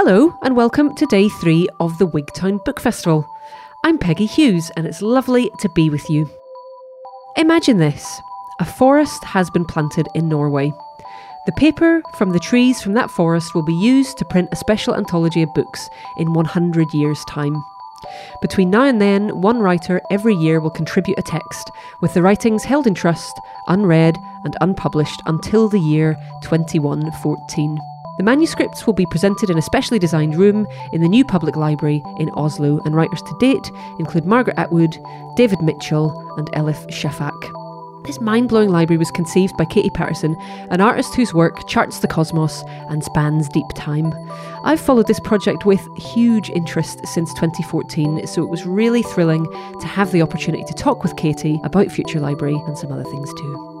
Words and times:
Hello, 0.00 0.32
and 0.42 0.54
welcome 0.54 0.94
to 0.94 1.06
day 1.06 1.28
three 1.28 1.68
of 1.80 1.98
the 1.98 2.06
Wigtown 2.06 2.64
Book 2.64 2.78
Festival. 2.78 3.28
I'm 3.84 3.98
Peggy 3.98 4.26
Hughes, 4.26 4.70
and 4.76 4.86
it's 4.86 5.02
lovely 5.02 5.50
to 5.58 5.68
be 5.70 5.90
with 5.90 6.08
you. 6.08 6.30
Imagine 7.36 7.78
this 7.78 8.20
a 8.60 8.64
forest 8.64 9.24
has 9.24 9.50
been 9.50 9.64
planted 9.64 10.06
in 10.14 10.28
Norway. 10.28 10.72
The 11.46 11.52
paper 11.58 12.00
from 12.16 12.30
the 12.30 12.38
trees 12.38 12.80
from 12.80 12.94
that 12.94 13.10
forest 13.10 13.56
will 13.56 13.64
be 13.64 13.74
used 13.74 14.18
to 14.18 14.24
print 14.24 14.50
a 14.52 14.56
special 14.56 14.94
anthology 14.94 15.42
of 15.42 15.52
books 15.52 15.88
in 16.16 16.32
100 16.32 16.94
years' 16.94 17.24
time. 17.24 17.60
Between 18.40 18.70
now 18.70 18.84
and 18.84 19.02
then, 19.02 19.40
one 19.40 19.58
writer 19.58 20.00
every 20.12 20.36
year 20.36 20.60
will 20.60 20.70
contribute 20.70 21.18
a 21.18 21.22
text, 21.22 21.72
with 22.00 22.14
the 22.14 22.22
writings 22.22 22.62
held 22.62 22.86
in 22.86 22.94
trust, 22.94 23.32
unread, 23.66 24.16
and 24.44 24.56
unpublished 24.60 25.20
until 25.26 25.68
the 25.68 25.80
year 25.80 26.16
2114. 26.44 27.78
The 28.18 28.24
manuscripts 28.24 28.84
will 28.84 28.94
be 28.94 29.06
presented 29.06 29.48
in 29.48 29.58
a 29.58 29.62
specially 29.62 30.00
designed 30.00 30.36
room 30.36 30.66
in 30.92 31.00
the 31.00 31.08
new 31.08 31.24
public 31.24 31.54
library 31.54 32.02
in 32.18 32.30
Oslo, 32.30 32.80
and 32.84 32.94
writers 32.94 33.22
to 33.22 33.36
date 33.38 33.70
include 34.00 34.26
Margaret 34.26 34.58
Atwood, 34.58 34.98
David 35.36 35.62
Mitchell, 35.62 36.10
and 36.36 36.50
Elif 36.52 36.84
Shafak. 36.90 37.38
This 38.04 38.20
mind 38.20 38.48
blowing 38.48 38.70
library 38.70 38.98
was 38.98 39.10
conceived 39.12 39.56
by 39.56 39.66
Katie 39.66 39.90
Paterson, 39.90 40.34
an 40.70 40.80
artist 40.80 41.14
whose 41.14 41.32
work 41.32 41.68
charts 41.68 42.00
the 42.00 42.08
cosmos 42.08 42.64
and 42.88 43.04
spans 43.04 43.48
deep 43.50 43.68
time. 43.76 44.12
I've 44.64 44.80
followed 44.80 45.06
this 45.06 45.20
project 45.20 45.64
with 45.64 45.86
huge 45.96 46.50
interest 46.50 47.06
since 47.06 47.32
2014, 47.34 48.26
so 48.26 48.42
it 48.42 48.48
was 48.48 48.66
really 48.66 49.02
thrilling 49.02 49.44
to 49.80 49.86
have 49.86 50.10
the 50.10 50.22
opportunity 50.22 50.64
to 50.64 50.74
talk 50.74 51.04
with 51.04 51.16
Katie 51.16 51.60
about 51.62 51.92
Future 51.92 52.18
Library 52.18 52.60
and 52.66 52.76
some 52.76 52.90
other 52.90 53.04
things 53.04 53.32
too. 53.34 53.77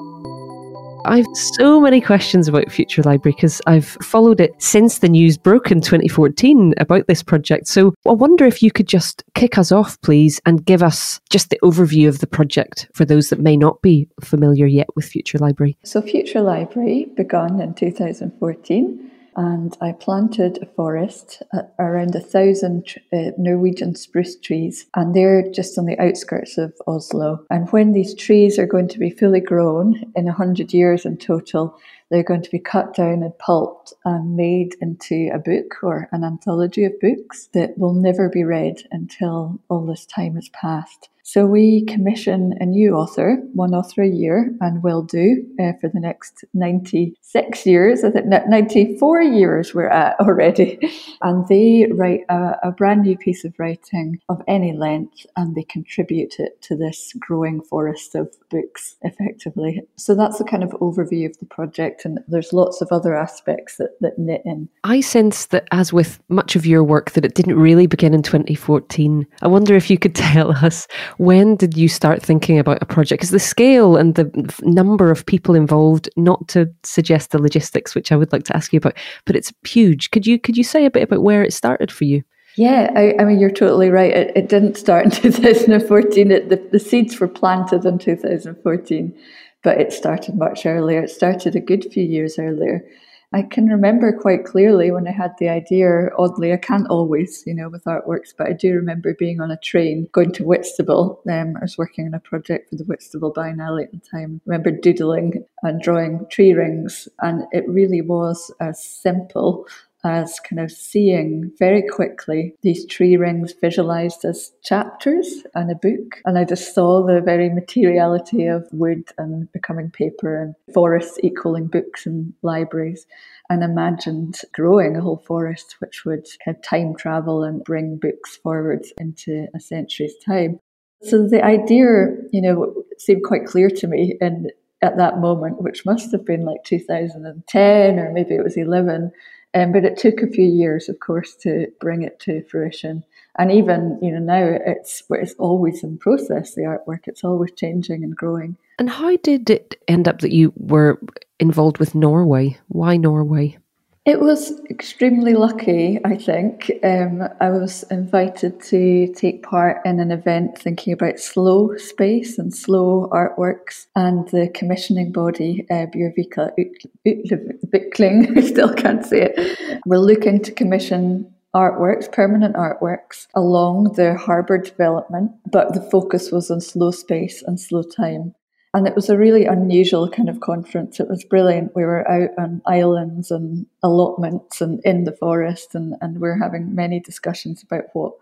I've 1.04 1.26
so 1.34 1.80
many 1.80 2.00
questions 2.00 2.48
about 2.48 2.70
Future 2.70 3.02
Library 3.02 3.34
because 3.34 3.60
I've 3.66 3.86
followed 4.02 4.40
it 4.40 4.52
since 4.58 4.98
the 4.98 5.08
news 5.08 5.38
broke 5.38 5.70
in 5.70 5.80
2014 5.80 6.74
about 6.78 7.06
this 7.06 7.22
project. 7.22 7.68
So 7.68 7.94
I 8.06 8.12
wonder 8.12 8.44
if 8.44 8.62
you 8.62 8.70
could 8.70 8.88
just 8.88 9.22
kick 9.34 9.58
us 9.58 9.72
off, 9.72 10.00
please, 10.02 10.40
and 10.46 10.64
give 10.64 10.82
us 10.82 11.20
just 11.30 11.50
the 11.50 11.58
overview 11.62 12.08
of 12.08 12.18
the 12.18 12.26
project 12.26 12.88
for 12.94 13.04
those 13.04 13.30
that 13.30 13.40
may 13.40 13.56
not 13.56 13.80
be 13.82 14.08
familiar 14.20 14.66
yet 14.66 14.88
with 14.96 15.06
Future 15.06 15.38
Library. 15.38 15.76
So, 15.84 16.02
Future 16.02 16.40
Library 16.40 17.06
began 17.16 17.60
in 17.60 17.74
2014 17.74 19.10
and 19.36 19.76
I 19.80 19.92
planted 19.92 20.58
a 20.62 20.66
forest 20.66 21.42
around 21.78 22.14
a 22.14 22.20
thousand 22.20 22.94
uh, 23.12 23.30
Norwegian 23.38 23.94
spruce 23.94 24.36
trees, 24.36 24.86
and 24.94 25.14
they're 25.14 25.50
just 25.50 25.78
on 25.78 25.86
the 25.86 25.98
outskirts 25.98 26.58
of 26.58 26.74
Oslo. 26.86 27.44
And 27.50 27.68
when 27.70 27.92
these 27.92 28.14
trees 28.14 28.58
are 28.58 28.66
going 28.66 28.88
to 28.88 28.98
be 28.98 29.10
fully 29.10 29.40
grown 29.40 30.12
in 30.16 30.28
a 30.28 30.32
hundred 30.32 30.72
years 30.72 31.04
in 31.04 31.18
total, 31.18 31.78
they're 32.10 32.22
going 32.22 32.42
to 32.42 32.50
be 32.50 32.58
cut 32.58 32.94
down 32.94 33.22
and 33.22 33.38
pulped 33.38 33.92
and 34.04 34.36
made 34.36 34.74
into 34.80 35.30
a 35.32 35.38
book 35.38 35.82
or 35.82 36.08
an 36.12 36.24
anthology 36.24 36.84
of 36.84 36.98
books 37.00 37.48
that 37.52 37.76
will 37.76 37.94
never 37.94 38.28
be 38.28 38.44
read 38.44 38.82
until 38.90 39.60
all 39.68 39.84
this 39.84 40.06
time 40.06 40.34
has 40.34 40.48
passed. 40.48 41.10
So 41.28 41.44
we 41.44 41.84
commission 41.84 42.54
a 42.58 42.64
new 42.64 42.94
author, 42.94 43.36
one 43.52 43.74
author 43.74 44.00
a 44.00 44.08
year, 44.08 44.50
and 44.62 44.82
will 44.82 45.02
do 45.02 45.44
uh, 45.60 45.72
for 45.78 45.90
the 45.92 46.00
next 46.00 46.42
96 46.54 47.66
years. 47.66 48.02
I 48.02 48.10
think 48.10 48.24
94 48.28 49.20
years 49.20 49.74
we're 49.74 49.90
at 49.90 50.16
already. 50.20 50.78
And 51.20 51.46
they 51.46 51.86
write 51.92 52.22
a, 52.30 52.56
a 52.62 52.72
brand 52.72 53.02
new 53.02 53.18
piece 53.18 53.44
of 53.44 53.52
writing 53.58 54.18
of 54.30 54.40
any 54.48 54.72
length 54.72 55.26
and 55.36 55.54
they 55.54 55.64
contribute 55.64 56.36
it 56.38 56.62
to 56.62 56.74
this 56.74 57.12
growing 57.18 57.60
forest 57.60 58.14
of 58.14 58.34
books 58.48 58.96
effectively. 59.02 59.82
So 59.96 60.14
that's 60.14 60.38
the 60.38 60.44
kind 60.44 60.64
of 60.64 60.70
overview 60.80 61.26
of 61.26 61.36
the 61.40 61.46
project. 61.46 62.06
And 62.06 62.20
there's 62.26 62.54
lots 62.54 62.80
of 62.80 62.88
other 62.90 63.14
aspects 63.14 63.76
that, 63.76 63.90
that 64.00 64.18
knit 64.18 64.40
in. 64.46 64.70
I 64.82 65.02
sense 65.02 65.44
that, 65.46 65.68
as 65.72 65.92
with 65.92 66.20
much 66.30 66.56
of 66.56 66.64
your 66.64 66.82
work, 66.82 67.10
that 67.10 67.26
it 67.26 67.34
didn't 67.34 67.58
really 67.58 67.86
begin 67.86 68.14
in 68.14 68.22
2014. 68.22 69.26
I 69.42 69.46
wonder 69.46 69.74
if 69.74 69.90
you 69.90 69.98
could 69.98 70.14
tell 70.14 70.52
us 70.52 70.88
when 71.18 71.56
did 71.56 71.76
you 71.76 71.88
start 71.88 72.22
thinking 72.22 72.58
about 72.58 72.78
a 72.80 72.86
project? 72.86 73.20
Because 73.20 73.30
the 73.30 73.38
scale 73.38 73.96
and 73.96 74.14
the 74.14 74.54
number 74.62 75.10
of 75.10 75.26
people 75.26 75.54
involved, 75.54 76.08
not 76.16 76.48
to 76.48 76.72
suggest 76.84 77.30
the 77.30 77.42
logistics, 77.42 77.94
which 77.94 78.10
I 78.10 78.16
would 78.16 78.32
like 78.32 78.44
to 78.44 78.56
ask 78.56 78.72
you 78.72 78.78
about, 78.78 78.96
but 79.24 79.36
it's 79.36 79.52
huge. 79.66 80.10
Could 80.10 80.26
you 80.26 80.38
could 80.38 80.56
you 80.56 80.64
say 80.64 80.84
a 80.84 80.90
bit 80.90 81.02
about 81.02 81.22
where 81.22 81.42
it 81.42 81.52
started 81.52 81.92
for 81.92 82.04
you? 82.04 82.22
Yeah, 82.56 82.90
I, 82.96 83.14
I 83.20 83.24
mean, 83.24 83.38
you're 83.38 83.50
totally 83.50 83.88
right. 83.88 84.12
It, 84.12 84.32
it 84.36 84.48
didn't 84.48 84.76
start 84.76 85.04
in 85.04 85.10
2014. 85.32 86.30
It, 86.30 86.48
the, 86.48 86.56
the 86.72 86.80
seeds 86.80 87.20
were 87.20 87.28
planted 87.28 87.84
in 87.84 87.98
2014, 87.98 89.16
but 89.62 89.80
it 89.80 89.92
started 89.92 90.36
much 90.36 90.66
earlier. 90.66 91.02
It 91.02 91.10
started 91.10 91.54
a 91.54 91.60
good 91.60 91.86
few 91.92 92.02
years 92.02 92.38
earlier. 92.38 92.84
I 93.30 93.42
can 93.42 93.66
remember 93.66 94.18
quite 94.18 94.46
clearly 94.46 94.90
when 94.90 95.06
I 95.06 95.10
had 95.10 95.32
the 95.38 95.50
idea. 95.50 96.08
Oddly, 96.18 96.54
I 96.54 96.56
can't 96.56 96.88
always, 96.88 97.42
you 97.46 97.54
know, 97.54 97.68
with 97.68 97.84
artworks, 97.84 98.32
but 98.36 98.46
I 98.46 98.54
do 98.54 98.74
remember 98.74 99.14
being 99.18 99.38
on 99.42 99.50
a 99.50 99.58
train 99.58 100.08
going 100.12 100.32
to 100.32 100.44
Whitstable. 100.44 101.20
Um, 101.30 101.54
I 101.58 101.60
was 101.60 101.76
working 101.76 102.06
on 102.06 102.14
a 102.14 102.20
project 102.20 102.70
for 102.70 102.76
the 102.76 102.84
Whitstable 102.84 103.34
Biennale 103.34 103.82
at 103.82 103.92
the 103.92 104.00
time. 104.10 104.40
I 104.46 104.50
remember 104.50 104.70
doodling 104.70 105.44
and 105.62 105.82
drawing 105.82 106.26
tree 106.30 106.54
rings, 106.54 107.06
and 107.20 107.44
it 107.52 107.68
really 107.68 108.00
was 108.00 108.50
as 108.60 108.82
simple 108.82 109.66
as 110.04 110.38
kind 110.40 110.60
of 110.60 110.70
seeing 110.70 111.50
very 111.58 111.82
quickly 111.82 112.54
these 112.62 112.86
tree 112.86 113.16
rings 113.16 113.52
visualized 113.60 114.24
as 114.24 114.52
chapters 114.62 115.42
and 115.54 115.70
a 115.70 115.74
book. 115.74 116.20
And 116.24 116.38
I 116.38 116.44
just 116.44 116.74
saw 116.74 117.04
the 117.04 117.20
very 117.20 117.48
materiality 117.48 118.46
of 118.46 118.68
wood 118.72 119.10
and 119.18 119.50
becoming 119.52 119.90
paper 119.90 120.40
and 120.40 120.54
forests 120.72 121.18
equaling 121.22 121.66
books 121.66 122.06
and 122.06 122.32
libraries 122.42 123.06
and 123.50 123.64
imagined 123.64 124.40
growing 124.52 124.96
a 124.96 125.00
whole 125.00 125.22
forest 125.26 125.76
which 125.80 126.04
would 126.04 126.26
kind 126.44 126.56
of 126.56 126.62
time 126.62 126.94
travel 126.94 127.42
and 127.42 127.64
bring 127.64 127.96
books 127.96 128.36
forward 128.36 128.84
into 128.98 129.46
a 129.54 129.60
century's 129.60 130.14
time. 130.24 130.60
So 131.02 131.26
the 131.26 131.44
idea, 131.44 132.16
you 132.32 132.42
know, 132.42 132.74
seemed 132.98 133.24
quite 133.24 133.46
clear 133.46 133.70
to 133.70 133.86
me 133.86 134.16
and 134.20 134.50
at 134.82 134.96
that 134.96 135.18
moment, 135.18 135.60
which 135.60 135.84
must 135.84 136.12
have 136.12 136.24
been 136.24 136.44
like 136.44 136.62
2010 136.64 137.98
or 137.98 138.12
maybe 138.12 138.34
it 138.34 138.44
was 138.44 138.56
11, 138.56 139.10
um, 139.54 139.72
but 139.72 139.84
it 139.84 139.96
took 139.96 140.20
a 140.22 140.26
few 140.26 140.44
years, 140.44 140.88
of 140.88 141.00
course, 141.00 141.34
to 141.36 141.68
bring 141.80 142.02
it 142.02 142.20
to 142.20 142.42
fruition. 142.44 143.04
And 143.38 143.52
even 143.52 143.98
you 144.02 144.10
know 144.12 144.18
now 144.18 144.58
it's 144.66 145.02
it's 145.10 145.34
always 145.34 145.82
in 145.82 145.98
process. 145.98 146.54
The 146.54 146.62
artwork 146.62 147.06
it's 147.06 147.24
always 147.24 147.52
changing 147.52 148.04
and 148.04 148.14
growing. 148.16 148.56
And 148.78 148.90
how 148.90 149.16
did 149.16 149.48
it 149.50 149.80
end 149.88 150.06
up 150.06 150.20
that 150.20 150.32
you 150.32 150.52
were 150.56 151.00
involved 151.40 151.78
with 151.78 151.94
Norway? 151.94 152.58
Why 152.68 152.96
Norway? 152.96 153.58
It 154.08 154.20
was 154.20 154.58
extremely 154.70 155.34
lucky, 155.34 156.00
I 156.02 156.16
think. 156.16 156.72
Um, 156.82 157.28
I 157.42 157.50
was 157.50 157.82
invited 157.90 158.58
to 158.62 159.12
take 159.12 159.42
part 159.42 159.82
in 159.84 160.00
an 160.00 160.10
event 160.10 160.56
thinking 160.56 160.94
about 160.94 161.18
slow 161.18 161.76
space 161.76 162.38
and 162.38 162.54
slow 162.54 163.10
artworks, 163.12 163.84
and 163.94 164.26
the 164.30 164.48
commissioning 164.54 165.12
body, 165.12 165.66
uh, 165.70 165.84
Bjørvika 165.92 166.52
I 168.38 168.40
still 168.40 168.72
can't 168.72 169.04
say 169.04 169.30
it, 169.30 169.58
were 169.84 169.98
looking 169.98 170.40
to 170.40 170.52
commission 170.52 171.30
artworks, 171.54 172.10
permanent 172.10 172.56
artworks, 172.56 173.26
along 173.34 173.92
the 173.96 174.14
harbour 174.14 174.56
development, 174.56 175.32
but 175.52 175.74
the 175.74 175.82
focus 175.90 176.32
was 176.32 176.50
on 176.50 176.62
slow 176.62 176.92
space 176.92 177.42
and 177.42 177.60
slow 177.60 177.82
time. 177.82 178.34
And 178.74 178.86
it 178.86 178.94
was 178.94 179.08
a 179.08 179.16
really 179.16 179.46
unusual 179.46 180.10
kind 180.10 180.28
of 180.28 180.40
conference. 180.40 181.00
It 181.00 181.08
was 181.08 181.24
brilliant. 181.24 181.74
We 181.74 181.84
were 181.84 182.08
out 182.08 182.30
on 182.38 182.60
islands 182.66 183.30
and 183.30 183.66
allotments 183.82 184.60
and 184.60 184.80
in 184.84 185.04
the 185.04 185.16
forest, 185.16 185.74
and, 185.74 185.94
and 186.00 186.20
we 186.20 186.28
are 186.28 186.38
having 186.38 186.74
many 186.74 187.00
discussions 187.00 187.62
about 187.62 187.84
what 187.94 188.12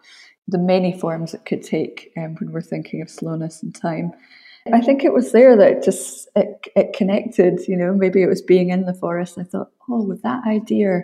the 0.48 0.58
many 0.58 0.96
forms 0.98 1.34
it 1.34 1.44
could 1.44 1.62
take 1.62 2.12
um, 2.16 2.36
when 2.36 2.52
we're 2.52 2.60
thinking 2.60 3.02
of 3.02 3.10
slowness 3.10 3.62
and 3.62 3.74
time. 3.74 4.12
I 4.72 4.80
think 4.80 5.04
it 5.04 5.12
was 5.12 5.32
there 5.32 5.56
that 5.56 5.70
it 5.70 5.82
just 5.84 6.28
it, 6.34 6.66
it 6.74 6.92
connected. 6.92 7.60
You 7.68 7.76
know, 7.76 7.94
maybe 7.94 8.22
it 8.22 8.28
was 8.28 8.42
being 8.42 8.70
in 8.70 8.84
the 8.84 8.94
forest. 8.94 9.38
I 9.38 9.44
thought, 9.44 9.70
oh, 9.88 10.02
with 10.02 10.22
that 10.22 10.42
idea 10.46 11.02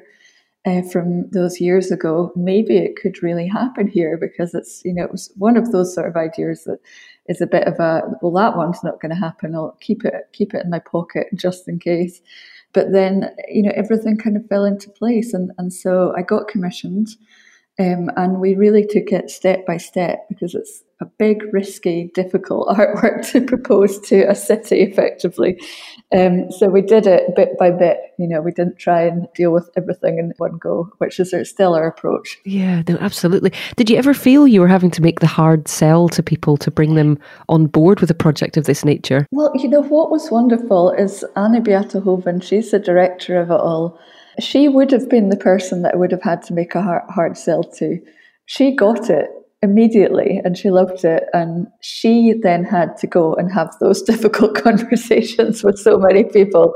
uh, 0.64 0.82
from 0.82 1.28
those 1.30 1.60
years 1.60 1.90
ago, 1.90 2.32
maybe 2.34 2.76
it 2.76 2.96
could 2.96 3.22
really 3.22 3.46
happen 3.46 3.86
here 3.88 4.16
because 4.16 4.54
it's 4.54 4.82
you 4.84 4.92
know 4.92 5.04
it 5.04 5.12
was 5.12 5.32
one 5.36 5.56
of 5.56 5.72
those 5.72 5.94
sort 5.94 6.08
of 6.08 6.16
ideas 6.16 6.64
that 6.64 6.78
is 7.28 7.40
a 7.40 7.46
bit 7.46 7.66
of 7.66 7.78
a 7.78 8.02
well 8.20 8.32
that 8.32 8.56
one's 8.56 8.82
not 8.82 9.00
going 9.00 9.10
to 9.10 9.20
happen. 9.20 9.54
I'll 9.54 9.76
keep 9.80 10.04
it 10.04 10.14
keep 10.32 10.54
it 10.54 10.64
in 10.64 10.70
my 10.70 10.80
pocket 10.80 11.28
just 11.34 11.68
in 11.68 11.78
case. 11.78 12.20
But 12.72 12.92
then 12.92 13.30
you 13.48 13.62
know 13.62 13.72
everything 13.74 14.16
kind 14.16 14.36
of 14.36 14.46
fell 14.48 14.64
into 14.64 14.90
place, 14.90 15.34
and 15.34 15.52
and 15.58 15.72
so 15.72 16.14
I 16.16 16.22
got 16.22 16.48
commissioned. 16.48 17.08
Um, 17.78 18.10
and 18.16 18.38
we 18.38 18.54
really 18.54 18.86
took 18.86 19.12
it 19.12 19.30
step 19.30 19.64
by 19.66 19.78
step 19.78 20.26
because 20.28 20.54
it's 20.54 20.84
a 21.02 21.06
big, 21.18 21.42
risky, 21.52 22.10
difficult 22.14 22.68
artwork 22.78 23.30
to 23.32 23.40
propose 23.40 23.98
to 24.00 24.22
a 24.22 24.34
city 24.34 24.80
effectively. 24.80 25.60
Um, 26.14 26.50
so 26.50 26.68
we 26.68 26.80
did 26.80 27.06
it 27.06 27.34
bit 27.34 27.58
by 27.58 27.70
bit. 27.70 27.98
You 28.18 28.28
know, 28.28 28.40
we 28.40 28.52
didn't 28.52 28.78
try 28.78 29.02
and 29.02 29.26
deal 29.34 29.50
with 29.50 29.68
everything 29.76 30.18
in 30.18 30.32
one 30.38 30.58
go, 30.58 30.90
which 30.98 31.18
is 31.18 31.34
still 31.48 31.74
our 31.74 31.86
approach. 31.86 32.38
Yeah, 32.44 32.82
no, 32.88 32.96
absolutely. 32.98 33.52
Did 33.76 33.90
you 33.90 33.96
ever 33.96 34.14
feel 34.14 34.46
you 34.46 34.60
were 34.60 34.68
having 34.68 34.90
to 34.92 35.02
make 35.02 35.20
the 35.20 35.26
hard 35.26 35.68
sell 35.68 36.08
to 36.10 36.22
people 36.22 36.56
to 36.58 36.70
bring 36.70 36.94
them 36.94 37.18
on 37.48 37.66
board 37.66 38.00
with 38.00 38.10
a 38.10 38.14
project 38.14 38.56
of 38.56 38.64
this 38.64 38.84
nature? 38.84 39.26
Well, 39.32 39.52
you 39.56 39.68
know, 39.68 39.82
what 39.82 40.10
was 40.10 40.30
wonderful 40.30 40.92
is 40.92 41.24
Anne 41.36 41.62
Beate 41.62 41.92
Hoel, 41.92 42.40
she's 42.40 42.70
the 42.70 42.78
director 42.78 43.40
of 43.40 43.50
it 43.50 43.60
all. 43.60 43.98
She 44.38 44.68
would 44.68 44.90
have 44.92 45.10
been 45.10 45.28
the 45.28 45.36
person 45.36 45.82
that 45.82 45.94
I 45.94 45.96
would 45.96 46.12
have 46.12 46.22
had 46.22 46.42
to 46.44 46.54
make 46.54 46.74
a 46.74 46.82
hard, 46.82 47.02
hard 47.10 47.36
sell 47.36 47.64
to. 47.64 48.00
She 48.46 48.74
got 48.74 49.10
it 49.10 49.28
immediately 49.62 50.40
and 50.44 50.58
she 50.58 50.70
loved 50.70 51.04
it. 51.04 51.24
And 51.32 51.68
she 51.80 52.34
then 52.42 52.64
had 52.64 52.96
to 52.98 53.06
go 53.06 53.34
and 53.34 53.50
have 53.52 53.74
those 53.80 54.02
difficult 54.12 54.54
conversations 54.54 55.62
with 55.62 55.78
so 55.78 55.98
many 55.98 56.24
people 56.24 56.74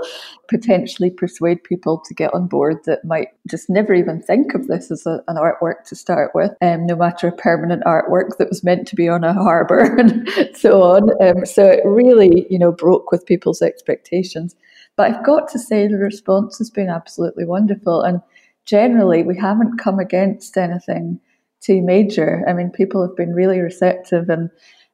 potentially 0.49 1.11
persuade 1.11 1.65
people 1.65 2.01
to 2.07 2.15
get 2.15 2.33
on 2.33 2.47
board 2.47 2.77
that 2.87 3.05
might 3.05 3.29
just 3.51 3.69
never 3.69 3.93
even 3.93 4.23
think 4.23 4.55
of 4.55 4.69
this 4.69 4.93
as 4.93 5.05
a, 5.05 5.21
an 5.27 5.37
artwork 5.37 5.83
to 5.85 5.97
start 5.97 6.31
with 6.35 6.53
um, 6.63 6.87
no 6.87 6.95
matter 6.95 7.27
a 7.27 7.33
permanent 7.33 7.83
artwork 7.85 8.37
that 8.39 8.49
was 8.49 8.63
meant 8.63 8.87
to 8.87 8.95
be 8.95 9.09
on 9.09 9.25
a 9.25 9.35
harbour 9.35 9.81
and 9.99 10.29
so 10.55 10.83
on. 10.83 11.11
Um, 11.21 11.45
so 11.45 11.67
it 11.67 11.81
really 11.85 12.47
you 12.49 12.59
know 12.59 12.71
broke 12.71 13.11
with 13.11 13.27
people's 13.27 13.63
expectations. 13.63 14.55
But 14.95 15.11
i've 15.11 15.27
got 15.27 15.49
to 15.49 15.59
say 15.59 15.89
the 15.89 15.99
response 15.99 16.59
has 16.59 16.71
been 16.71 16.89
absolutely 16.89 17.45
wonderful. 17.45 18.03
And 18.03 18.21
generally 18.65 19.25
we 19.25 19.37
haven't 19.37 19.79
come 19.79 19.99
against 19.99 20.57
anything 20.57 21.21
too 21.61 21.83
major. 21.83 22.45
I 22.49 22.53
mean, 22.53 22.71
people 22.71 23.03
have 23.07 23.17
been 23.17 23.35
really 23.35 23.61
receptive, 23.61 24.29
and 24.29 24.51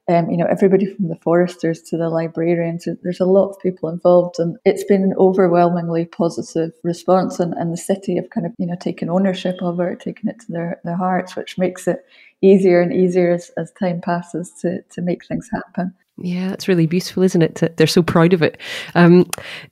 um, 0.09 0.29
you 0.31 0.37
know, 0.37 0.47
everybody 0.47 0.87
from 0.87 1.09
the 1.09 1.17
foresters 1.17 1.81
to 1.83 1.97
the 1.97 2.09
librarians. 2.09 2.89
There's 3.03 3.21
a 3.21 3.25
lot 3.25 3.51
of 3.51 3.61
people 3.61 3.89
involved, 3.89 4.39
and 4.39 4.57
it's 4.65 4.85
been 4.85 5.03
an 5.03 5.15
overwhelmingly 5.17 6.07
positive 6.07 6.73
response. 6.83 7.39
And, 7.39 7.55
and 7.55 7.73
the 7.73 7.77
city 7.77 8.17
have 8.17 8.31
kind 8.31 8.47
of 8.47 8.53
you 8.59 8.67
know 8.67 8.77
taken 8.77 9.09
ownership 9.11 9.57
of 9.63 9.79
it, 9.81 10.01
taken 10.01 10.29
it 10.29 10.41
to 10.41 10.53
their 10.53 10.81
their 10.85 10.97
hearts, 10.97 11.37
which 11.37 11.59
makes 11.59 11.87
it 11.87 12.05
easier 12.41 12.81
and 12.81 12.93
easier 12.93 13.33
as, 13.33 13.51
as 13.57 13.73
time 13.73 14.01
passes 14.01 14.51
to 14.63 14.83
to 14.83 15.03
make 15.03 15.25
things 15.27 15.49
happen. 15.53 15.95
Yeah, 16.19 16.51
that's 16.51 16.69
really 16.69 16.87
beautiful, 16.87 17.23
isn't 17.23 17.43
it? 17.43 17.77
They're 17.77 17.87
so 17.87 18.03
proud 18.03 18.35
of 18.35 18.43
it. 18.43 18.61
Um, 18.95 19.29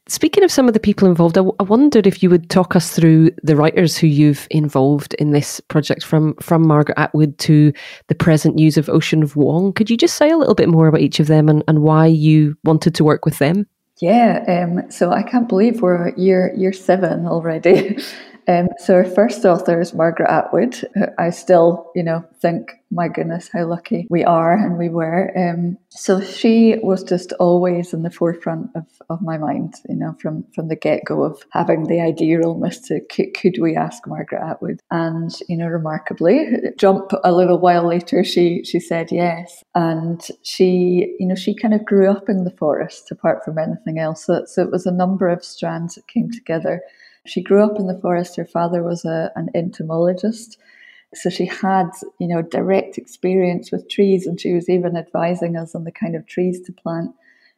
speaking 0.08 0.42
of 0.42 0.50
some 0.50 0.68
of 0.68 0.74
the 0.74 0.80
people 0.80 1.06
involved, 1.06 1.36
I, 1.36 1.40
w- 1.40 1.54
I 1.60 1.64
wondered 1.64 2.06
if 2.06 2.22
you 2.22 2.30
would 2.30 2.48
talk 2.48 2.74
us 2.74 2.90
through 2.90 3.32
the 3.42 3.56
writers 3.56 3.98
who 3.98 4.06
you've 4.06 4.48
involved 4.50 5.14
in 5.14 5.32
this 5.32 5.60
project, 5.60 6.02
from 6.02 6.34
from 6.36 6.66
Margaret 6.66 6.98
Atwood 6.98 7.38
to 7.40 7.72
the 8.08 8.14
present 8.14 8.58
use 8.58 8.78
of 8.78 8.88
Ocean 8.88 9.26
Vuong. 9.26 9.74
Could 9.74 9.90
you 9.90 9.98
just 9.98 10.16
say 10.16 10.30
a 10.30 10.38
little 10.38 10.54
bit 10.54 10.70
more 10.70 10.88
about 10.88 11.02
each 11.02 11.20
of 11.20 11.26
them 11.26 11.48
and, 11.48 11.62
and 11.68 11.82
why 11.82 12.06
you 12.06 12.56
wanted 12.64 12.94
to 12.94 13.04
work 13.04 13.26
with 13.26 13.38
them? 13.38 13.66
Yeah, 14.00 14.42
um, 14.48 14.90
so 14.90 15.12
I 15.12 15.22
can't 15.22 15.48
believe 15.48 15.82
we're 15.82 16.14
year 16.16 16.54
year 16.56 16.72
seven 16.72 17.26
already. 17.26 17.98
Um, 18.50 18.68
so 18.78 18.94
our 18.94 19.04
first 19.04 19.44
author 19.44 19.80
is 19.80 19.94
Margaret 19.94 20.28
Atwood. 20.28 20.84
I 21.18 21.30
still, 21.30 21.92
you 21.94 22.02
know, 22.02 22.24
think, 22.40 22.72
my 22.90 23.06
goodness, 23.06 23.48
how 23.52 23.64
lucky 23.66 24.08
we 24.10 24.24
are 24.24 24.54
and 24.54 24.76
we 24.76 24.88
were. 24.88 25.30
Um, 25.38 25.78
so 25.90 26.20
she 26.20 26.76
was 26.82 27.04
just 27.04 27.32
always 27.34 27.92
in 27.92 28.02
the 28.02 28.10
forefront 28.10 28.70
of, 28.74 28.86
of 29.08 29.22
my 29.22 29.38
mind, 29.38 29.74
you 29.88 29.94
know, 29.94 30.16
from, 30.20 30.44
from 30.52 30.66
the 30.66 30.74
get 30.74 31.04
go 31.04 31.22
of 31.22 31.40
having 31.50 31.84
the 31.84 32.00
idea 32.00 32.40
almost 32.42 32.86
to 32.86 33.00
could, 33.02 33.34
could 33.34 33.58
we 33.60 33.76
ask 33.76 34.04
Margaret 34.08 34.42
Atwood? 34.42 34.80
And, 34.90 35.30
you 35.48 35.56
know, 35.56 35.68
remarkably, 35.68 36.48
jump 36.76 37.12
a 37.22 37.30
little 37.30 37.58
while 37.58 37.86
later, 37.86 38.24
she, 38.24 38.64
she 38.64 38.80
said 38.80 39.12
yes. 39.12 39.62
And 39.76 40.20
she, 40.42 41.14
you 41.20 41.26
know, 41.26 41.36
she 41.36 41.54
kind 41.54 41.74
of 41.74 41.84
grew 41.84 42.10
up 42.10 42.28
in 42.28 42.42
the 42.42 42.56
forest 42.58 43.12
apart 43.12 43.44
from 43.44 43.58
anything 43.58 44.00
else. 44.00 44.24
So, 44.24 44.44
so 44.46 44.62
it 44.62 44.72
was 44.72 44.86
a 44.86 44.92
number 44.92 45.28
of 45.28 45.44
strands 45.44 45.94
that 45.94 46.08
came 46.08 46.32
together. 46.32 46.82
She 47.30 47.42
grew 47.42 47.62
up 47.62 47.78
in 47.78 47.86
the 47.86 48.00
forest. 48.00 48.36
Her 48.36 48.44
father 48.44 48.82
was 48.82 49.04
a, 49.04 49.30
an 49.36 49.48
entomologist. 49.54 50.58
So 51.14 51.30
she 51.30 51.46
had, 51.46 51.90
you 52.18 52.26
know, 52.26 52.42
direct 52.42 52.98
experience 52.98 53.70
with 53.70 53.88
trees, 53.88 54.26
and 54.26 54.40
she 54.40 54.52
was 54.52 54.68
even 54.68 54.96
advising 54.96 55.56
us 55.56 55.74
on 55.74 55.84
the 55.84 55.92
kind 55.92 56.16
of 56.16 56.26
trees 56.26 56.60
to 56.62 56.72
plant, 56.72 57.12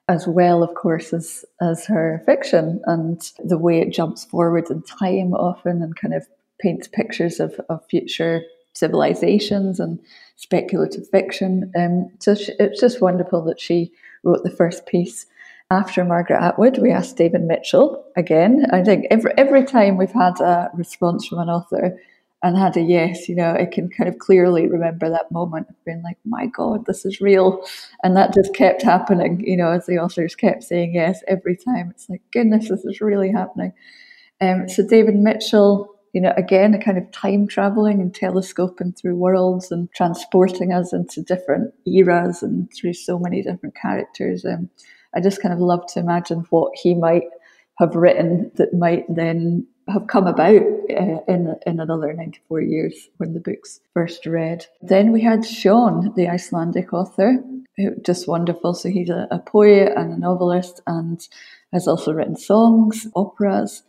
as 0.08 0.26
well, 0.26 0.62
of 0.62 0.74
course, 0.74 1.12
as 1.12 1.44
as 1.60 1.86
her 1.86 2.22
fiction 2.26 2.82
and 2.86 3.20
the 3.38 3.58
way 3.58 3.80
it 3.80 3.92
jumps 3.92 4.24
forward 4.24 4.70
in 4.70 4.82
time 4.82 5.32
often 5.34 5.82
and 5.82 5.96
kind 5.96 6.14
of 6.14 6.26
paints 6.60 6.88
pictures 6.88 7.40
of, 7.40 7.60
of 7.68 7.80
future 7.88 8.42
civilizations 8.74 9.80
and 9.80 9.98
speculative 10.36 11.08
fiction. 11.10 11.70
Um, 11.76 12.10
so 12.20 12.34
she, 12.34 12.52
it's 12.58 12.80
just 12.80 13.02
wonderful 13.02 13.42
that 13.44 13.60
she 13.60 13.92
wrote 14.22 14.44
the 14.44 14.50
first 14.50 14.86
piece 14.86 15.26
after 15.72 16.04
Margaret 16.04 16.40
Atwood, 16.40 16.78
we 16.78 16.90
asked 16.90 17.16
David 17.16 17.42
Mitchell 17.42 18.04
again. 18.16 18.66
I 18.72 18.82
think 18.82 19.06
every 19.10 19.32
every 19.38 19.64
time 19.64 19.96
we've 19.96 20.12
had 20.12 20.38
a 20.40 20.70
response 20.74 21.26
from 21.26 21.38
an 21.38 21.48
author 21.48 21.98
and 22.42 22.56
had 22.58 22.76
a 22.76 22.80
yes, 22.80 23.28
you 23.28 23.36
know, 23.36 23.54
I 23.54 23.66
can 23.66 23.88
kind 23.88 24.08
of 24.08 24.18
clearly 24.18 24.66
remember 24.66 25.08
that 25.08 25.30
moment 25.30 25.68
of 25.70 25.76
being 25.84 26.02
like, 26.02 26.18
my 26.24 26.46
God, 26.46 26.84
this 26.86 27.04
is 27.04 27.20
real. 27.20 27.64
And 28.02 28.16
that 28.16 28.34
just 28.34 28.52
kept 28.54 28.82
happening, 28.82 29.42
you 29.46 29.56
know, 29.56 29.70
as 29.70 29.86
the 29.86 29.98
authors 29.98 30.34
kept 30.34 30.64
saying 30.64 30.94
yes 30.94 31.22
every 31.28 31.56
time. 31.56 31.90
It's 31.90 32.08
like, 32.10 32.22
goodness, 32.32 32.68
this 32.68 32.84
is 32.84 33.00
really 33.00 33.30
happening. 33.30 33.72
Um, 34.40 34.68
so 34.68 34.86
David 34.86 35.14
Mitchell, 35.14 35.88
you 36.12 36.20
know, 36.20 36.34
again, 36.36 36.74
a 36.74 36.82
kind 36.82 36.98
of 36.98 37.10
time 37.12 37.46
traveling 37.46 38.00
and 38.00 38.12
telescoping 38.12 38.92
through 38.92 39.16
worlds 39.16 39.70
and 39.70 39.88
transporting 39.94 40.72
us 40.72 40.92
into 40.92 41.22
different 41.22 41.72
eras 41.86 42.42
and 42.42 42.68
through 42.74 42.94
so 42.94 43.18
many 43.18 43.40
different 43.42 43.76
characters. 43.76 44.44
Um, 44.44 44.68
I 45.14 45.20
just 45.20 45.42
kind 45.42 45.52
of 45.52 45.60
love 45.60 45.86
to 45.92 46.00
imagine 46.00 46.46
what 46.50 46.72
he 46.74 46.94
might 46.94 47.24
have 47.78 47.94
written 47.94 48.50
that 48.56 48.74
might 48.74 49.04
then 49.08 49.66
have 49.88 50.06
come 50.06 50.26
about 50.26 50.62
uh, 50.90 51.18
in 51.26 51.54
in 51.66 51.80
another 51.80 52.12
94 52.12 52.60
years 52.60 53.08
when 53.16 53.32
the 53.32 53.40
book's 53.40 53.80
first 53.94 54.26
read. 54.26 54.66
Then 54.80 55.12
we 55.12 55.20
had 55.20 55.40
Sjón, 55.40 56.14
the 56.14 56.28
Icelandic 56.28 56.92
author, 56.92 57.42
just 58.02 58.28
wonderful. 58.28 58.74
So 58.74 58.88
he's 58.88 59.10
a, 59.10 59.26
a 59.30 59.38
poet 59.38 59.92
and 59.96 60.12
a 60.12 60.18
novelist 60.18 60.80
and 60.86 61.26
has 61.72 61.88
also 61.88 62.12
written 62.12 62.36
songs, 62.36 63.06
operas, 63.14 63.82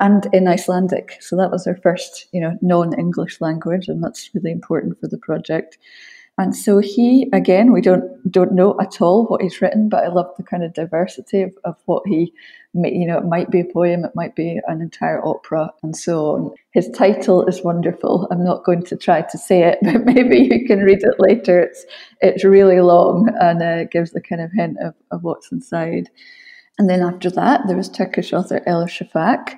and 0.00 0.26
in 0.32 0.46
Icelandic. 0.48 1.16
So 1.20 1.36
that 1.36 1.50
was 1.50 1.66
our 1.66 1.76
first, 1.76 2.28
you 2.32 2.40
know, 2.40 2.58
non-English 2.60 3.40
language, 3.40 3.88
and 3.88 4.02
that's 4.02 4.30
really 4.34 4.52
important 4.52 5.00
for 5.00 5.08
the 5.08 5.18
project. 5.18 5.78
And 6.38 6.54
so 6.54 6.78
he, 6.78 7.28
again, 7.32 7.72
we 7.72 7.80
don't 7.80 8.04
don't 8.30 8.52
know 8.52 8.76
at 8.80 9.00
all 9.00 9.26
what 9.26 9.42
he's 9.42 9.60
written, 9.60 9.88
but 9.88 10.04
I 10.04 10.08
love 10.08 10.30
the 10.36 10.44
kind 10.44 10.62
of 10.62 10.72
diversity 10.72 11.42
of, 11.42 11.52
of 11.64 11.74
what 11.86 12.04
he, 12.06 12.32
you 12.74 13.06
know, 13.08 13.18
it 13.18 13.24
might 13.24 13.50
be 13.50 13.60
a 13.60 13.64
poem, 13.64 14.04
it 14.04 14.12
might 14.14 14.36
be 14.36 14.60
an 14.68 14.80
entire 14.80 15.20
opera, 15.26 15.72
and 15.82 15.96
so 15.96 16.26
on. 16.26 16.50
His 16.70 16.88
title 16.90 17.44
is 17.46 17.64
wonderful. 17.64 18.28
I'm 18.30 18.44
not 18.44 18.64
going 18.64 18.84
to 18.84 18.96
try 18.96 19.22
to 19.22 19.36
say 19.36 19.64
it, 19.64 19.78
but 19.82 20.04
maybe 20.04 20.48
you 20.48 20.64
can 20.64 20.78
read 20.78 21.00
it 21.02 21.16
later. 21.18 21.58
It's 21.58 21.84
it's 22.20 22.44
really 22.44 22.80
long 22.80 23.28
and 23.40 23.60
uh, 23.60 23.84
gives 23.84 24.12
the 24.12 24.20
kind 24.20 24.40
of 24.40 24.52
hint 24.52 24.76
of, 24.80 24.94
of 25.10 25.24
what's 25.24 25.50
inside. 25.50 26.08
And 26.78 26.88
then 26.88 27.02
after 27.02 27.30
that, 27.30 27.62
there 27.66 27.76
was 27.76 27.88
Turkish 27.88 28.32
author 28.32 28.60
Elif 28.60 28.90
Shafak, 28.90 29.54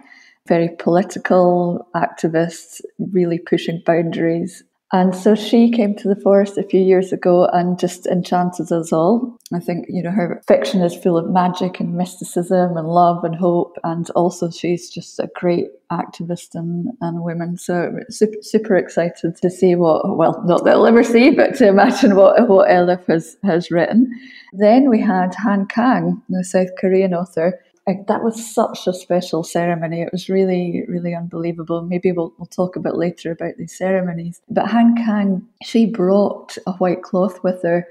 very 0.49 0.71
political 0.79 1.87
activist, 1.95 2.81
really 2.99 3.39
pushing 3.39 3.83
boundaries 3.85 4.65
and 4.93 5.15
so 5.15 5.37
she 5.37 5.71
came 5.71 5.95
to 5.97 6.09
the 6.09 6.21
forest 6.21 6.59
a 6.59 6.65
few 6.65 6.81
years 6.81 7.13
ago 7.13 7.47
and 7.53 7.79
just 7.79 8.07
enchanted 8.07 8.73
us 8.73 8.93
all. 8.93 9.39
I 9.55 9.61
think, 9.61 9.87
you 9.89 10.03
know, 10.03 10.11
her 10.11 10.43
fiction 10.49 10.83
is 10.83 10.97
full 10.97 11.17
of 11.17 11.31
magic 11.31 11.79
and 11.79 11.95
mysticism 11.95 12.77
and 12.77 12.89
love 12.89 13.23
and 13.23 13.37
hope. 13.37 13.77
And 13.85 14.11
also, 14.11 14.51
she's 14.51 14.91
just 14.91 15.21
a 15.21 15.31
great 15.33 15.69
activist 15.93 16.57
and, 16.57 16.89
and 17.01 17.23
woman. 17.23 17.57
So, 17.57 18.01
super, 18.09 18.43
super 18.43 18.77
excited 18.77 19.37
to 19.37 19.51
see 19.51 19.77
what, 19.77 20.17
well, 20.17 20.43
not 20.45 20.65
that 20.65 20.75
I'll 20.75 20.87
ever 20.87 21.05
see, 21.05 21.31
but 21.31 21.55
to 21.57 21.69
imagine 21.69 22.17
what, 22.17 22.49
what 22.49 22.69
Elif 22.69 23.07
has, 23.07 23.37
has 23.45 23.71
written. 23.71 24.11
Then 24.55 24.91
we 24.91 25.01
had 25.01 25.37
Han 25.37 25.67
Kang, 25.67 26.21
the 26.29 26.43
South 26.43 26.71
Korean 26.81 27.15
author 27.15 27.61
that 28.09 28.23
was 28.23 28.53
such 28.55 28.87
a 28.87 28.93
special 28.93 29.43
ceremony. 29.43 30.03
It 30.03 30.13
was 30.13 30.29
really, 30.29 30.85
really 30.89 31.15
unbelievable. 31.15 31.83
Maybe 31.83 32.13
we'll, 32.13 32.33
we'll 32.39 32.47
talk 32.47 32.77
a 32.77 32.81
bit 32.81 32.97
later 32.97 33.33
about 33.33 33.57
these 33.57 33.77
ceremonies. 33.77 34.41
But 34.49 34.69
Han 34.69 34.97
Kang, 34.97 35.47
she 35.63 35.87
brought 35.87 36.57
a 36.67 36.73
white 36.73 37.03
cloth 37.03 37.43
with 37.43 37.63
her 37.63 37.87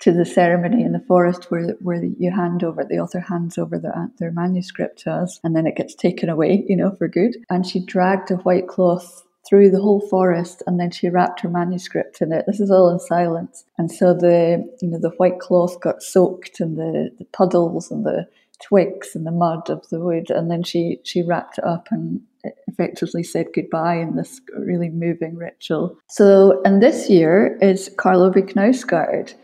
to 0.00 0.12
the 0.12 0.24
ceremony 0.24 0.82
in 0.82 0.92
the 0.92 1.04
forest 1.06 1.50
where 1.50 1.76
where 1.80 2.02
you 2.02 2.30
hand 2.30 2.64
over 2.64 2.84
the 2.84 2.98
author 2.98 3.20
hands 3.20 3.58
over 3.58 3.78
their 3.78 4.10
their 4.18 4.32
manuscript 4.32 4.98
to 5.00 5.10
us 5.10 5.38
and 5.44 5.54
then 5.54 5.66
it 5.66 5.76
gets 5.76 5.94
taken 5.94 6.28
away 6.28 6.64
you 6.68 6.76
know 6.76 6.94
for 6.96 7.06
good 7.06 7.36
and 7.50 7.66
she 7.66 7.84
dragged 7.84 8.30
a 8.30 8.36
white 8.36 8.66
cloth 8.66 9.22
through 9.48 9.70
the 9.70 9.80
whole 9.80 10.00
forest 10.08 10.62
and 10.66 10.80
then 10.80 10.90
she 10.90 11.08
wrapped 11.08 11.40
her 11.40 11.48
manuscript 11.48 12.22
in 12.22 12.32
it 12.32 12.44
this 12.46 12.60
is 12.60 12.70
all 12.70 12.88
in 12.88 12.98
silence 12.98 13.64
and 13.78 13.90
so 13.90 14.14
the 14.14 14.66
you 14.80 14.88
know 14.88 14.98
the 14.98 15.10
white 15.18 15.38
cloth 15.38 15.78
got 15.80 16.02
soaked 16.02 16.60
in 16.60 16.76
the, 16.76 17.10
the 17.18 17.24
puddles 17.26 17.90
and 17.90 18.04
the 18.04 18.26
twigs 18.62 19.14
and 19.14 19.26
the 19.26 19.30
mud 19.30 19.70
of 19.70 19.88
the 19.88 20.00
wood, 20.00 20.30
and 20.30 20.50
then 20.50 20.62
she 20.62 21.00
she 21.04 21.22
wrapped 21.22 21.58
it 21.58 21.64
up 21.64 21.88
and 21.90 22.20
effectively 22.66 23.22
said 23.22 23.46
goodbye 23.54 23.96
in 23.96 24.16
this 24.16 24.40
really 24.56 24.88
moving 24.88 25.36
ritual. 25.36 25.98
So, 26.08 26.60
and 26.64 26.82
this 26.82 27.10
year 27.10 27.58
is 27.60 27.90
Karl 27.96 28.22
Ove 28.22 28.34
Knausgaard. 28.34 29.34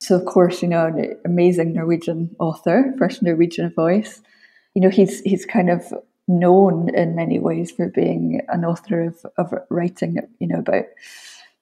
So, 0.00 0.16
of 0.16 0.24
course, 0.24 0.62
you 0.62 0.68
know, 0.68 0.86
an 0.86 1.16
amazing 1.24 1.74
Norwegian 1.74 2.34
author, 2.38 2.94
first 2.98 3.22
Norwegian 3.22 3.72
voice. 3.74 4.20
You 4.74 4.82
know, 4.82 4.90
he's 4.90 5.20
he's 5.20 5.44
kind 5.44 5.70
of 5.70 5.92
known 6.26 6.94
in 6.94 7.16
many 7.16 7.38
ways 7.38 7.70
for 7.70 7.88
being 7.88 8.40
an 8.48 8.64
author 8.64 9.02
of, 9.02 9.26
of 9.36 9.52
writing, 9.68 10.16
you 10.38 10.46
know, 10.46 10.60
about 10.60 10.84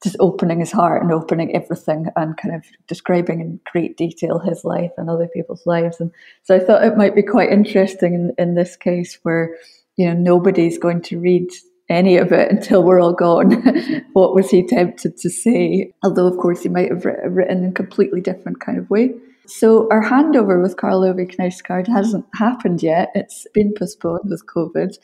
just 0.02 0.16
opening 0.20 0.60
his 0.60 0.70
heart 0.70 1.02
and 1.02 1.12
opening 1.12 1.54
everything 1.54 2.06
and 2.14 2.36
kind 2.36 2.54
of 2.54 2.64
describing 2.86 3.40
in 3.40 3.60
great 3.72 3.96
detail 3.96 4.38
his 4.38 4.64
life 4.64 4.92
and 4.96 5.10
other 5.10 5.28
people's 5.28 5.66
lives. 5.66 6.00
And 6.00 6.12
so 6.44 6.54
I 6.54 6.60
thought 6.60 6.84
it 6.84 6.96
might 6.96 7.14
be 7.14 7.22
quite 7.22 7.50
interesting 7.50 8.14
in, 8.14 8.32
in 8.38 8.54
this 8.54 8.76
case 8.76 9.18
where 9.22 9.56
you 9.96 10.06
know, 10.06 10.14
nobody's 10.14 10.78
going 10.78 11.02
to 11.02 11.18
read 11.18 11.50
any 11.88 12.16
of 12.16 12.32
it 12.32 12.50
until 12.52 12.82
we're 12.82 13.00
all 13.00 13.12
gone. 13.12 13.50
what 14.12 14.34
was 14.34 14.50
he 14.50 14.66
tempted 14.66 15.16
to 15.18 15.28
say? 15.28 15.92
Although, 16.02 16.26
of 16.26 16.38
course, 16.38 16.62
he 16.62 16.68
might 16.68 16.90
have 16.90 17.04
written 17.04 17.64
in 17.64 17.70
a 17.70 17.72
completely 17.72 18.20
different 18.20 18.60
kind 18.60 18.78
of 18.78 18.88
way. 18.88 19.14
So 19.46 19.88
our 19.90 20.04
handover 20.04 20.62
with 20.62 20.76
Karl 20.76 21.04
Ove 21.04 21.16
Knausgaard 21.16 21.88
hasn't 21.88 22.26
happened 22.34 22.82
yet. 22.82 23.10
It's 23.14 23.46
been 23.54 23.72
postponed 23.76 24.28
with 24.30 24.46
COVID, 24.46 24.98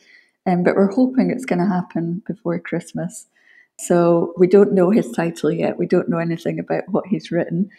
um, 0.45 0.63
but 0.63 0.75
we're 0.75 0.93
hoping 0.93 1.31
it's 1.31 1.45
going 1.45 1.59
to 1.59 1.67
happen 1.67 2.21
before 2.27 2.59
Christmas. 2.59 3.25
So 3.77 4.33
we 4.37 4.47
don't 4.47 4.73
know 4.73 4.89
his 4.89 5.11
title 5.11 5.51
yet. 5.51 5.77
We 5.77 5.85
don't 5.85 6.09
know 6.09 6.17
anything 6.17 6.59
about 6.59 6.83
what 6.87 7.07
he's 7.07 7.31
written. 7.31 7.69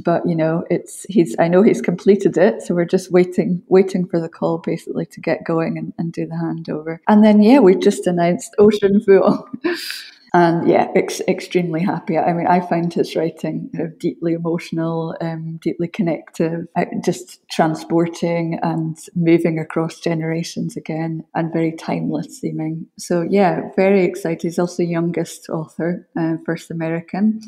But 0.00 0.26
you 0.26 0.34
know 0.34 0.64
it's 0.70 1.06
he's 1.08 1.36
i 1.38 1.46
know 1.46 1.62
he's 1.62 1.80
completed 1.80 2.36
it. 2.36 2.62
So 2.62 2.74
we're 2.74 2.84
just 2.84 3.12
waiting 3.12 3.62
waiting 3.68 4.08
for 4.08 4.20
the 4.20 4.28
call 4.28 4.58
basically 4.58 5.06
to 5.06 5.20
get 5.20 5.44
going 5.44 5.78
and, 5.78 5.92
and 5.98 6.12
do 6.12 6.26
the 6.26 6.34
handover. 6.34 6.98
And 7.06 7.22
then 7.22 7.40
yeah 7.40 7.60
we've 7.60 7.80
just 7.80 8.08
announced 8.08 8.56
ocean 8.58 9.00
Vuong 9.06 9.46
and 10.34 10.68
yeah 10.68 10.88
ex- 10.96 11.22
extremely 11.28 11.80
happy 11.80 12.18
i 12.18 12.32
mean 12.32 12.46
i 12.48 12.60
find 12.60 12.92
his 12.92 13.16
writing 13.16 13.70
you 13.72 13.78
know, 13.78 13.90
deeply 13.98 14.34
emotional 14.34 15.16
um, 15.20 15.58
deeply 15.62 15.88
connective 15.88 16.66
uh, 16.76 16.84
just 17.02 17.40
transporting 17.48 18.58
and 18.62 18.98
moving 19.14 19.58
across 19.58 20.00
generations 20.00 20.76
again 20.76 21.24
and 21.34 21.52
very 21.52 21.72
timeless 21.72 22.40
seeming 22.40 22.86
so 22.98 23.22
yeah 23.22 23.70
very 23.76 24.04
excited 24.04 24.42
he's 24.42 24.58
also 24.58 24.82
youngest 24.82 25.48
author 25.48 26.06
uh, 26.18 26.34
first 26.44 26.70
american 26.70 27.40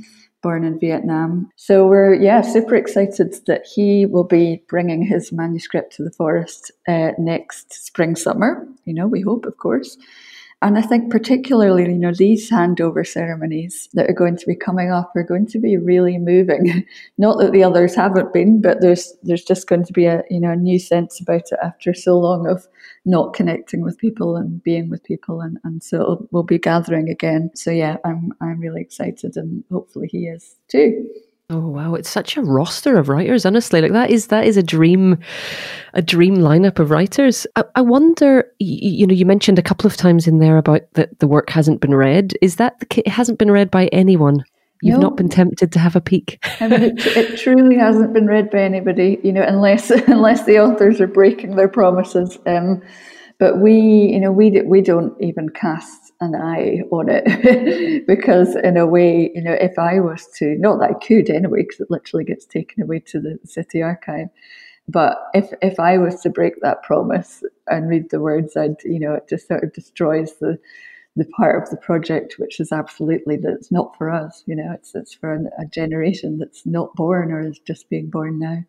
born 0.42 0.62
in 0.62 0.78
Vietnam. 0.78 1.50
So 1.56 1.88
we're, 1.88 2.14
yeah, 2.14 2.40
super 2.40 2.76
excited 2.76 3.34
that 3.46 3.66
he 3.66 4.06
will 4.06 4.22
be 4.22 4.62
bringing 4.68 5.02
his 5.02 5.32
manuscript 5.32 5.96
to 5.96 6.04
the 6.04 6.12
forest 6.12 6.70
uh, 6.86 7.12
next 7.18 7.72
spring, 7.84 8.14
summer. 8.14 8.64
You 8.84 8.94
know, 8.94 9.08
we 9.08 9.22
hope, 9.22 9.44
of 9.44 9.56
course. 9.56 9.96
And 10.62 10.78
I 10.78 10.82
think 10.82 11.10
particularly, 11.10 11.82
you 11.82 11.98
know, 11.98 12.14
these 12.14 12.50
handover 12.50 13.06
ceremonies 13.06 13.90
that 13.92 14.08
are 14.08 14.14
going 14.14 14.38
to 14.38 14.46
be 14.46 14.56
coming 14.56 14.90
up 14.90 15.12
are 15.14 15.22
going 15.22 15.46
to 15.48 15.58
be 15.58 15.76
really 15.76 16.16
moving. 16.16 16.86
Not 17.18 17.38
that 17.38 17.52
the 17.52 17.62
others 17.62 17.94
haven't 17.94 18.32
been, 18.32 18.62
but 18.62 18.80
there's 18.80 19.12
there's 19.22 19.44
just 19.44 19.68
going 19.68 19.84
to 19.84 19.92
be 19.92 20.06
a 20.06 20.22
you 20.30 20.40
know 20.40 20.52
a 20.52 20.56
new 20.56 20.78
sense 20.78 21.20
about 21.20 21.52
it 21.52 21.58
after 21.62 21.92
so 21.92 22.18
long 22.18 22.48
of 22.48 22.66
not 23.04 23.34
connecting 23.34 23.82
with 23.82 23.98
people 23.98 24.34
and 24.36 24.62
being 24.62 24.88
with 24.88 25.04
people, 25.04 25.42
and 25.42 25.58
and 25.62 25.84
so 25.84 26.26
we'll 26.30 26.42
be 26.42 26.58
gathering 26.58 27.10
again. 27.10 27.50
So 27.54 27.70
yeah, 27.70 27.98
I'm 28.04 28.32
I'm 28.40 28.58
really 28.58 28.80
excited, 28.80 29.36
and 29.36 29.62
hopefully 29.70 30.08
he 30.10 30.26
is 30.26 30.56
too. 30.68 31.06
Oh 31.48 31.68
wow, 31.68 31.94
it's 31.94 32.10
such 32.10 32.36
a 32.36 32.42
roster 32.42 32.98
of 32.98 33.08
writers, 33.08 33.46
honestly. 33.46 33.80
Like 33.80 33.92
that 33.92 34.10
is 34.10 34.26
that 34.28 34.46
is 34.46 34.56
a 34.56 34.64
dream 34.64 35.18
a 35.94 36.02
dream 36.02 36.38
lineup 36.38 36.80
of 36.80 36.90
writers. 36.90 37.46
I, 37.54 37.62
I 37.76 37.80
wonder 37.82 38.50
you, 38.58 38.90
you, 38.90 39.06
know, 39.06 39.14
you 39.14 39.24
mentioned 39.24 39.56
a 39.56 39.62
couple 39.62 39.86
of 39.86 39.96
times 39.96 40.26
in 40.26 40.40
there 40.40 40.58
about 40.58 40.82
that 40.94 41.16
the 41.20 41.28
work 41.28 41.50
hasn't 41.50 41.80
been 41.80 41.94
read. 41.94 42.34
Is 42.42 42.56
that 42.56 42.80
the 42.80 42.98
it 42.98 43.08
hasn't 43.08 43.38
been 43.38 43.52
read 43.52 43.70
by 43.70 43.86
anyone? 43.86 44.44
You've 44.82 44.98
no. 44.98 45.08
not 45.08 45.16
been 45.16 45.28
tempted 45.28 45.70
to 45.70 45.78
have 45.78 45.94
a 45.94 46.00
peek. 46.00 46.44
I 46.60 46.66
mean, 46.66 46.82
it, 46.82 47.06
it, 47.16 47.38
truly 47.38 47.76
hasn't 47.76 48.12
been 48.12 48.26
read 48.26 48.50
by 48.50 48.58
anybody, 48.58 49.18
you 49.22 49.32
know, 49.32 49.42
unless 49.42 49.90
unless 50.08 50.46
the 50.46 50.58
authors 50.58 51.00
are 51.00 51.06
breaking 51.06 51.54
their 51.54 51.68
promises. 51.68 52.38
Um, 52.46 52.82
but 53.38 53.60
we, 53.60 53.72
you 53.72 54.18
know, 54.18 54.32
we 54.32 54.62
we 54.62 54.80
don't 54.80 55.14
even 55.22 55.50
cast 55.50 56.05
an 56.20 56.34
eye 56.34 56.82
on 56.90 57.08
it. 57.08 58.06
Because 58.06 58.56
in 58.56 58.76
a 58.76 58.86
way 58.86 59.30
you 59.34 59.42
know 59.42 59.56
if 59.60 59.78
i 59.78 60.00
was 60.00 60.26
to 60.36 60.56
not 60.58 60.78
that 60.78 60.90
i 60.90 61.06
could 61.06 61.28
anyway 61.28 61.62
because 61.62 61.80
it 61.80 61.90
literally 61.90 62.24
gets 62.24 62.44
taken 62.44 62.82
away 62.82 63.00
to 63.00 63.20
the 63.20 63.38
city 63.44 63.82
archive 63.82 64.28
but 64.88 65.18
if 65.34 65.52
if 65.62 65.80
i 65.80 65.98
was 65.98 66.20
to 66.20 66.30
break 66.30 66.54
that 66.60 66.82
promise 66.82 67.42
and 67.68 67.88
read 67.88 68.10
the 68.10 68.20
words 68.20 68.56
i'd 68.56 68.82
you 68.84 69.00
know 69.00 69.14
it 69.14 69.28
just 69.28 69.48
sort 69.48 69.64
of 69.64 69.72
destroys 69.72 70.34
the 70.40 70.58
the 71.16 71.24
part 71.36 71.62
of 71.62 71.70
the 71.70 71.76
project 71.78 72.36
which 72.38 72.60
is 72.60 72.72
absolutely 72.72 73.36
that 73.36 73.52
it's 73.52 73.72
not 73.72 73.96
for 73.96 74.10
us 74.10 74.44
you 74.46 74.54
know 74.54 74.70
it's 74.72 74.94
it's 74.94 75.14
for 75.14 75.34
a 75.34 75.66
generation 75.66 76.38
that's 76.38 76.64
not 76.66 76.94
born 76.94 77.32
or 77.32 77.40
is 77.40 77.58
just 77.60 77.88
being 77.88 78.08
born 78.08 78.38
now. 78.38 78.62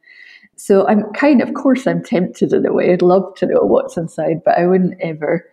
So 0.56 0.88
i'm 0.88 1.04
kind 1.14 1.42
of 1.42 1.54
course 1.54 1.86
i'm 1.86 2.04
tempted 2.04 2.54
in 2.54 2.66
a 2.66 2.74
way. 2.74 2.92
I'd 2.92 3.02
love 3.02 3.36
to 3.36 3.46
know 3.46 3.60
what's 3.62 3.98
inside 3.98 4.42
but 4.44 4.58
i 4.58 4.66
wouldn't 4.66 5.00
ever 5.02 5.46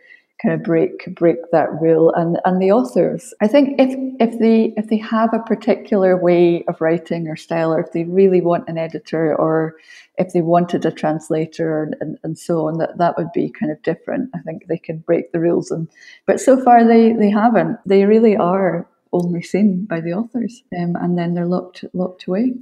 kind 0.44 0.54
of 0.54 0.62
break 0.62 1.14
break 1.14 1.38
that 1.52 1.70
rule. 1.80 2.12
And 2.14 2.38
and 2.44 2.60
the 2.60 2.70
authors 2.70 3.32
i 3.40 3.48
think 3.48 3.80
if 3.80 3.90
if 4.20 4.38
they 4.38 4.74
if 4.76 4.88
they 4.88 4.98
have 4.98 5.32
a 5.32 5.38
particular 5.40 6.16
way 6.16 6.64
of 6.68 6.80
writing 6.80 7.26
or 7.28 7.36
style 7.36 7.72
or 7.72 7.80
if 7.80 7.92
they 7.92 8.04
really 8.04 8.40
want 8.40 8.68
an 8.68 8.78
editor 8.78 9.34
or 9.34 9.76
if 10.18 10.32
they 10.32 10.42
wanted 10.42 10.84
a 10.84 10.92
translator 10.92 11.90
and, 12.00 12.18
and 12.22 12.38
so 12.38 12.68
on 12.68 12.78
that 12.78 12.98
that 12.98 13.16
would 13.16 13.32
be 13.32 13.50
kind 13.50 13.72
of 13.72 13.82
different. 13.82 14.30
I 14.34 14.38
think 14.40 14.66
they 14.66 14.78
can 14.78 14.98
break 14.98 15.32
the 15.32 15.40
rules. 15.40 15.70
And 15.70 15.88
but 16.26 16.40
so 16.40 16.62
far 16.62 16.86
they 16.86 17.12
they 17.12 17.30
haven't. 17.30 17.78
They 17.86 18.04
really 18.04 18.36
are 18.36 18.86
only 19.12 19.42
seen 19.42 19.86
by 19.86 20.00
the 20.00 20.12
authors 20.12 20.62
um, 20.76 20.96
and 20.96 21.16
then 21.16 21.34
they're 21.34 21.46
locked 21.46 21.84
locked 21.94 22.26
away 22.26 22.52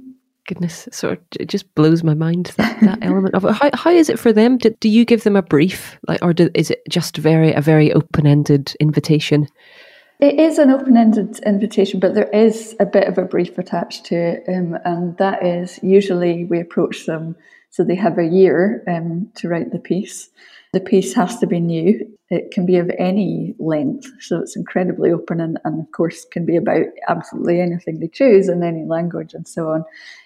goodness, 0.47 0.87
sort 0.91 1.13
of 1.13 1.19
it 1.39 1.47
just 1.47 1.73
blows 1.75 2.03
my 2.03 2.13
mind 2.13 2.51
that, 2.57 2.79
that 2.81 2.99
element 3.01 3.35
of 3.35 3.45
it. 3.45 3.53
How, 3.53 3.69
how 3.73 3.91
is 3.91 4.09
it 4.09 4.19
for 4.19 4.33
them? 4.33 4.57
Do, 4.57 4.69
do 4.79 4.89
you 4.89 5.05
give 5.05 5.23
them 5.23 5.35
a 5.35 5.41
brief, 5.41 5.97
like, 6.07 6.21
or 6.21 6.33
do, 6.33 6.49
is 6.53 6.71
it 6.71 6.81
just 6.89 7.17
very 7.17 7.53
a 7.53 7.61
very 7.61 7.93
open 7.93 8.27
ended 8.27 8.75
invitation? 8.79 9.47
It 10.19 10.39
is 10.39 10.57
an 10.57 10.69
open 10.69 10.95
ended 10.95 11.39
invitation, 11.39 11.99
but 11.99 12.13
there 12.13 12.29
is 12.29 12.75
a 12.79 12.85
bit 12.85 13.07
of 13.07 13.17
a 13.17 13.25
brief 13.25 13.57
attached 13.57 14.05
to 14.05 14.15
it, 14.15 14.43
um, 14.47 14.77
and 14.85 15.17
that 15.17 15.45
is 15.45 15.79
usually 15.83 16.45
we 16.45 16.59
approach 16.59 17.05
them 17.05 17.35
so 17.73 17.83
they 17.83 17.95
have 17.95 18.19
a 18.19 18.25
year 18.25 18.83
um, 18.87 19.31
to 19.33 19.49
write 19.49 19.71
the 19.71 19.79
piece. 19.79 20.29
The 20.73 20.79
piece 20.79 21.15
has 21.15 21.39
to 21.39 21.47
be 21.47 21.59
new. 21.59 22.07
It 22.33 22.51
can 22.51 22.65
be 22.65 22.77
of 22.77 22.89
any 22.97 23.53
length, 23.59 24.07
so 24.19 24.39
it's 24.39 24.55
incredibly 24.55 25.11
open 25.11 25.39
and, 25.39 25.59
and 25.63 25.81
of 25.81 25.91
course 25.91 26.25
can 26.25 26.45
be 26.45 26.55
about 26.55 26.85
absolutely 27.07 27.61
anything 27.61 27.99
they 27.99 28.07
choose 28.07 28.49
in 28.49 28.63
any 28.63 28.85
language 28.85 29.33
and 29.33 29.47
so 29.47 29.69
on. 29.69 29.85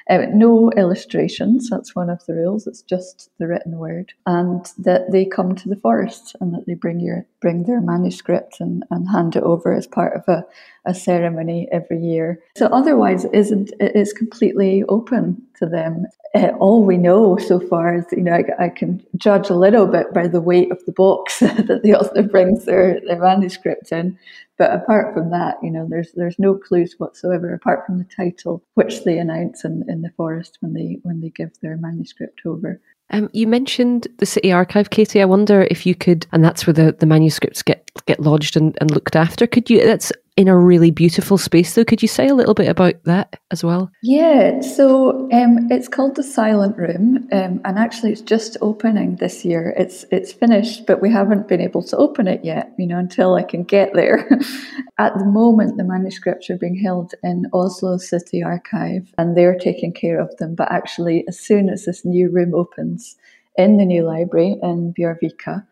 Uh, 0.10 0.26
no 0.34 0.72
illustrations, 0.78 1.70
that's 1.70 1.94
one 1.94 2.10
of 2.10 2.26
the 2.28 2.34
rules, 2.34 2.66
it's 2.66 2.82
just 2.82 3.30
the 3.40 3.48
written 3.48 3.78
word. 3.78 4.14
And 4.26 4.66
that 4.78 5.12
they 5.12 5.26
come 5.26 5.54
to 5.56 5.68
the 5.68 5.76
forest 5.76 6.34
and 6.40 6.54
that 6.54 6.66
they 6.66 6.76
bring 6.76 7.02
your 7.02 7.26
bring 7.42 7.64
their 7.64 7.82
manuscript 7.82 8.60
and, 8.60 8.84
and 8.90 9.08
hand 9.10 9.36
it 9.36 9.44
over 9.44 9.74
as 9.74 9.86
part 9.86 10.16
of 10.16 10.24
a, 10.28 10.44
a 10.86 10.94
ceremony 10.94 11.68
every 11.72 12.02
year. 12.02 12.42
So 12.56 12.68
otherwise 12.68 13.26
it 13.26 13.34
isn't 13.34 13.74
it 13.80 13.96
is 13.96 14.14
completely 14.14 14.84
open 14.88 15.42
to 15.60 15.66
them. 15.66 16.06
Uh, 16.36 16.50
all 16.60 16.84
we 16.84 16.98
know 16.98 17.38
so 17.38 17.60
far 17.60 17.96
is, 17.96 18.06
you 18.12 18.22
know, 18.22 18.34
I, 18.34 18.66
I, 18.66 18.70
can 18.70 19.04
judge 19.16 19.50
a 19.50 19.56
little 19.56 19.88
bit 19.88 20.14
by 20.14 20.28
the 20.28 20.42
weight 20.42 20.72
of 20.72 20.84
the 20.86 20.92
box 20.92 21.40
that 21.40 21.82
the 21.84 21.97
author 22.00 22.24
brings 22.24 22.66
their, 22.66 23.00
their 23.06 23.20
manuscript 23.20 23.92
in. 23.92 24.18
But 24.58 24.74
apart 24.74 25.14
from 25.14 25.30
that, 25.32 25.58
you 25.62 25.70
know, 25.70 25.86
there's 25.88 26.12
there's 26.14 26.40
no 26.40 26.56
clues 26.56 26.96
whatsoever 26.98 27.54
apart 27.54 27.86
from 27.86 28.00
the 28.00 28.06
title, 28.06 28.64
which 28.74 29.04
they 29.04 29.20
announce 29.20 29.64
in, 29.64 29.86
in 29.88 30.02
the 30.02 30.12
forest 30.18 30.58
when 30.62 30.74
they 30.74 31.00
when 31.04 31.22
they 31.22 31.30
give 31.30 31.52
their 31.62 31.78
manuscript 31.78 32.42
over. 32.46 32.82
Um, 33.10 33.30
you 33.34 33.48
mentioned 33.48 34.08
the 34.18 34.26
City 34.26 34.52
Archive, 34.52 34.90
Katie. 34.90 35.22
I 35.22 35.26
wonder 35.26 35.68
if 35.70 35.86
you 35.86 35.96
could, 35.96 36.26
and 36.32 36.44
that's 36.44 36.68
where 36.68 36.74
the, 36.74 36.92
the 36.92 37.06
manuscripts 37.06 37.62
get 37.62 37.90
get 38.06 38.20
lodged 38.20 38.58
and, 38.58 38.78
and 38.82 38.92
looked 38.92 39.16
after. 39.16 39.46
Could 39.46 39.70
you? 39.70 39.86
That's 39.86 40.12
in 40.38 40.48
a 40.48 40.56
really 40.56 40.92
beautiful 40.92 41.40
space, 41.40 41.74
though. 41.74 41.84
Could 41.84 42.04
you 42.04 42.08
say 42.08 42.28
a 42.28 42.36
little 42.36 42.54
bit 42.54 42.70
about 42.70 43.04
that 43.06 43.40
as 43.50 43.64
well? 43.64 43.92
Yeah, 44.04 44.62
so 44.62 45.28
um, 45.32 45.68
it's 45.72 45.88
called 45.88 46.16
the 46.16 46.24
Silent 46.24 46.78
Room, 46.78 47.28
um, 47.32 47.60
and 47.66 47.80
actually, 47.80 48.12
it's 48.12 48.22
just 48.22 48.56
opening 48.62 49.16
this 49.16 49.44
year. 49.44 49.74
It's 49.76 50.06
it's 50.12 50.32
finished, 50.32 50.86
but 50.86 51.02
we 51.02 51.12
haven't 51.12 51.48
been 51.48 51.60
able 51.60 51.82
to 51.84 51.98
open 51.98 52.28
it 52.28 52.46
yet. 52.46 52.72
You 52.78 52.86
know, 52.86 53.00
until 53.00 53.34
I 53.34 53.44
can 53.44 53.64
get 53.64 53.94
there. 53.96 54.30
At 55.00 55.18
the 55.18 55.26
moment, 55.26 55.78
the 55.78 55.84
manuscripts 55.84 56.50
are 56.50 56.58
being 56.58 56.80
held 56.80 57.14
in 57.24 57.48
Oslo 57.52 57.98
City 57.98 58.44
Archive, 58.44 59.12
and 59.18 59.36
they're 59.36 59.58
taking 59.58 59.92
care 59.92 60.20
of 60.20 60.36
them. 60.38 60.54
But 60.54 60.72
actually, 60.72 61.26
as 61.28 61.40
soon 61.40 61.70
as 61.70 61.86
this 61.86 62.06
new 62.06 62.30
room 62.30 62.54
opens 62.54 63.18
in 63.58 63.78
the 63.78 63.86
new 63.86 64.04
library 64.04 64.60
in 64.62 64.94
Bjørvika, 64.94 65.66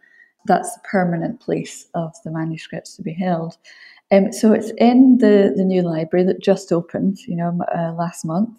that's 0.45 0.73
the 0.73 0.81
permanent 0.89 1.39
place 1.39 1.85
of 1.93 2.13
the 2.23 2.31
manuscripts 2.31 2.95
to 2.95 3.03
be 3.03 3.13
held. 3.13 3.57
Um, 4.11 4.31
so 4.31 4.53
it's 4.53 4.71
in 4.77 5.17
the, 5.17 5.53
the 5.55 5.63
new 5.63 5.81
library 5.81 6.25
that 6.25 6.41
just 6.41 6.71
opened, 6.71 7.19
you 7.27 7.35
know, 7.35 7.59
uh, 7.75 7.93
last 7.93 8.25
month. 8.25 8.57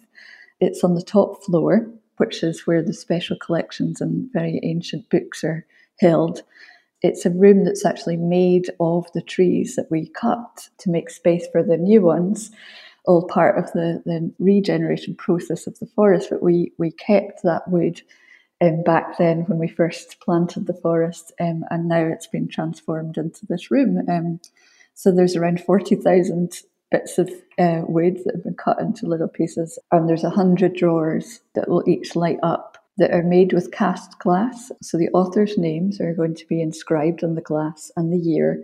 It's 0.59 0.83
on 0.83 0.95
the 0.95 1.01
top 1.01 1.43
floor, 1.43 1.87
which 2.17 2.43
is 2.43 2.67
where 2.67 2.83
the 2.83 2.93
special 2.93 3.37
collections 3.37 4.01
and 4.01 4.29
very 4.33 4.59
ancient 4.63 5.09
books 5.09 5.43
are 5.43 5.65
held. 5.99 6.41
It's 7.01 7.25
a 7.25 7.29
room 7.29 7.63
that's 7.63 7.85
actually 7.85 8.17
made 8.17 8.69
of 8.79 9.11
the 9.13 9.21
trees 9.21 9.75
that 9.75 9.89
we 9.91 10.09
cut 10.09 10.69
to 10.79 10.89
make 10.89 11.09
space 11.09 11.47
for 11.51 11.63
the 11.63 11.77
new 11.77 12.01
ones, 12.01 12.51
all 13.05 13.27
part 13.27 13.57
of 13.57 13.71
the, 13.73 14.01
the 14.05 14.31
regeneration 14.39 15.15
process 15.15 15.67
of 15.67 15.77
the 15.79 15.85
forest. 15.85 16.29
But 16.29 16.41
we, 16.41 16.73
we 16.77 16.91
kept 16.91 17.43
that 17.43 17.67
wood 17.67 18.01
um, 18.59 18.81
back 18.83 19.17
then 19.17 19.41
when 19.41 19.59
we 19.59 19.67
first 19.67 20.19
planted 20.19 20.65
the 20.65 20.73
forest, 20.73 21.31
um, 21.39 21.63
and 21.69 21.87
now 21.87 22.03
it's 22.05 22.27
been 22.27 22.47
transformed 22.47 23.17
into 23.17 23.45
this 23.45 23.69
room. 23.69 24.03
Um, 24.09 24.39
so 24.97 25.11
there's 25.11 25.35
around 25.35 25.61
40,000 25.61 26.53
bits 26.89 27.19
of 27.19 27.29
uh, 27.59 27.81
wood 27.87 28.17
that 28.25 28.33
have 28.33 28.43
been 28.43 28.55
cut 28.55 28.79
into 28.79 29.05
little 29.05 29.27
pieces, 29.27 29.77
and 29.91 30.09
there's 30.09 30.23
100 30.23 30.75
drawers 30.75 31.41
that 31.53 31.69
will 31.69 31.87
each 31.87 32.15
light 32.15 32.39
up 32.41 32.79
that 32.97 33.11
are 33.11 33.21
made 33.21 33.53
with 33.53 33.71
cast 33.71 34.17
glass. 34.17 34.71
So 34.81 34.97
the 34.97 35.09
authors' 35.09 35.55
names 35.55 36.01
are 36.01 36.15
going 36.15 36.33
to 36.33 36.47
be 36.47 36.63
inscribed 36.63 37.23
on 37.23 37.35
the 37.35 37.41
glass 37.41 37.91
and 37.95 38.11
the 38.11 38.17
year, 38.17 38.63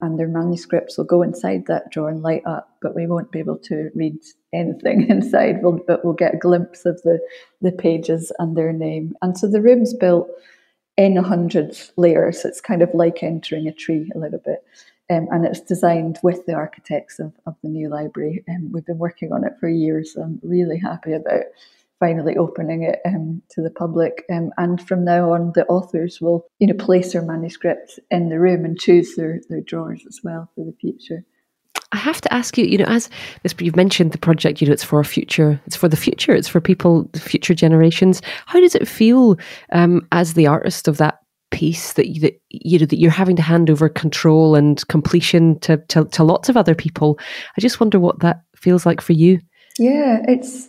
and 0.00 0.20
their 0.20 0.28
manuscripts 0.28 0.96
will 0.96 1.04
go 1.04 1.20
inside 1.20 1.66
that 1.66 1.90
drawer 1.90 2.10
and 2.10 2.22
light 2.22 2.46
up, 2.46 2.76
but 2.80 2.94
we 2.94 3.08
won't 3.08 3.32
be 3.32 3.40
able 3.40 3.58
to 3.64 3.90
read 3.96 4.20
anything 4.52 5.06
inside, 5.08 5.64
we'll, 5.64 5.80
but 5.84 6.04
we'll 6.04 6.14
get 6.14 6.36
a 6.36 6.38
glimpse 6.38 6.86
of 6.86 7.02
the, 7.02 7.18
the 7.60 7.72
pages 7.72 8.30
and 8.38 8.56
their 8.56 8.72
name. 8.72 9.16
And 9.20 9.36
so 9.36 9.48
the 9.48 9.60
room's 9.60 9.94
built 9.94 10.28
in 10.96 11.18
a 11.18 11.22
hundred 11.24 11.76
layers. 11.96 12.44
It's 12.44 12.60
kind 12.60 12.82
of 12.82 12.94
like 12.94 13.24
entering 13.24 13.66
a 13.66 13.72
tree 13.72 14.12
a 14.14 14.18
little 14.18 14.40
bit. 14.44 14.64
Um, 15.10 15.28
and 15.30 15.44
it's 15.44 15.60
designed 15.60 16.18
with 16.22 16.46
the 16.46 16.54
architects 16.54 17.18
of, 17.18 17.32
of 17.46 17.56
the 17.62 17.68
new 17.68 17.88
library. 17.88 18.44
Um, 18.48 18.70
we've 18.72 18.86
been 18.86 18.98
working 18.98 19.32
on 19.32 19.44
it 19.44 19.54
for 19.60 19.68
years. 19.68 20.16
I'm 20.16 20.40
really 20.42 20.78
happy 20.78 21.12
about 21.12 21.42
finally 22.02 22.36
opening 22.36 22.82
it 22.82 22.98
um, 23.06 23.40
to 23.48 23.62
the 23.62 23.70
public. 23.70 24.24
Um, 24.28 24.50
and 24.58 24.84
from 24.88 25.04
now 25.04 25.32
on, 25.32 25.52
the 25.54 25.64
authors 25.66 26.20
will, 26.20 26.46
you 26.58 26.66
know, 26.66 26.74
place 26.74 27.12
their 27.12 27.22
manuscripts 27.22 28.00
in 28.10 28.28
the 28.28 28.40
room 28.40 28.64
and 28.64 28.76
choose 28.76 29.14
their, 29.14 29.40
their 29.48 29.60
drawers 29.60 30.02
as 30.08 30.20
well 30.24 30.50
for 30.56 30.64
the 30.64 30.74
future. 30.80 31.24
I 31.92 31.98
have 31.98 32.20
to 32.22 32.34
ask 32.34 32.58
you, 32.58 32.64
you 32.64 32.78
know, 32.78 32.86
as 32.88 33.08
this, 33.44 33.54
you've 33.60 33.76
mentioned 33.76 34.12
the 34.12 34.18
project, 34.18 34.60
you 34.60 34.66
know, 34.66 34.72
it's 34.72 34.82
for 34.82 34.98
a 34.98 35.04
future, 35.04 35.60
it's 35.66 35.76
for 35.76 35.88
the 35.88 35.96
future, 35.96 36.34
it's 36.34 36.48
for 36.48 36.60
people, 36.60 37.08
future 37.14 37.54
generations. 37.54 38.20
How 38.46 38.58
does 38.60 38.74
it 38.74 38.88
feel 38.88 39.36
um, 39.72 40.08
as 40.10 40.34
the 40.34 40.48
artist 40.48 40.88
of 40.88 40.96
that 40.96 41.21
piece 41.52 41.92
that, 41.92 42.06
that 42.20 42.40
you 42.48 42.80
know 42.80 42.86
that 42.86 42.98
you're 42.98 43.10
having 43.10 43.36
to 43.36 43.42
hand 43.42 43.70
over 43.70 43.88
control 43.88 44.56
and 44.56 44.86
completion 44.88 45.60
to, 45.60 45.76
to, 45.88 46.06
to 46.06 46.24
lots 46.24 46.48
of 46.48 46.56
other 46.56 46.74
people? 46.74 47.18
I 47.56 47.60
just 47.60 47.78
wonder 47.78 48.00
what 48.00 48.20
that 48.20 48.42
feels 48.56 48.84
like 48.84 49.00
for 49.00 49.12
you. 49.12 49.40
Yeah, 49.78 50.24
it's 50.26 50.68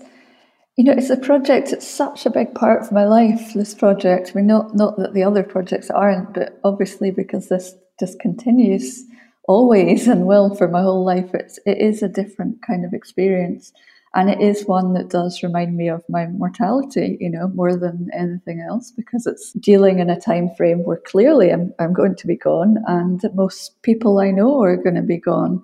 you 0.77 0.83
know, 0.83 0.93
it's 0.93 1.09
a 1.09 1.17
project. 1.17 1.71
It's 1.71 1.87
such 1.87 2.25
a 2.25 2.31
big 2.31 2.55
part 2.55 2.81
of 2.81 2.91
my 2.91 3.05
life. 3.05 3.53
This 3.53 3.73
project. 3.73 4.31
I 4.31 4.37
mean, 4.37 4.47
not 4.47 4.75
not 4.75 4.97
that 4.97 5.13
the 5.13 5.23
other 5.23 5.43
projects 5.43 5.89
aren't, 5.89 6.33
but 6.33 6.59
obviously 6.63 7.11
because 7.11 7.49
this 7.49 7.73
just 7.99 8.19
continues 8.19 9.03
always 9.47 10.07
and 10.13 10.25
will 10.25 10.55
for 10.55 10.67
my 10.67 10.81
whole 10.81 11.05
life. 11.05 11.29
It's 11.33 11.59
it 11.65 11.77
is 11.77 12.03
a 12.03 12.09
different 12.09 12.61
kind 12.65 12.85
of 12.85 12.93
experience, 12.93 13.71
and 14.15 14.29
it 14.29 14.41
is 14.41 14.65
one 14.65 14.93
that 14.93 15.09
does 15.09 15.41
remind 15.41 15.75
me 15.75 15.89
of 15.89 16.03
my 16.07 16.27
mortality. 16.27 17.17
You 17.19 17.29
know, 17.29 17.47
more 17.49 17.75
than 17.75 18.09
anything 18.13 18.61
else, 18.61 18.91
because 18.91 19.25
it's 19.25 19.53
dealing 19.53 19.99
in 19.99 20.09
a 20.09 20.19
time 20.19 20.49
frame 20.55 20.83
where 20.83 21.01
clearly 21.05 21.51
I'm 21.51 21.73
I'm 21.79 21.93
going 21.93 22.15
to 22.15 22.27
be 22.27 22.37
gone, 22.37 22.77
and 22.87 23.21
most 23.33 23.81
people 23.81 24.19
I 24.19 24.31
know 24.31 24.61
are 24.61 24.77
going 24.77 24.95
to 24.95 25.01
be 25.01 25.17
gone. 25.17 25.63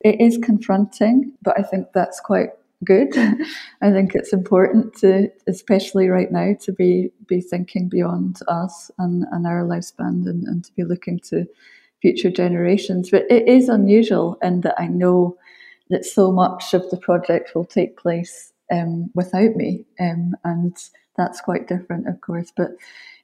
It 0.00 0.20
is 0.20 0.38
confronting, 0.38 1.32
but 1.42 1.58
I 1.58 1.62
think 1.62 1.88
that's 1.94 2.20
quite 2.20 2.50
good. 2.84 3.16
I 3.82 3.90
think 3.90 4.14
it's 4.14 4.32
important 4.32 4.94
to, 4.98 5.30
especially 5.46 6.08
right 6.08 6.30
now, 6.30 6.54
to 6.60 6.72
be 6.72 7.10
be 7.26 7.40
thinking 7.40 7.88
beyond 7.88 8.40
us 8.48 8.90
and, 8.98 9.24
and 9.32 9.46
our 9.46 9.62
lifespan 9.62 10.26
and, 10.28 10.44
and 10.44 10.64
to 10.64 10.72
be 10.74 10.84
looking 10.84 11.20
to 11.30 11.46
future 12.02 12.30
generations. 12.30 13.10
But 13.10 13.24
it 13.30 13.48
is 13.48 13.68
unusual 13.68 14.36
in 14.42 14.60
that 14.62 14.74
I 14.78 14.88
know 14.88 15.38
that 15.90 16.04
so 16.04 16.32
much 16.32 16.74
of 16.74 16.88
the 16.90 16.96
project 16.96 17.54
will 17.54 17.64
take 17.64 17.96
place 17.96 18.52
um, 18.72 19.10
without 19.14 19.54
me, 19.56 19.84
um, 20.00 20.34
and 20.44 20.76
that's 21.16 21.40
quite 21.40 21.68
different, 21.68 22.08
of 22.08 22.20
course. 22.20 22.52
But 22.56 22.70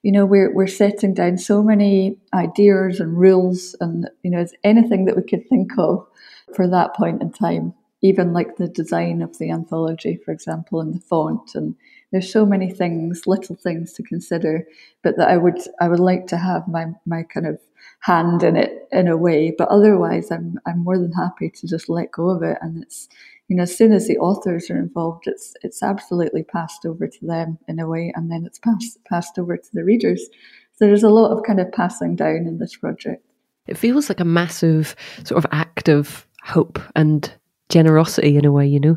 you 0.02 0.12
know, 0.12 0.24
we're 0.24 0.52
we're 0.52 0.66
setting 0.66 1.14
down 1.14 1.38
so 1.38 1.62
many 1.62 2.16
ideas 2.32 3.00
and 3.00 3.18
rules, 3.18 3.74
and 3.80 4.08
you 4.22 4.30
know, 4.30 4.46
anything 4.64 5.04
that 5.06 5.16
we 5.16 5.22
could 5.22 5.48
think 5.48 5.72
of 5.78 6.06
for 6.54 6.68
that 6.68 6.94
point 6.94 7.22
in 7.22 7.32
time. 7.32 7.74
Even 8.02 8.32
like 8.32 8.56
the 8.56 8.68
design 8.68 9.20
of 9.20 9.36
the 9.36 9.50
anthology, 9.50 10.18
for 10.24 10.32
example, 10.32 10.80
and 10.80 10.94
the 10.94 11.00
font, 11.00 11.54
and 11.54 11.74
there's 12.12 12.32
so 12.32 12.46
many 12.46 12.70
things, 12.70 13.26
little 13.26 13.56
things 13.56 13.92
to 13.92 14.02
consider, 14.02 14.66
but 15.02 15.18
that 15.18 15.28
I 15.28 15.36
would 15.36 15.60
I 15.80 15.88
would 15.88 16.00
like 16.00 16.26
to 16.28 16.38
have 16.38 16.66
my 16.66 16.86
my 17.04 17.24
kind 17.24 17.46
of 17.46 17.60
hand 18.00 18.42
in 18.42 18.56
it 18.56 18.88
in 18.92 19.08
a 19.08 19.16
way. 19.16 19.54
But 19.56 19.68
otherwise, 19.68 20.30
I'm 20.30 20.58
I'm 20.66 20.84
more 20.84 20.98
than 20.98 21.12
happy 21.12 21.50
to 21.50 21.66
just 21.66 21.88
let 21.88 22.12
go 22.12 22.30
of 22.30 22.42
it. 22.42 22.58
And 22.60 22.82
it's 22.82 23.08
you 23.48 23.56
know, 23.56 23.64
as 23.64 23.76
soon 23.76 23.92
as 23.92 24.06
the 24.06 24.18
authors 24.18 24.70
are 24.70 24.78
involved, 24.78 25.26
it's 25.26 25.54
it's 25.62 25.82
absolutely 25.82 26.44
passed 26.44 26.86
over 26.86 27.06
to 27.06 27.26
them 27.26 27.58
in 27.68 27.78
a 27.78 27.88
way, 27.88 28.12
and 28.14 28.30
then 28.30 28.44
it's 28.46 28.58
passed 28.58 28.98
passed 29.04 29.38
over 29.38 29.56
to 29.56 29.70
the 29.72 29.84
readers. 29.84 30.28
So 30.72 30.86
there's 30.86 31.02
a 31.02 31.10
lot 31.10 31.36
of 31.36 31.44
kind 31.44 31.60
of 31.60 31.70
passing 31.72 32.16
down 32.16 32.46
in 32.46 32.58
this 32.58 32.76
project. 32.76 33.24
It 33.66 33.76
feels 33.76 34.08
like 34.08 34.20
a 34.20 34.24
massive 34.24 34.96
sort 35.24 35.44
of 35.44 35.50
act 35.52 35.88
of 35.88 36.26
hope 36.42 36.78
and 36.96 37.32
generosity 37.68 38.36
in 38.36 38.44
a 38.44 38.52
way, 38.52 38.66
you 38.66 38.80
know. 38.80 38.96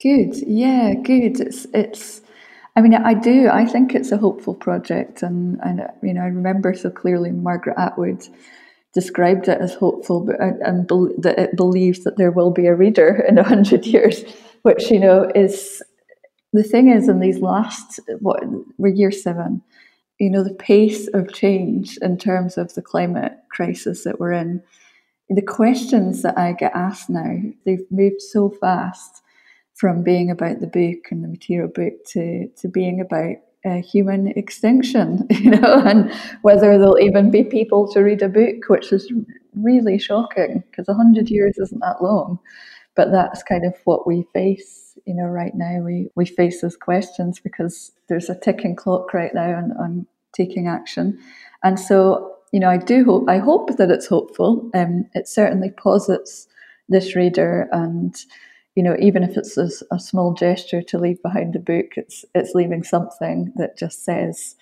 Good, 0.00 0.36
yeah, 0.46 0.94
good. 0.94 1.40
It's 1.40 1.66
it's 1.74 2.20
I 2.78 2.80
mean, 2.80 2.94
I 2.94 3.12
do. 3.12 3.48
I 3.48 3.66
think 3.66 3.92
it's 3.92 4.12
a 4.12 4.16
hopeful 4.16 4.54
project, 4.54 5.24
and 5.24 5.58
and 5.64 5.82
you 6.00 6.14
know, 6.14 6.20
I 6.20 6.26
remember 6.26 6.74
so 6.74 6.90
clearly 6.90 7.32
Margaret 7.32 7.76
Atwood 7.76 8.28
described 8.94 9.48
it 9.48 9.60
as 9.60 9.74
hopeful, 9.74 10.20
but 10.20 10.40
and, 10.40 10.62
and 10.62 10.86
be, 10.86 11.12
that 11.18 11.40
it 11.40 11.56
believes 11.56 12.04
that 12.04 12.18
there 12.18 12.30
will 12.30 12.52
be 12.52 12.66
a 12.66 12.76
reader 12.76 13.24
in 13.28 13.36
a 13.36 13.42
hundred 13.42 13.84
years, 13.84 14.22
which 14.62 14.92
you 14.92 15.00
know 15.00 15.28
is 15.34 15.82
the 16.52 16.62
thing 16.62 16.88
is 16.88 17.08
in 17.08 17.18
these 17.18 17.40
last 17.40 17.98
what 18.20 18.44
we're 18.78 18.94
year 18.94 19.10
seven, 19.10 19.60
you 20.20 20.30
know, 20.30 20.44
the 20.44 20.54
pace 20.54 21.08
of 21.08 21.34
change 21.34 21.98
in 22.00 22.16
terms 22.16 22.56
of 22.56 22.74
the 22.74 22.82
climate 22.82 23.32
crisis 23.50 24.04
that 24.04 24.20
we're 24.20 24.30
in, 24.30 24.62
the 25.28 25.42
questions 25.42 26.22
that 26.22 26.38
I 26.38 26.52
get 26.52 26.76
asked 26.76 27.10
now, 27.10 27.40
they've 27.66 27.90
moved 27.90 28.22
so 28.22 28.50
fast 28.50 29.20
from 29.78 30.02
being 30.02 30.28
about 30.28 30.58
the 30.58 30.66
book 30.66 31.06
and 31.10 31.22
the 31.22 31.28
material 31.28 31.68
book 31.68 31.92
to, 32.04 32.48
to 32.56 32.68
being 32.68 33.00
about 33.00 33.36
uh, 33.64 33.80
human 33.80 34.26
extinction, 34.28 35.24
you 35.30 35.50
know, 35.50 35.82
and 35.84 36.12
whether 36.42 36.76
there'll 36.76 36.98
even 36.98 37.30
be 37.30 37.44
people 37.44 37.90
to 37.92 38.00
read 38.00 38.22
a 38.22 38.28
book, 38.28 38.68
which 38.68 38.92
is 38.92 39.12
really 39.54 39.98
shocking 39.98 40.64
because 40.70 40.88
a 40.88 40.94
hundred 40.94 41.30
years 41.30 41.58
isn't 41.58 41.80
that 41.80 42.02
long. 42.02 42.40
But 42.96 43.12
that's 43.12 43.44
kind 43.44 43.64
of 43.64 43.74
what 43.84 44.04
we 44.04 44.26
face, 44.34 44.98
you 45.06 45.14
know, 45.14 45.26
right 45.26 45.54
now. 45.54 45.80
We 45.84 46.08
we 46.16 46.26
face 46.26 46.60
those 46.60 46.76
questions 46.76 47.38
because 47.38 47.92
there's 48.08 48.28
a 48.28 48.38
ticking 48.38 48.74
clock 48.74 49.14
right 49.14 49.32
now 49.32 49.56
on, 49.56 49.72
on 49.78 50.06
taking 50.32 50.66
action, 50.66 51.20
and 51.62 51.78
so 51.78 52.34
you 52.52 52.58
know, 52.58 52.68
I 52.68 52.78
do 52.78 53.04
hope 53.04 53.28
I 53.28 53.38
hope 53.38 53.76
that 53.76 53.90
it's 53.90 54.08
hopeful. 54.08 54.68
Um, 54.74 55.04
it 55.14 55.28
certainly 55.28 55.70
posits 55.70 56.48
this 56.88 57.14
reader 57.14 57.68
and 57.70 58.16
you 58.78 58.84
know, 58.84 58.94
even 59.00 59.24
if 59.24 59.36
it's 59.36 59.56
a, 59.58 59.68
a, 59.90 59.98
small 59.98 60.34
gesture 60.34 60.82
to 60.82 60.98
leave 60.98 61.20
behind 61.20 61.56
a 61.56 61.58
book, 61.58 61.86
it's 61.96 62.24
it's 62.32 62.54
leaving 62.54 62.84
something 62.84 63.52
that 63.56 63.76
just 63.76 64.04
says, 64.04 64.54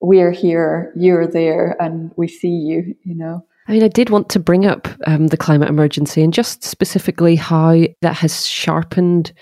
"We're 0.00 0.30
here, 0.30 0.92
you're 0.94 1.26
there, 1.26 1.76
and 1.80 2.12
we 2.16 2.28
see 2.28 2.50
you." 2.50 2.94
You 3.02 3.16
know. 3.16 3.44
I 3.66 3.72
mean, 3.72 3.82
I 3.82 3.88
did 3.88 4.10
want 4.10 4.28
to 4.28 4.38
bring 4.38 4.64
up 4.64 4.86
um, 5.08 5.26
the 5.26 5.36
climate 5.36 5.70
emergency 5.70 6.22
and 6.22 6.32
just 6.32 6.62
specifically 6.62 7.34
how 7.34 7.82
that 8.00 8.14
has 8.14 8.46
sharpened 8.46 9.32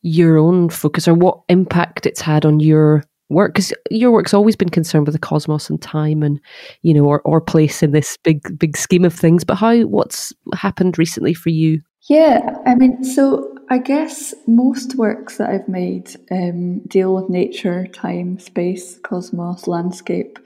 your 0.00 0.38
own 0.38 0.70
focus 0.70 1.06
or 1.06 1.12
what 1.12 1.42
impact 1.50 2.06
it's 2.06 2.22
had 2.22 2.46
on 2.46 2.60
your 2.60 3.04
work 3.28 3.52
because 3.52 3.74
your 3.90 4.10
work's 4.10 4.32
always 4.32 4.56
been 4.56 4.70
concerned 4.70 5.06
with 5.06 5.12
the 5.12 5.18
cosmos 5.18 5.68
and 5.68 5.82
time 5.82 6.22
and 6.22 6.40
you 6.80 6.94
know 6.94 7.04
or, 7.04 7.20
or 7.22 7.42
place 7.42 7.82
in 7.82 7.90
this 7.90 8.16
big 8.24 8.56
big 8.56 8.76
scheme 8.76 9.04
of 9.04 9.12
things 9.12 9.42
but 9.42 9.56
how 9.56 9.80
what's 9.82 10.32
happened 10.54 10.96
recently 10.96 11.34
for 11.34 11.50
you 11.50 11.82
yeah 12.08 12.56
i 12.66 12.76
mean 12.76 13.02
so 13.02 13.55
I 13.68 13.78
guess 13.78 14.32
most 14.46 14.94
works 14.94 15.38
that 15.38 15.50
I've 15.50 15.68
made 15.68 16.14
um, 16.30 16.80
deal 16.80 17.14
with 17.14 17.28
nature, 17.28 17.86
time, 17.88 18.38
space, 18.38 18.98
cosmos, 19.00 19.66
landscape, 19.66 20.38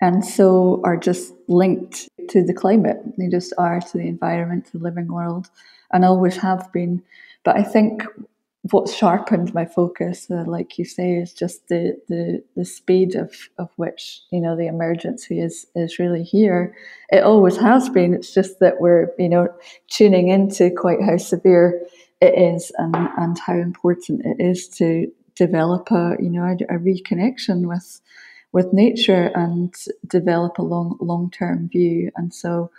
and 0.00 0.24
so 0.24 0.80
are 0.84 0.96
just 0.96 1.32
linked 1.48 2.08
to 2.28 2.44
the 2.44 2.54
climate. 2.54 2.98
They 3.18 3.28
just 3.28 3.52
are 3.58 3.80
to 3.80 3.98
the 3.98 4.06
environment, 4.06 4.66
to 4.66 4.78
the 4.78 4.84
living 4.84 5.08
world, 5.12 5.50
and 5.92 6.04
always 6.04 6.36
have 6.36 6.72
been. 6.72 7.02
But 7.44 7.56
I 7.56 7.64
think 7.64 8.04
what's 8.70 8.94
sharpened 8.94 9.52
my 9.52 9.64
focus, 9.64 10.30
uh, 10.30 10.44
like 10.46 10.78
you 10.78 10.84
say, 10.84 11.14
is 11.14 11.32
just 11.32 11.66
the, 11.66 11.96
the 12.08 12.44
the 12.54 12.64
speed 12.64 13.16
of, 13.16 13.34
of 13.58 13.70
which 13.74 14.20
you 14.30 14.40
know 14.40 14.56
the 14.56 14.68
emergency 14.68 15.40
is 15.40 15.66
is 15.74 15.98
really 15.98 16.22
here. 16.22 16.76
It 17.10 17.24
always 17.24 17.56
has 17.56 17.88
been. 17.88 18.14
It's 18.14 18.32
just 18.32 18.60
that 18.60 18.80
we're 18.80 19.08
you 19.18 19.28
know 19.28 19.48
tuning 19.88 20.28
into 20.28 20.70
quite 20.70 21.02
how 21.02 21.16
severe 21.16 21.84
it 22.22 22.54
is 22.54 22.72
and, 22.78 22.94
and 23.18 23.38
how 23.38 23.54
important 23.54 24.22
it 24.24 24.36
is 24.38 24.68
to 24.68 25.12
develop 25.34 25.90
a 25.90 26.16
you 26.20 26.30
know 26.30 26.44
a, 26.44 26.74
a 26.74 26.78
reconnection 26.78 27.66
with 27.66 28.00
with 28.52 28.72
nature 28.72 29.30
and 29.34 29.74
develop 30.06 30.58
a 30.58 30.62
long 30.62 30.96
long 31.00 31.30
term 31.30 31.68
view. 31.68 32.10
And 32.16 32.32
so 32.32 32.70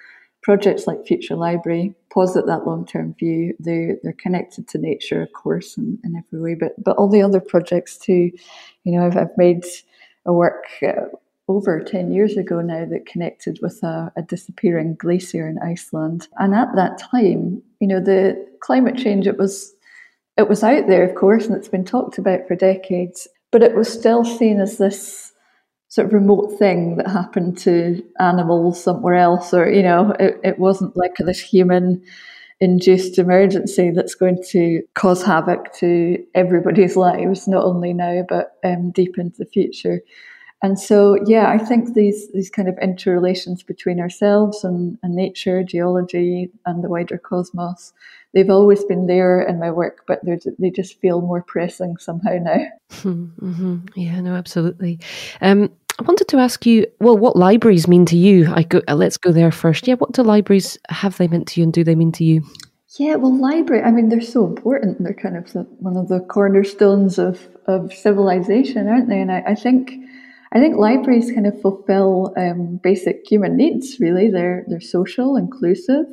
projects 0.42 0.88
like 0.88 1.06
Future 1.06 1.36
Library 1.36 1.96
posit 2.12 2.46
that 2.46 2.66
long 2.66 2.86
term 2.86 3.16
view. 3.20 3.56
They 3.60 3.94
they're 4.04 4.14
connected 4.14 4.68
to 4.70 4.78
nature, 4.78 5.22
of 5.22 5.34
course, 5.34 5.78
in, 5.78 6.00
in 6.04 6.16
every 6.16 6.40
way, 6.40 6.56
but 6.56 6.82
but 6.84 6.96
all 6.98 7.10
the 7.10 7.24
other 7.24 7.40
projects 7.42 7.98
too. 7.98 8.32
You 8.84 8.92
know, 8.94 9.06
I've, 9.06 9.18
I've 9.18 9.38
made 9.38 9.66
a 10.26 10.32
work 10.32 10.66
uh, 10.82 11.08
over 11.50 11.82
10 11.82 12.12
years 12.12 12.38
ago 12.38 12.62
now 12.62 12.86
that 12.86 13.06
connected 13.06 13.60
with 13.62 13.84
a, 13.84 14.12
a, 14.16 14.22
disappearing 14.22 14.96
glacier 14.96 15.46
in 15.46 15.60
Iceland. 15.60 16.30
And 16.38 16.56
at 16.56 16.70
that 16.76 16.98
time, 16.98 17.62
you 17.82 17.88
know, 17.88 18.00
the 18.00 18.48
climate 18.64 18.98
change, 18.98 19.28
it 19.28 19.38
was, 19.38 19.74
it 20.38 20.50
was 20.50 20.64
out 20.64 20.88
there, 20.88 21.08
of 21.08 21.16
course, 21.16 21.46
and 21.46 21.56
it's 21.56 21.68
been 21.68 21.86
talked 21.86 22.18
about 22.18 22.48
for 22.48 22.56
decades. 22.56 23.28
but 23.52 23.62
it 23.62 23.76
was 23.76 23.92
still 23.92 24.26
seen 24.26 24.60
as 24.60 24.78
this 24.80 25.32
sort 25.90 26.08
of 26.08 26.14
remote 26.14 26.58
thing 26.58 26.96
that 26.98 27.08
happened 27.08 27.56
to 27.60 28.04
animals 28.20 28.84
somewhere 28.84 29.14
else, 29.14 29.54
or 29.54 29.70
you 29.70 29.84
know, 29.84 30.12
it, 30.20 30.40
it 30.44 30.58
wasn't 30.58 30.98
like 30.98 31.16
this 31.20 31.40
human 31.40 32.02
induced 32.60 33.20
emergency 33.20 33.92
that's 33.92 34.16
going 34.16 34.42
to 34.50 34.82
cause 34.96 35.22
havoc 35.22 35.72
to 35.76 36.18
everybody's 36.34 36.96
lives, 37.08 37.48
not 37.48 37.64
only 37.64 37.94
now 37.94 38.24
but 38.28 38.58
um, 38.64 38.90
deep 38.90 39.20
into 39.20 39.38
the 39.38 39.46
future. 39.46 40.02
And 40.64 40.80
so, 40.80 41.20
yeah, 41.28 41.50
I 41.50 41.58
think 41.60 41.94
these 41.94 42.32
these 42.32 42.50
kind 42.50 42.68
of 42.68 42.78
interrelations 42.80 43.62
between 43.62 44.00
ourselves 44.00 44.64
and, 44.64 44.98
and 45.04 45.16
nature, 45.16 45.64
geology, 45.64 46.50
and 46.66 46.84
the 46.84 46.90
wider 46.90 47.18
cosmos 47.18 47.94
they've 48.34 48.50
always 48.50 48.84
been 48.86 49.08
there 49.08 49.42
in 49.42 49.60
my 49.60 49.72
work, 49.72 50.04
but 50.08 50.20
they 50.60 50.70
just 50.70 51.00
feel 51.00 51.22
more 51.22 51.42
pressing 51.44 51.98
somehow 51.98 52.38
now. 52.42 52.58
Mm-hmm. 52.94 53.78
Yeah, 53.96 54.22
no, 54.22 54.36
absolutely. 54.36 55.00
Um, 55.42 55.72
I 56.00 56.04
wanted 56.04 56.28
to 56.28 56.38
ask 56.38 56.64
you, 56.64 56.86
well, 57.00 57.18
what 57.18 57.36
libraries 57.36 57.88
mean 57.88 58.06
to 58.06 58.18
you? 58.18 58.52
I 58.54 58.64
go, 58.64 58.82
uh, 58.88 58.94
let's 58.94 59.18
go 59.18 59.32
there 59.32 59.52
first. 59.52 59.88
Yeah, 59.88 59.96
what 59.96 60.12
do 60.12 60.22
libraries 60.22 60.78
have 60.90 61.18
they 61.18 61.28
meant 61.28 61.48
to 61.50 61.60
you, 61.60 61.64
and 61.64 61.74
do 61.74 61.84
they 61.84 61.96
mean 61.96 62.12
to 62.14 62.24
you? 62.24 62.44
Yeah, 63.00 63.16
well, 63.16 63.36
library. 63.36 63.82
I 63.82 63.90
mean, 63.90 64.10
they're 64.10 64.22
so 64.22 64.46
important. 64.46 65.04
They're 65.04 65.16
kind 65.16 65.36
of 65.36 65.52
the, 65.54 65.62
one 65.80 65.98
of 65.98 66.08
the 66.08 66.20
cornerstones 66.20 67.18
of 67.18 67.48
of 67.66 67.92
civilization, 67.92 68.88
aren't 68.88 69.10
they? 69.10 69.20
And 69.20 69.32
I, 69.32 69.44
I 69.48 69.56
think, 69.56 69.94
I 70.54 70.60
think 70.60 70.78
libraries 70.78 71.32
kind 71.32 71.48
of 71.48 71.60
fulfill 71.62 72.34
um, 72.38 72.78
basic 72.84 73.28
human 73.28 73.58
needs. 73.58 74.00
Really, 74.00 74.30
they're 74.30 74.64
they're 74.68 74.82
social, 74.82 75.36
inclusive. 75.36 76.06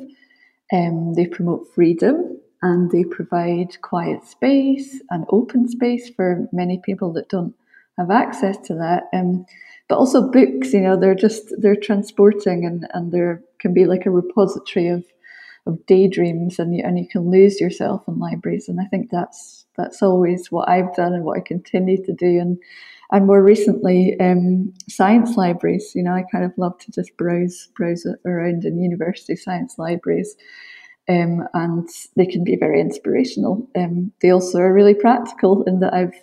Um, 0.73 1.13
they 1.13 1.27
promote 1.27 1.67
freedom 1.75 2.39
and 2.61 2.89
they 2.91 3.03
provide 3.03 3.81
quiet 3.81 4.25
space 4.25 5.01
and 5.09 5.25
open 5.29 5.67
space 5.67 6.09
for 6.09 6.47
many 6.51 6.79
people 6.83 7.11
that 7.13 7.29
don't 7.29 7.53
have 7.97 8.09
access 8.09 8.57
to 8.65 8.73
that. 8.75 9.03
Um, 9.13 9.45
but 9.89 9.97
also 9.97 10.31
books, 10.31 10.73
you 10.73 10.81
know, 10.81 10.95
they're 10.95 11.15
just 11.15 11.53
they're 11.59 11.75
transporting 11.75 12.65
and 12.65 12.87
and 12.93 13.11
there 13.11 13.43
can 13.59 13.73
be 13.73 13.85
like 13.85 14.05
a 14.05 14.11
repository 14.11 14.87
of 14.87 15.03
of 15.67 15.85
daydreams 15.85 16.57
and 16.57 16.75
you, 16.75 16.83
and 16.83 16.97
you 16.97 17.07
can 17.07 17.29
lose 17.29 17.61
yourself 17.61 18.03
in 18.07 18.17
libraries 18.17 18.67
and 18.67 18.81
I 18.81 18.85
think 18.85 19.11
that's 19.11 19.65
that's 19.77 20.01
always 20.01 20.51
what 20.51 20.67
I've 20.67 20.95
done 20.95 21.13
and 21.13 21.23
what 21.23 21.37
I 21.37 21.41
continue 21.41 22.03
to 22.05 22.13
do 22.13 22.39
and 22.39 22.57
and 23.11 23.27
more 23.27 23.43
recently 23.43 24.19
um, 24.19 24.73
science 24.89 25.35
libraries. 25.37 25.91
You 25.95 26.03
know 26.03 26.13
I 26.13 26.23
kind 26.31 26.45
of 26.45 26.53
love 26.57 26.77
to 26.79 26.91
just 26.91 27.15
browse 27.17 27.69
browse 27.75 28.05
around 28.25 28.65
in 28.65 28.81
university 28.81 29.35
science 29.35 29.75
libraries 29.77 30.35
um, 31.11 31.47
and 31.53 31.89
they 32.15 32.25
can 32.25 32.43
be 32.43 32.55
very 32.55 32.79
inspirational 32.79 33.67
um, 33.75 34.11
they 34.21 34.31
also 34.31 34.59
are 34.59 34.73
really 34.73 34.95
practical 34.95 35.63
in 35.63 35.79
that 35.81 35.93
I've 35.93 36.13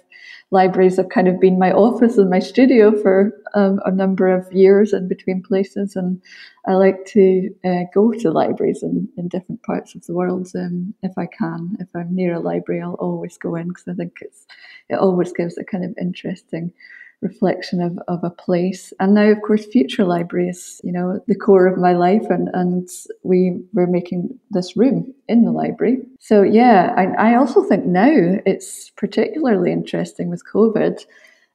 libraries 0.50 0.96
have 0.96 1.10
kind 1.10 1.28
of 1.28 1.40
been 1.40 1.58
my 1.58 1.72
office 1.72 2.16
and 2.16 2.30
my 2.30 2.38
studio 2.38 2.90
for 3.02 3.32
um, 3.54 3.80
a 3.84 3.90
number 3.90 4.28
of 4.28 4.50
years 4.52 4.92
in 4.92 5.06
between 5.06 5.42
places. 5.42 5.94
And 5.94 6.22
I 6.66 6.72
like 6.72 7.04
to 7.08 7.54
uh, 7.64 7.84
go 7.92 8.12
to 8.12 8.30
libraries 8.30 8.82
in, 8.82 9.08
in 9.18 9.28
different 9.28 9.62
parts 9.62 9.94
of 9.94 10.06
the 10.06 10.14
world 10.14 10.48
um, 10.54 10.94
if 11.02 11.12
I 11.18 11.26
can. 11.26 11.76
If 11.80 11.88
I'm 11.94 12.14
near 12.14 12.34
a 12.34 12.40
library, 12.40 12.80
I'll 12.80 12.94
always 12.94 13.36
go 13.36 13.56
in 13.56 13.68
because 13.68 13.88
I 13.88 13.94
think 13.94 14.18
it's 14.20 14.46
it 14.88 14.96
always 14.96 15.32
gives 15.32 15.58
a 15.58 15.64
kind 15.64 15.84
of 15.84 15.94
interesting 16.00 16.72
reflection 17.20 17.80
of, 17.80 17.98
of 18.08 18.22
a 18.22 18.30
place. 18.30 18.92
And 19.00 19.14
now, 19.14 19.30
of 19.30 19.42
course, 19.42 19.66
future 19.66 20.04
libraries, 20.04 20.80
you 20.84 20.92
know, 20.92 21.20
the 21.26 21.34
core 21.34 21.66
of 21.66 21.78
my 21.78 21.92
life. 21.92 22.26
And, 22.30 22.48
and 22.52 22.88
we 23.22 23.60
were 23.72 23.86
making 23.86 24.38
this 24.50 24.76
room 24.76 25.12
in 25.28 25.44
the 25.44 25.52
library. 25.52 25.98
So, 26.20 26.42
yeah, 26.42 26.94
I, 26.96 27.32
I 27.32 27.36
also 27.36 27.62
think 27.64 27.84
now 27.84 28.38
it's 28.46 28.90
particularly 28.90 29.72
interesting 29.72 30.30
with 30.30 30.46
COVID. 30.46 31.04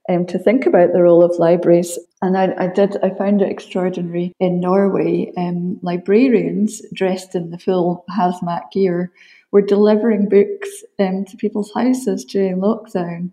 Um, 0.10 0.26
to 0.26 0.38
think 0.38 0.66
about 0.66 0.92
the 0.92 1.02
role 1.02 1.24
of 1.24 1.40
libraries. 1.40 1.98
And 2.22 2.38
I, 2.38 2.54
I 2.58 2.68
did, 2.68 2.98
I 3.02 3.12
found 3.12 3.42
it 3.42 3.50
extraordinary 3.50 4.34
in 4.38 4.60
Norway. 4.60 5.32
Um, 5.38 5.80
librarians 5.82 6.82
dressed 6.92 7.36
in 7.36 7.52
the 7.52 7.58
full 7.58 8.04
hazmat 8.10 8.70
gear 8.74 9.14
were 9.52 9.62
delivering 9.62 10.28
books 10.28 10.84
um, 11.00 11.24
to 11.24 11.38
people's 11.38 11.72
houses 11.74 12.26
during 12.26 12.58
lockdown. 12.58 13.32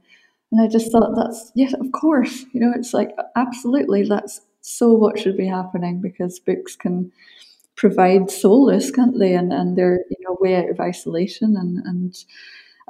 And 0.52 0.60
I 0.60 0.68
just 0.68 0.90
thought 0.90 1.14
that's, 1.16 1.52
yes, 1.54 1.74
of 1.74 1.92
course. 1.92 2.44
You 2.52 2.60
know, 2.60 2.72
it's 2.74 2.92
like, 2.92 3.10
absolutely, 3.36 4.04
that's 4.08 4.40
so 4.62 4.92
what 4.92 5.18
should 5.18 5.36
be 5.36 5.46
happening 5.46 6.00
because 6.00 6.40
books 6.40 6.76
can 6.76 7.12
provide 7.76 8.30
solace, 8.30 8.90
can't 8.90 9.18
they? 9.18 9.34
And, 9.34 9.52
and 9.52 9.76
they're, 9.76 10.00
you 10.10 10.16
know, 10.20 10.36
way 10.40 10.56
out 10.56 10.70
of 10.70 10.80
isolation. 10.80 11.56
And, 11.56 11.78
and 11.86 12.16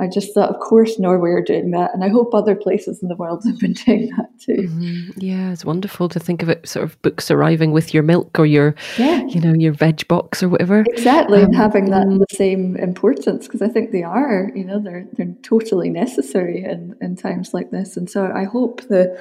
I 0.00 0.08
just 0.08 0.32
thought, 0.34 0.50
of 0.50 0.58
course, 0.60 0.98
Norway 0.98 1.30
are 1.30 1.42
doing 1.42 1.70
that. 1.72 1.92
And 1.94 2.02
I 2.02 2.08
hope 2.08 2.34
other 2.34 2.56
places 2.56 3.02
in 3.02 3.08
the 3.08 3.16
world 3.16 3.42
have 3.44 3.58
been 3.58 3.72
doing 3.86 4.10
that 4.16 4.28
too. 4.40 4.68
Mm-hmm. 4.68 5.10
Yeah, 5.18 5.52
it's 5.52 5.64
wonderful 5.64 6.08
to 6.08 6.18
think 6.18 6.42
of 6.42 6.48
it 6.48 6.66
sort 6.66 6.84
of 6.84 7.00
books 7.02 7.30
arriving 7.30 7.72
with 7.72 7.92
your 7.92 8.02
milk 8.02 8.38
or 8.38 8.46
your, 8.46 8.74
yeah. 8.98 9.24
you 9.26 9.40
know, 9.40 9.52
your 9.52 9.72
veg 9.72 10.08
box 10.08 10.42
or 10.42 10.48
whatever. 10.48 10.84
Exactly. 10.88 11.40
Um, 11.40 11.46
and 11.46 11.56
having 11.56 11.90
that 11.90 12.06
mm. 12.06 12.18
the 12.18 12.34
same 12.34 12.76
importance 12.76 13.46
because 13.46 13.62
I 13.62 13.68
think 13.68 13.92
they 13.92 14.02
are, 14.02 14.50
you 14.54 14.64
know, 14.64 14.80
they're, 14.80 15.06
they're 15.12 15.34
totally 15.42 15.90
necessary 15.90 16.64
in, 16.64 16.96
in 17.00 17.16
times 17.16 17.52
like 17.52 17.70
this. 17.70 17.96
And 17.96 18.08
so 18.08 18.32
I 18.34 18.44
hope 18.44 18.82
the, 18.88 19.16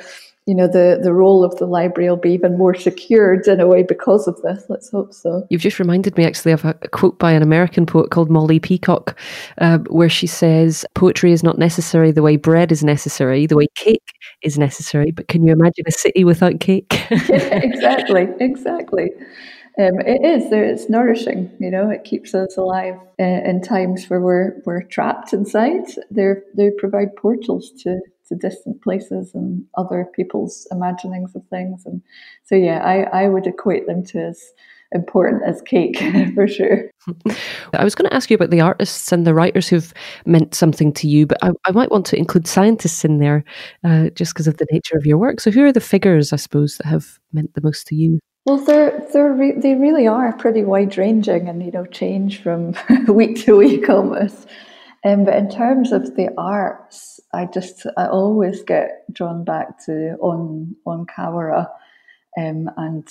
you 0.49 0.55
know 0.55 0.67
the 0.67 0.99
the 0.99 1.13
role 1.13 1.43
of 1.43 1.55
the 1.57 1.67
library 1.67 2.09
will 2.09 2.17
be 2.17 2.31
even 2.31 2.57
more 2.57 2.73
secured 2.73 3.47
in 3.47 3.59
a 3.59 3.67
way 3.67 3.83
because 3.83 4.27
of 4.27 4.41
this. 4.41 4.65
Let's 4.67 4.89
hope 4.89 5.13
so. 5.13 5.45
You've 5.51 5.62
just 5.62 5.77
reminded 5.77 6.17
me 6.17 6.25
actually 6.25 6.53
of 6.53 6.65
a, 6.65 6.73
quote 6.73 7.19
by 7.19 7.33
an 7.33 7.43
American 7.43 7.85
poet 7.85 8.09
called 8.09 8.31
Molly 8.31 8.59
Peacock, 8.59 9.15
uh, 9.59 9.77
where 9.89 10.09
she 10.09 10.25
says, 10.25 10.88
"Poetry 10.95 11.33
is 11.33 11.43
not 11.43 11.59
necessary 11.59 12.09
the 12.09 12.23
way 12.23 12.35
bread 12.35 12.71
is 12.71 12.83
necessary, 12.83 13.45
the 13.45 13.57
way 13.57 13.67
cake 13.75 14.12
is 14.41 14.57
necessary. 14.57 15.12
But 15.12 15.27
can 15.27 15.43
you 15.43 15.53
imagine 15.53 15.85
a 15.85 15.91
city 15.91 16.23
without 16.23 16.59
cake?" 16.59 16.99
yeah, 17.12 17.19
exactly, 17.29 18.27
exactly. 18.39 19.12
Um, 19.79 19.99
it 19.99 20.25
is. 20.25 20.51
It's 20.51 20.89
nourishing. 20.89 21.51
You 21.59 21.69
know, 21.69 21.91
it 21.91 22.05
keeps 22.05 22.33
us 22.33 22.57
alive 22.57 22.95
uh, 23.19 23.23
in 23.23 23.62
times 23.62 24.09
where 24.09 24.19
we're 24.19 24.63
we're 24.65 24.81
trapped 24.81 25.31
inside. 25.31 25.83
They 26.09 26.33
they 26.57 26.71
provide 26.71 27.15
portals 27.17 27.71
to 27.83 27.99
to 28.29 28.35
distant 28.35 28.81
places 28.81 29.35
and 29.35 29.63
other 29.77 30.07
people's 30.15 30.67
imaginings 30.71 31.35
of 31.35 31.45
things. 31.47 31.85
And 31.85 32.01
so, 32.45 32.55
yeah, 32.55 32.79
I, 32.79 33.23
I 33.23 33.29
would 33.29 33.45
equate 33.45 33.85
them 33.85 34.03
to 34.05 34.19
as 34.19 34.41
important 34.91 35.43
as 35.45 35.61
cake 35.61 35.99
for 36.35 36.47
sure. 36.47 36.89
I 37.73 37.83
was 37.83 37.95
going 37.95 38.09
to 38.09 38.15
ask 38.15 38.29
you 38.29 38.35
about 38.35 38.49
the 38.49 38.61
artists 38.61 39.11
and 39.11 39.25
the 39.25 39.33
writers 39.33 39.67
who've 39.67 39.93
meant 40.25 40.55
something 40.55 40.93
to 40.93 41.07
you, 41.07 41.27
but 41.27 41.37
I, 41.41 41.51
I 41.65 41.71
might 41.71 41.91
want 41.91 42.05
to 42.07 42.17
include 42.17 42.47
scientists 42.47 43.05
in 43.05 43.19
there 43.19 43.43
uh, 43.83 44.09
just 44.11 44.33
because 44.33 44.47
of 44.47 44.57
the 44.57 44.67
nature 44.71 44.97
of 44.97 45.05
your 45.05 45.17
work. 45.17 45.39
So, 45.39 45.51
who 45.51 45.63
are 45.65 45.71
the 45.71 45.79
figures, 45.79 46.33
I 46.33 46.37
suppose, 46.37 46.77
that 46.77 46.87
have 46.87 47.19
meant 47.33 47.53
the 47.53 47.61
most 47.61 47.87
to 47.87 47.95
you? 47.95 48.19
Well, 48.45 48.57
they're 48.57 49.07
they're 49.13 49.33
re- 49.33 49.59
they 49.59 49.75
really 49.75 50.07
are 50.07 50.33
pretty 50.33 50.63
wide 50.63 50.97
ranging, 50.97 51.47
and 51.47 51.63
you 51.63 51.71
know 51.71 51.85
change 51.85 52.41
from 52.41 52.73
week 53.07 53.43
to 53.45 53.57
week 53.57 53.89
almost. 53.89 54.47
Um, 55.05 55.23
but 55.23 55.35
in 55.35 55.49
terms 55.49 55.91
of 55.91 56.15
the 56.15 56.29
arts, 56.38 57.19
I 57.33 57.45
just 57.45 57.85
I 57.97 58.07
always 58.07 58.63
get 58.63 59.05
drawn 59.12 59.43
back 59.45 59.83
to 59.85 60.15
on 60.19 60.75
On 60.85 61.05
Kawara, 61.05 61.69
um, 62.38 62.69
and 62.75 63.07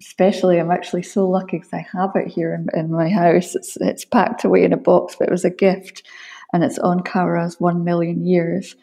especially 0.00 0.58
I'm 0.58 0.70
actually 0.70 1.02
so 1.02 1.28
lucky 1.28 1.58
because 1.58 1.72
I 1.72 1.86
have 1.92 2.12
it 2.14 2.28
here 2.28 2.54
in, 2.54 2.68
in, 2.78 2.90
my 2.90 3.08
house. 3.10 3.54
It's 3.54 3.76
it's 3.76 4.04
packed 4.04 4.44
away 4.44 4.64
in 4.64 4.72
a 4.72 4.78
box, 4.78 5.16
but 5.18 5.28
it 5.28 5.32
was 5.32 5.44
a 5.44 5.50
gift, 5.50 6.04
and 6.52 6.64
it's 6.64 6.78
On 6.78 7.00
Kawara's 7.00 7.60
One 7.60 7.84
Million 7.84 8.24
Years, 8.24 8.74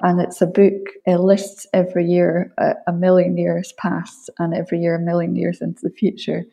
and 0.00 0.20
it's 0.20 0.42
a 0.42 0.46
book. 0.46 0.82
It 1.06 1.18
lists 1.18 1.64
every 1.72 2.06
year 2.06 2.52
a, 2.58 2.74
a 2.88 2.92
million 2.92 3.36
years 3.36 3.72
past, 3.78 4.30
and 4.40 4.52
every 4.52 4.80
year 4.80 4.96
a 4.96 5.00
million 5.00 5.36
years 5.36 5.60
into 5.60 5.82
the 5.82 5.94
future, 5.94 6.44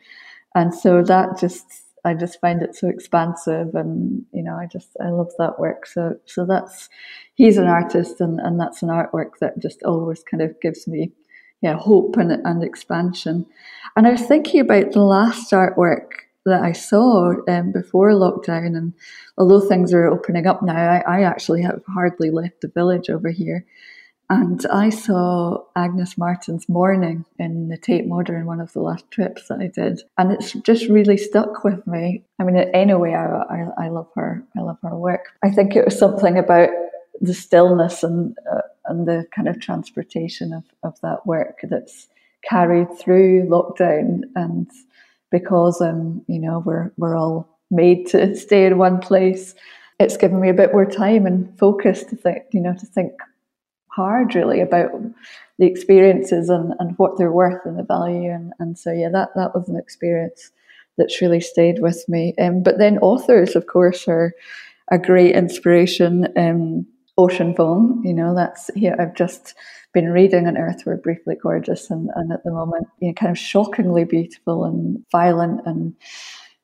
and 0.54 0.72
so 0.72 1.02
that 1.02 1.40
just 1.40 1.87
I 2.04 2.14
just 2.14 2.40
find 2.40 2.62
it 2.62 2.74
so 2.74 2.88
expansive 2.88 3.74
and 3.74 4.24
you 4.32 4.42
know 4.42 4.54
I 4.54 4.66
just 4.66 4.96
I 5.00 5.10
love 5.10 5.32
that 5.38 5.58
work. 5.58 5.86
So 5.86 6.16
so 6.26 6.44
that's 6.44 6.88
he's 7.34 7.58
an 7.58 7.66
artist 7.66 8.20
and, 8.20 8.40
and 8.40 8.58
that's 8.58 8.82
an 8.82 8.88
artwork 8.88 9.38
that 9.40 9.58
just 9.58 9.82
always 9.82 10.22
kind 10.22 10.42
of 10.42 10.60
gives 10.60 10.86
me 10.86 11.12
yeah 11.60 11.76
hope 11.76 12.16
and, 12.16 12.32
and 12.32 12.62
expansion. 12.62 13.46
And 13.96 14.06
I 14.06 14.10
was 14.10 14.22
thinking 14.22 14.60
about 14.60 14.92
the 14.92 15.02
last 15.02 15.52
artwork 15.52 16.10
that 16.46 16.62
I 16.62 16.72
saw 16.72 17.34
um, 17.48 17.72
before 17.72 18.10
lockdown 18.12 18.76
and 18.76 18.94
although 19.36 19.60
things 19.60 19.92
are 19.92 20.06
opening 20.06 20.46
up 20.46 20.62
now 20.62 20.76
I, 20.76 21.18
I 21.18 21.22
actually 21.22 21.62
have 21.62 21.82
hardly 21.86 22.30
left 22.30 22.62
the 22.62 22.68
village 22.68 23.10
over 23.10 23.30
here 23.30 23.66
and 24.30 24.64
I 24.66 24.90
saw 24.90 25.64
Agnes 25.74 26.18
Martin's 26.18 26.68
Morning 26.68 27.24
in 27.38 27.68
the 27.68 27.78
Tate 27.78 28.06
Modern, 28.06 28.44
one 28.44 28.60
of 28.60 28.72
the 28.74 28.80
last 28.80 29.10
trips 29.10 29.48
that 29.48 29.60
I 29.60 29.68
did. 29.68 30.02
And 30.18 30.32
it's 30.32 30.52
just 30.52 30.88
really 30.88 31.16
stuck 31.16 31.64
with 31.64 31.86
me. 31.86 32.24
I 32.38 32.44
mean, 32.44 32.56
anyway, 32.56 33.14
I, 33.14 33.26
I, 33.26 33.86
I 33.86 33.88
love 33.88 34.08
her. 34.16 34.44
I 34.56 34.60
love 34.60 34.76
her 34.82 34.96
work. 34.96 35.32
I 35.42 35.50
think 35.50 35.74
it 35.74 35.84
was 35.86 35.98
something 35.98 36.36
about 36.36 36.68
the 37.22 37.32
stillness 37.32 38.02
and, 38.02 38.36
uh, 38.52 38.60
and 38.84 39.08
the 39.08 39.26
kind 39.34 39.48
of 39.48 39.60
transportation 39.60 40.52
of, 40.52 40.64
of 40.82 41.00
that 41.00 41.26
work 41.26 41.60
that's 41.62 42.06
carried 42.48 42.98
through 42.98 43.46
lockdown. 43.48 44.24
And 44.36 44.70
because, 45.30 45.80
um, 45.80 46.22
you 46.28 46.38
know, 46.38 46.58
we're, 46.58 46.92
we're 46.98 47.16
all 47.16 47.48
made 47.70 48.06
to 48.08 48.36
stay 48.36 48.66
in 48.66 48.76
one 48.76 49.00
place, 49.00 49.54
it's 49.98 50.18
given 50.18 50.38
me 50.38 50.50
a 50.50 50.54
bit 50.54 50.72
more 50.72 50.86
time 50.86 51.24
and 51.24 51.58
focus 51.58 52.04
to 52.04 52.16
think, 52.16 52.44
you 52.52 52.60
know, 52.60 52.74
to 52.74 52.86
think 52.86 53.12
hard 53.88 54.34
really 54.34 54.60
about 54.60 54.90
the 55.58 55.66
experiences 55.66 56.48
and, 56.48 56.74
and 56.78 56.96
what 56.98 57.18
they're 57.18 57.32
worth 57.32 57.64
and 57.64 57.78
the 57.78 57.82
value. 57.82 58.30
And, 58.30 58.52
and 58.58 58.78
so, 58.78 58.92
yeah, 58.92 59.08
that, 59.10 59.30
that 59.34 59.54
was 59.54 59.68
an 59.68 59.76
experience 59.76 60.50
that's 60.96 61.20
really 61.20 61.40
stayed 61.40 61.80
with 61.80 62.04
me. 62.08 62.34
Um, 62.38 62.62
but 62.62 62.78
then 62.78 62.98
authors, 62.98 63.56
of 63.56 63.66
course, 63.66 64.08
are 64.08 64.32
a 64.90 64.98
great 64.98 65.34
inspiration. 65.34 66.28
Um, 66.36 66.86
Ocean 67.16 67.54
Vuong, 67.54 68.04
you 68.04 68.14
know, 68.14 68.34
that's 68.34 68.70
here. 68.74 68.96
I've 68.98 69.14
just 69.14 69.54
been 69.92 70.10
reading 70.10 70.46
On 70.46 70.56
Earth 70.56 70.84
We're 70.86 70.96
Briefly 70.96 71.34
Gorgeous, 71.34 71.90
and, 71.90 72.10
and 72.14 72.32
at 72.32 72.44
the 72.44 72.52
moment, 72.52 72.86
you 73.00 73.08
know, 73.08 73.14
kind 73.14 73.32
of 73.32 73.38
shockingly 73.38 74.04
beautiful 74.04 74.64
and 74.64 75.04
violent 75.10 75.62
and 75.66 75.94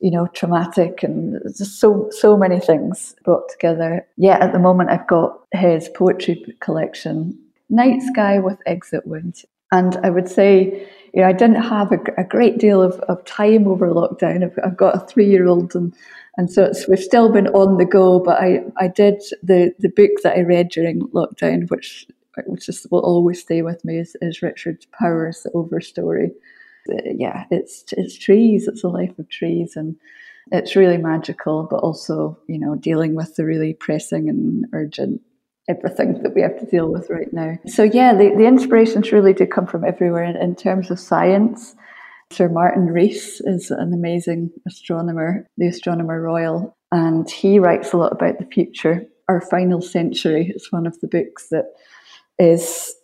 you 0.05 0.11
know, 0.11 0.27
traumatic 0.35 1.03
and 1.03 1.41
just 1.57 1.81
so 1.81 2.11
so 2.11 2.37
many 2.37 2.61
things 2.61 3.15
brought 3.25 3.49
together. 3.49 4.07
Yeah, 4.19 4.37
at 4.39 4.53
the 4.53 4.59
moment 4.59 4.91
I've 4.91 5.07
got 5.07 5.41
his 5.53 5.89
poetry 5.89 6.45
collection, 6.61 7.39
Night 7.71 8.03
Sky 8.03 8.39
with 8.39 8.59
Exit 8.67 9.07
Wound. 9.07 9.37
And 9.73 9.97
I 10.05 10.11
would 10.11 10.29
say, 10.29 10.87
you 11.15 11.23
know, 11.23 11.27
I 11.27 11.33
didn't 11.33 11.63
have 11.63 11.91
a, 11.91 11.99
a 12.19 12.25
great 12.25 12.59
deal 12.59 12.83
of, 12.83 13.01
of 13.09 13.25
time 13.25 13.67
over 13.67 13.89
lockdown. 13.89 14.45
I've, 14.45 14.59
I've 14.63 14.77
got 14.77 14.95
a 14.95 15.07
three 15.07 15.27
year 15.27 15.47
old 15.47 15.75
and 15.75 15.95
and 16.37 16.53
so 16.53 16.71
we've 16.87 16.99
still 16.99 17.33
been 17.33 17.49
on 17.49 17.79
the 17.79 17.87
go. 17.87 18.19
But 18.19 18.43
I, 18.43 18.63
I 18.77 18.89
did 18.89 19.23
the, 19.43 19.73
the 19.79 19.89
book 19.89 20.11
that 20.23 20.37
I 20.37 20.43
read 20.43 20.69
during 20.69 21.09
lockdown, 21.09 21.71
which 21.71 22.07
which 22.45 22.67
just 22.67 22.91
will 22.91 23.01
always 23.01 23.41
stay 23.41 23.63
with 23.63 23.83
me, 23.87 24.01
is, 24.01 24.17
is 24.21 24.43
Richard 24.43 24.85
Powers' 25.01 25.47
Overstory. 25.55 26.33
Uh, 26.91 27.03
yeah, 27.17 27.45
it's 27.51 27.85
it's 27.93 28.19
trees. 28.19 28.69
It's 28.69 28.85
a 28.85 28.89
life 28.89 29.19
of 29.19 29.29
trees, 29.29 29.77
and 29.77 29.97
it's 30.53 30.77
really 30.77 30.99
magical. 30.99 31.67
But 31.71 31.81
also, 31.81 32.39
you 32.49 32.59
know, 32.59 32.75
dealing 32.77 33.15
with 33.15 33.37
the 33.37 33.45
really 33.45 33.75
pressing 33.75 34.29
and 34.29 34.67
urgent 34.73 35.21
everything 35.69 36.23
that 36.23 36.35
we 36.35 36.43
have 36.43 36.59
to 36.61 36.67
deal 36.67 36.91
with 36.93 37.09
right 37.09 37.33
now. 37.33 37.59
So 37.67 37.83
yeah, 37.83 38.15
the, 38.15 38.35
the 38.37 38.47
inspirations 38.47 39.13
really 39.13 39.33
do 39.33 39.47
come 39.47 39.67
from 39.67 39.85
everywhere. 39.85 40.25
In, 40.25 40.37
in 40.37 40.55
terms 40.55 40.91
of 40.91 41.01
science, 41.01 41.75
Sir 42.31 42.49
Martin 42.49 42.87
Rees 42.87 43.41
is 43.45 43.71
an 43.71 43.93
amazing 43.93 44.51
astronomer, 44.67 45.49
the 45.57 45.69
Astronomer 45.69 46.21
Royal, 46.21 46.77
and 46.93 47.29
he 47.31 47.59
writes 47.59 47.93
a 47.93 47.97
lot 47.97 48.13
about 48.13 48.39
the 48.39 48.47
future. 48.47 49.07
Our 49.29 49.41
Final 49.41 49.81
Century 49.81 50.53
is 50.55 50.71
one 50.71 50.87
of 50.87 51.01
the 51.01 51.07
books 51.07 51.49
that 51.51 51.67
is 52.39 52.95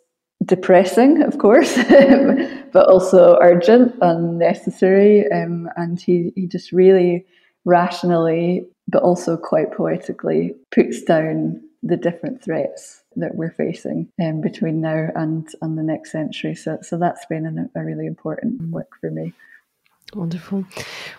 depressing, 0.45 1.23
of 1.23 1.39
course, 1.39 1.77
but 2.73 2.89
also 2.89 3.39
urgent 3.43 3.95
and 4.01 4.39
necessary. 4.39 5.31
Um, 5.31 5.69
and 5.77 6.01
he, 6.01 6.33
he 6.35 6.47
just 6.47 6.73
really 6.73 7.27
rationally, 7.65 8.67
but 8.89 9.03
also 9.03 9.37
quite 9.37 9.73
poetically, 9.73 10.55
puts 10.71 11.03
down 11.03 11.61
the 11.83 11.97
different 11.97 12.43
threats 12.43 13.03
that 13.17 13.35
we're 13.35 13.53
facing 13.53 14.09
um, 14.23 14.41
between 14.41 14.81
now 14.81 15.09
and, 15.15 15.49
and 15.63 15.79
the 15.79 15.83
next 15.83 16.13
century. 16.13 16.55
So, 16.55 16.79
so 16.83 16.99
that's 16.99 17.25
been 17.27 17.71
a, 17.75 17.81
a 17.81 17.85
really 17.85 18.07
important 18.07 18.63
work 18.71 18.91
for 19.01 19.11
me. 19.11 19.33
Wonderful. 20.15 20.65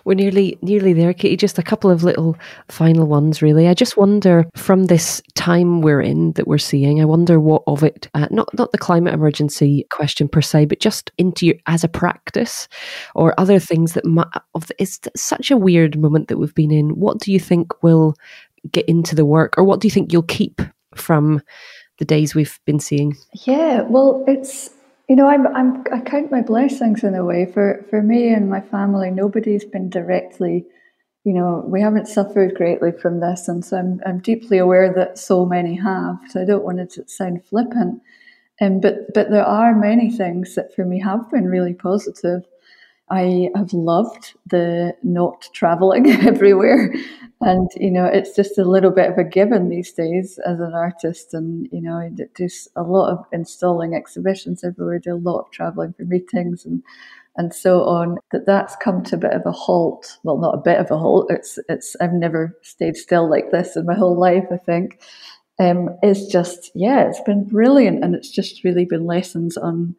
We're 0.04 0.14
nearly 0.14 0.58
nearly 0.60 0.92
there, 0.92 1.14
Katie. 1.14 1.36
Just 1.36 1.58
a 1.58 1.62
couple 1.62 1.90
of 1.90 2.04
little 2.04 2.36
final 2.68 3.06
ones, 3.06 3.40
really. 3.40 3.66
I 3.66 3.74
just 3.74 3.96
wonder, 3.96 4.44
from 4.54 4.84
this 4.84 5.22
time 5.34 5.80
we're 5.80 6.02
in 6.02 6.32
that 6.32 6.46
we're 6.46 6.58
seeing, 6.58 7.00
I 7.00 7.06
wonder 7.06 7.40
what 7.40 7.62
of 7.66 7.82
it, 7.82 8.08
uh, 8.12 8.26
not 8.30 8.48
not 8.52 8.72
the 8.72 8.78
climate 8.78 9.14
emergency 9.14 9.86
question 9.90 10.28
per 10.28 10.42
se, 10.42 10.66
but 10.66 10.80
just 10.80 11.10
into 11.16 11.46
your, 11.46 11.54
as 11.66 11.84
a 11.84 11.88
practice, 11.88 12.68
or 13.14 13.38
other 13.40 13.58
things 13.58 13.94
that 13.94 14.04
might, 14.04 14.26
of 14.54 14.70
it's 14.78 15.00
such 15.16 15.50
a 15.50 15.56
weird 15.56 15.98
moment 15.98 16.28
that 16.28 16.36
we've 16.36 16.54
been 16.54 16.70
in. 16.70 16.90
What 16.90 17.18
do 17.18 17.32
you 17.32 17.40
think 17.40 17.82
will 17.82 18.14
get 18.70 18.86
into 18.86 19.14
the 19.14 19.24
work, 19.24 19.56
or 19.56 19.64
what 19.64 19.80
do 19.80 19.88
you 19.88 19.92
think 19.92 20.12
you'll 20.12 20.22
keep 20.22 20.60
from 20.94 21.40
the 21.98 22.04
days 22.04 22.34
we've 22.34 22.60
been 22.66 22.80
seeing? 22.80 23.16
Yeah, 23.46 23.82
well, 23.82 24.22
it's 24.28 24.68
you 25.12 25.16
know, 25.16 25.28
I'm, 25.28 25.46
I'm, 25.48 25.84
I 25.92 26.00
count 26.00 26.30
my 26.30 26.40
blessings 26.40 27.04
in 27.04 27.14
a 27.14 27.22
way. 27.22 27.44
For, 27.44 27.84
for 27.90 28.00
me 28.00 28.32
and 28.32 28.48
my 28.48 28.62
family, 28.62 29.10
nobody's 29.10 29.62
been 29.62 29.90
directly, 29.90 30.64
you 31.24 31.34
know, 31.34 31.62
we 31.66 31.82
haven't 31.82 32.08
suffered 32.08 32.54
greatly 32.54 32.92
from 32.92 33.20
this. 33.20 33.46
And 33.46 33.62
so 33.62 33.76
I'm, 33.76 34.00
I'm 34.06 34.20
deeply 34.20 34.56
aware 34.56 34.90
that 34.94 35.18
so 35.18 35.44
many 35.44 35.74
have. 35.74 36.16
So 36.30 36.40
I 36.40 36.46
don't 36.46 36.64
want 36.64 36.80
it 36.80 36.92
to 36.92 37.06
sound 37.08 37.44
flippant. 37.44 38.00
Um, 38.62 38.80
but, 38.80 39.12
but 39.12 39.30
there 39.30 39.44
are 39.44 39.76
many 39.76 40.10
things 40.10 40.54
that 40.54 40.74
for 40.74 40.86
me 40.86 40.98
have 41.00 41.30
been 41.30 41.44
really 41.44 41.74
positive. 41.74 42.46
I 43.10 43.50
have 43.54 43.72
loved 43.72 44.34
the 44.46 44.96
not 45.02 45.48
traveling 45.52 46.10
everywhere. 46.26 46.94
And, 47.40 47.68
you 47.76 47.90
know, 47.90 48.04
it's 48.06 48.36
just 48.36 48.56
a 48.56 48.64
little 48.64 48.92
bit 48.92 49.10
of 49.10 49.18
a 49.18 49.24
given 49.24 49.68
these 49.68 49.92
days 49.92 50.38
as 50.46 50.60
an 50.60 50.74
artist. 50.74 51.34
And, 51.34 51.68
you 51.72 51.82
know, 51.82 52.08
there's 52.36 52.68
a 52.76 52.82
lot 52.82 53.10
of 53.10 53.24
installing 53.32 53.94
exhibitions 53.94 54.62
everywhere, 54.62 55.00
do 55.00 55.14
a 55.14 55.16
lot 55.16 55.40
of 55.40 55.50
traveling 55.50 55.92
for 55.92 56.04
meetings 56.04 56.64
and, 56.64 56.82
and 57.36 57.52
so 57.52 57.82
on. 57.82 58.18
That 58.30 58.46
that's 58.46 58.76
come 58.76 59.02
to 59.04 59.16
a 59.16 59.18
bit 59.18 59.32
of 59.32 59.44
a 59.44 59.52
halt. 59.52 60.18
Well, 60.22 60.38
not 60.38 60.54
a 60.54 60.62
bit 60.62 60.78
of 60.78 60.90
a 60.92 60.98
halt. 60.98 61.26
It's, 61.30 61.58
it's, 61.68 61.96
I've 62.00 62.12
never 62.12 62.56
stayed 62.62 62.96
still 62.96 63.28
like 63.28 63.50
this 63.50 63.76
in 63.76 63.86
my 63.86 63.94
whole 63.94 64.18
life, 64.18 64.46
I 64.52 64.56
think. 64.58 65.00
Um, 65.58 65.90
it's 66.02 66.26
just, 66.26 66.70
yeah, 66.76 67.08
it's 67.08 67.20
been 67.22 67.44
brilliant. 67.44 68.04
And 68.04 68.14
it's 68.14 68.30
just 68.30 68.62
really 68.62 68.84
been 68.84 69.04
lessons 69.04 69.56
on, 69.56 69.96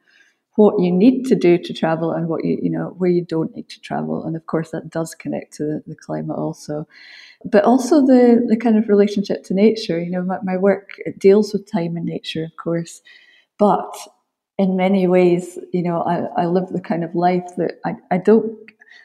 what 0.56 0.80
you 0.80 0.92
need 0.92 1.26
to 1.26 1.36
do 1.36 1.58
to 1.58 1.74
travel 1.74 2.12
and 2.12 2.28
what 2.28 2.44
you 2.46 2.60
you 2.62 2.70
know 2.70 2.94
where 2.98 3.10
you 3.10 3.24
don't 3.24 3.56
need 3.56 3.70
to 3.70 3.80
travel 3.82 4.24
and 4.24 4.36
of 4.36 4.46
course 4.46 4.72
that 4.72 4.90
does 4.90 5.16
connect 5.16 5.54
to 5.54 5.64
the, 5.64 5.84
the 5.88 5.96
climate 5.96 6.38
also 6.38 6.88
but 7.46 7.64
also 7.64 8.06
the 8.06 8.46
the 8.48 8.58
kind 8.58 8.78
of 8.78 8.88
relationship 8.88 9.44
to 9.44 9.54
nature 9.54 10.00
you 10.00 10.12
know 10.12 10.24
my, 10.24 10.38
my 10.44 10.58
work 10.58 10.92
deals 11.18 11.54
with 11.54 11.70
time 11.72 11.98
and 11.98 12.06
nature 12.06 12.44
of 12.44 12.56
course 12.58 13.02
but 13.58 13.96
in 14.58 14.76
many 14.76 15.08
ways 15.08 15.58
you 15.72 15.84
know 15.84 16.02
I, 16.04 16.44
I 16.44 16.46
live 16.46 16.70
the 16.70 16.82
kind 16.82 17.04
of 17.04 17.16
life 17.16 17.50
that 17.58 17.80
I, 17.86 17.96
I 18.12 18.18
don't 18.18 18.58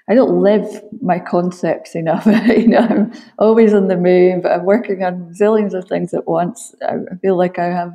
I 0.08 0.14
don't 0.14 0.40
live 0.40 0.82
my 1.02 1.18
concepts 1.18 1.94
enough. 1.94 2.24
you 2.46 2.68
know, 2.68 2.78
I'm 2.78 3.12
always 3.38 3.74
on 3.74 3.88
the 3.88 3.96
move. 3.96 4.46
I'm 4.46 4.64
working 4.64 5.04
on 5.04 5.34
zillions 5.34 5.74
of 5.74 5.86
things 5.86 6.14
at 6.14 6.26
once. 6.26 6.74
I 6.86 6.96
feel 7.20 7.36
like 7.36 7.58
I 7.58 7.66
have 7.66 7.92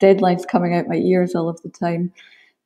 deadlines 0.00 0.46
coming 0.46 0.74
out 0.74 0.86
my 0.86 0.96
ears 0.96 1.34
all 1.34 1.48
of 1.48 1.60
the 1.62 1.68
time. 1.68 2.12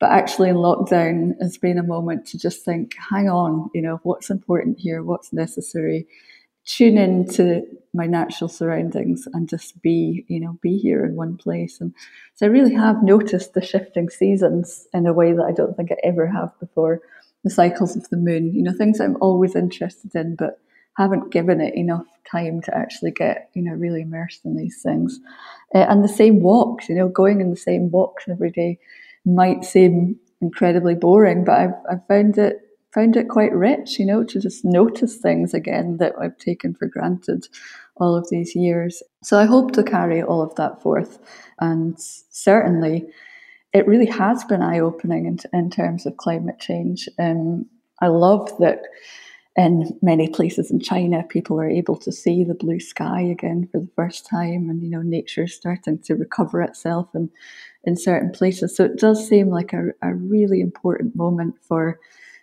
But 0.01 0.13
actually, 0.13 0.49
in 0.49 0.57
lockdown 0.57 1.35
has 1.43 1.59
been 1.59 1.79
a 1.79 1.83
moment 1.83 2.27
to 2.29 2.39
just 2.39 2.65
think, 2.65 2.95
hang 3.11 3.29
on, 3.29 3.71
you 3.75 3.83
know, 3.83 4.01
what's 4.03 4.31
important 4.31 4.79
here, 4.79 5.03
what's 5.03 5.33
necessary, 5.33 6.07
tune 6.65 6.97
in 6.97 7.29
to 7.29 7.63
my 7.93 8.07
natural 8.07 8.49
surroundings 8.49 9.29
and 9.35 9.49
just 9.49 9.81
be, 9.83 10.25
you 10.29 10.41
know, 10.41 10.59
be 10.63 10.79
here 10.79 11.05
in 11.05 11.17
one 11.17 11.37
place. 11.37 11.81
And 11.81 11.95
so 12.35 12.47
I 12.47 12.49
really 12.49 12.75
have 12.75 13.03
noticed 13.03 13.53
the 13.53 13.61
shifting 13.61 14.09
seasons 14.09 14.87
in 14.95 15.07
a 15.07 15.13
way 15.13 15.33
that 15.33 15.45
I 15.45 15.53
don't 15.53 15.77
think 15.77 15.93
I 15.93 15.97
ever 16.03 16.27
have 16.27 16.59
before. 16.61 17.01
The 17.45 17.51
cycles 17.51 17.97
of 17.97 18.09
the 18.11 18.17
moon, 18.17 18.55
you 18.55 18.63
know, 18.63 18.73
things 18.73 19.01
I'm 19.01 19.17
always 19.21 19.55
interested 19.55 20.15
in, 20.15 20.37
but 20.37 20.61
haven't 20.97 21.33
given 21.33 21.61
it 21.61 21.75
enough 21.75 22.07
time 22.31 22.61
to 22.63 22.77
actually 22.77 23.11
get, 23.11 23.51
you 23.55 23.63
know, 23.63 23.73
really 23.73 24.03
immersed 24.03 24.45
in 24.45 24.57
these 24.57 24.83
things. 24.83 25.19
Uh, 25.75 25.87
and 25.89 26.05
the 26.05 26.09
same 26.09 26.43
walks, 26.43 26.89
you 26.89 26.95
know, 26.95 27.09
going 27.09 27.41
in 27.41 27.51
the 27.51 27.57
same 27.57 27.91
walks 27.91 28.29
every 28.29 28.51
day 28.51 28.79
might 29.35 29.65
seem 29.65 30.19
incredibly 30.41 30.95
boring, 30.95 31.45
but 31.45 31.59
I've, 31.59 31.75
I've 31.91 32.07
found 32.07 32.39
it 32.39 32.57
found 32.93 33.17
it 33.17 33.29
quite 33.29 33.53
rich, 33.53 34.01
you 34.01 34.07
know, 34.07 34.25
to 34.25 34.41
just 34.41 34.65
notice 34.65 35.17
things 35.17 35.55
again 35.55 35.99
that 35.99 36.13
I've 36.21 36.37
taken 36.39 36.75
for 36.75 36.89
granted 36.89 37.47
all 37.97 38.17
of 38.17 38.29
these 38.31 38.57
years. 38.57 39.01
So 39.23 39.39
I 39.39 39.45
hope 39.45 39.71
to 39.73 39.85
carry 39.85 40.23
all 40.23 40.43
of 40.43 40.55
that 40.57 40.83
forth. 40.83 41.21
And 41.61 41.95
certainly, 41.99 43.07
it 43.73 43.87
really 43.87 44.07
has 44.07 44.43
been 44.45 44.63
eye 44.63 44.81
opening 44.81 45.27
in, 45.27 45.39
in 45.57 45.71
terms 45.71 46.05
of 46.05 46.17
climate 46.17 46.59
change. 46.59 47.09
Um, 47.19 47.67
I 48.01 48.09
love 48.09 48.51
that 48.59 48.83
in 49.57 49.99
many 50.01 50.29
places 50.29 50.71
in 50.71 50.81
China, 50.81 51.23
people 51.29 51.61
are 51.61 51.69
able 51.69 51.97
to 51.99 52.11
see 52.11 52.45
the 52.45 52.55
blue 52.55 52.81
sky 52.81 53.21
again 53.21 53.69
for 53.71 53.81
the 53.81 53.91
first 53.95 54.27
time, 54.27 54.71
and 54.71 54.83
you 54.83 54.89
know, 54.89 55.03
nature 55.03 55.45
is 55.45 55.55
starting 55.55 55.99
to 55.99 56.15
recover 56.15 56.63
itself 56.63 57.09
and 57.15 57.31
in 57.85 57.97
certain 57.97 58.31
places. 58.31 58.77
So 58.77 58.85
it 58.85 58.99
does 58.99 59.27
seem 59.27 59.49
like 59.49 59.73
a, 59.73 59.91
a 60.03 60.15
really 60.15 60.61
important 60.61 61.17
moment 61.17 61.55
for 61.63 61.99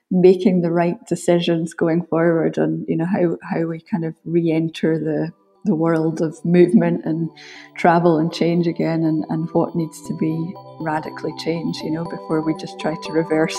making 0.09 0.61
the 0.61 0.71
right 0.71 0.97
decisions 1.05 1.73
going 1.73 2.05
forward 2.05 2.57
and 2.57 2.85
you 2.87 2.95
know 2.95 3.05
how, 3.05 3.37
how 3.43 3.65
we 3.65 3.81
kind 3.81 4.05
of 4.05 4.15
re-enter 4.23 4.97
the 4.97 5.33
the 5.67 5.75
world 5.75 6.21
of 6.21 6.43
movement 6.43 7.05
and 7.05 7.29
travel 7.75 8.17
and 8.17 8.33
change 8.33 8.67
again 8.67 9.03
and, 9.03 9.25
and 9.29 9.49
what 9.51 9.75
needs 9.75 10.01
to 10.07 10.15
be 10.17 10.53
radically 10.79 11.33
changed, 11.37 11.79
you 11.81 11.91
know, 11.91 12.05
before 12.05 12.41
we 12.41 12.55
just 12.55 12.79
try 12.79 12.95
to 13.03 13.11
reverse 13.11 13.57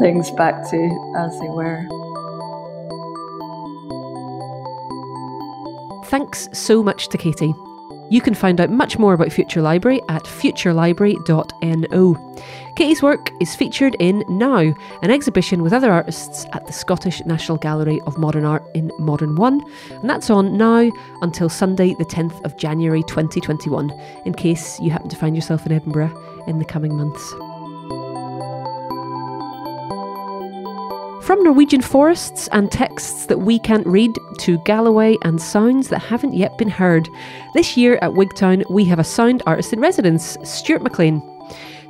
things 0.00 0.30
back 0.32 0.68
to 0.70 1.12
as 1.18 1.38
they 1.40 1.48
were. 1.48 1.86
Thanks 6.06 6.48
so 6.52 6.82
much 6.82 7.08
to 7.08 7.18
Katie. 7.18 7.54
You 8.12 8.20
can 8.20 8.34
find 8.34 8.60
out 8.60 8.68
much 8.68 8.98
more 8.98 9.14
about 9.14 9.32
Future 9.32 9.62
Library 9.62 10.02
at 10.10 10.24
futurelibrary.no. 10.24 12.42
Katie's 12.76 13.02
work 13.02 13.30
is 13.40 13.56
featured 13.56 13.96
in 14.00 14.22
Now, 14.28 14.58
an 14.58 15.10
exhibition 15.10 15.62
with 15.62 15.72
other 15.72 15.90
artists 15.90 16.44
at 16.52 16.66
the 16.66 16.74
Scottish 16.74 17.24
National 17.24 17.56
Gallery 17.56 18.02
of 18.02 18.18
Modern 18.18 18.44
Art 18.44 18.68
in 18.74 18.92
Modern 18.98 19.36
One, 19.36 19.62
and 19.92 20.10
that's 20.10 20.28
on 20.28 20.58
now 20.58 20.92
until 21.22 21.48
Sunday, 21.48 21.94
the 21.94 22.04
10th 22.04 22.44
of 22.44 22.58
January 22.58 23.02
2021, 23.04 23.90
in 24.26 24.34
case 24.34 24.78
you 24.78 24.90
happen 24.90 25.08
to 25.08 25.16
find 25.16 25.34
yourself 25.34 25.64
in 25.64 25.72
Edinburgh 25.72 26.44
in 26.46 26.58
the 26.58 26.66
coming 26.66 26.94
months. 26.94 27.34
From 31.22 31.44
Norwegian 31.44 31.82
forests 31.82 32.48
and 32.50 32.70
texts 32.70 33.26
that 33.26 33.38
we 33.38 33.60
can't 33.60 33.86
read 33.86 34.18
to 34.40 34.58
Galloway 34.64 35.16
and 35.22 35.40
sounds 35.40 35.88
that 35.88 36.00
haven't 36.00 36.34
yet 36.34 36.58
been 36.58 36.68
heard. 36.68 37.08
This 37.54 37.76
year 37.76 37.96
at 38.02 38.10
Wigtown, 38.10 38.68
we 38.68 38.84
have 38.86 38.98
a 38.98 39.04
sound 39.04 39.40
artist 39.46 39.72
in 39.72 39.78
residence, 39.78 40.36
Stuart 40.42 40.82
McLean. 40.82 41.22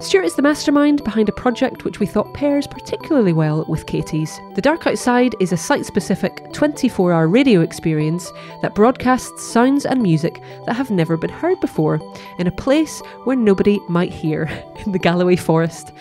Stuart 0.03 0.25
is 0.25 0.35
the 0.35 0.43
mastermind 0.43 1.05
behind 1.05 1.29
a 1.29 1.33
project 1.33 1.85
which 1.85 2.01
we 2.01 2.07
thought 2.07 2.35
pairs 2.35 2.67
particularly 2.67 3.33
well 3.33 3.65
with 3.69 3.87
Katie's. 3.87 4.41
The 4.57 4.61
Dark 4.61 4.85
Outside 4.85 5.37
is 5.39 5.53
a 5.53 5.57
site 5.57 5.87
specific 5.87 6.53
24 6.53 7.13
hour 7.13 7.29
radio 7.29 7.61
experience 7.61 8.33
that 8.63 8.75
broadcasts 8.75 9.45
sounds 9.45 9.87
and 9.87 10.03
music 10.03 10.43
that 10.67 10.75
have 10.75 10.91
never 10.91 11.17
been 11.17 11.31
heard 11.31 11.61
before 11.61 12.01
in 12.41 12.49
a 12.49 12.53
place 12.53 12.99
where 13.23 13.37
nobody 13.37 13.79
might 13.89 14.13
hear, 14.13 14.51
in 14.85 14.91
the 14.91 14.99
Galloway 14.99 15.37
Forest. 15.37 15.93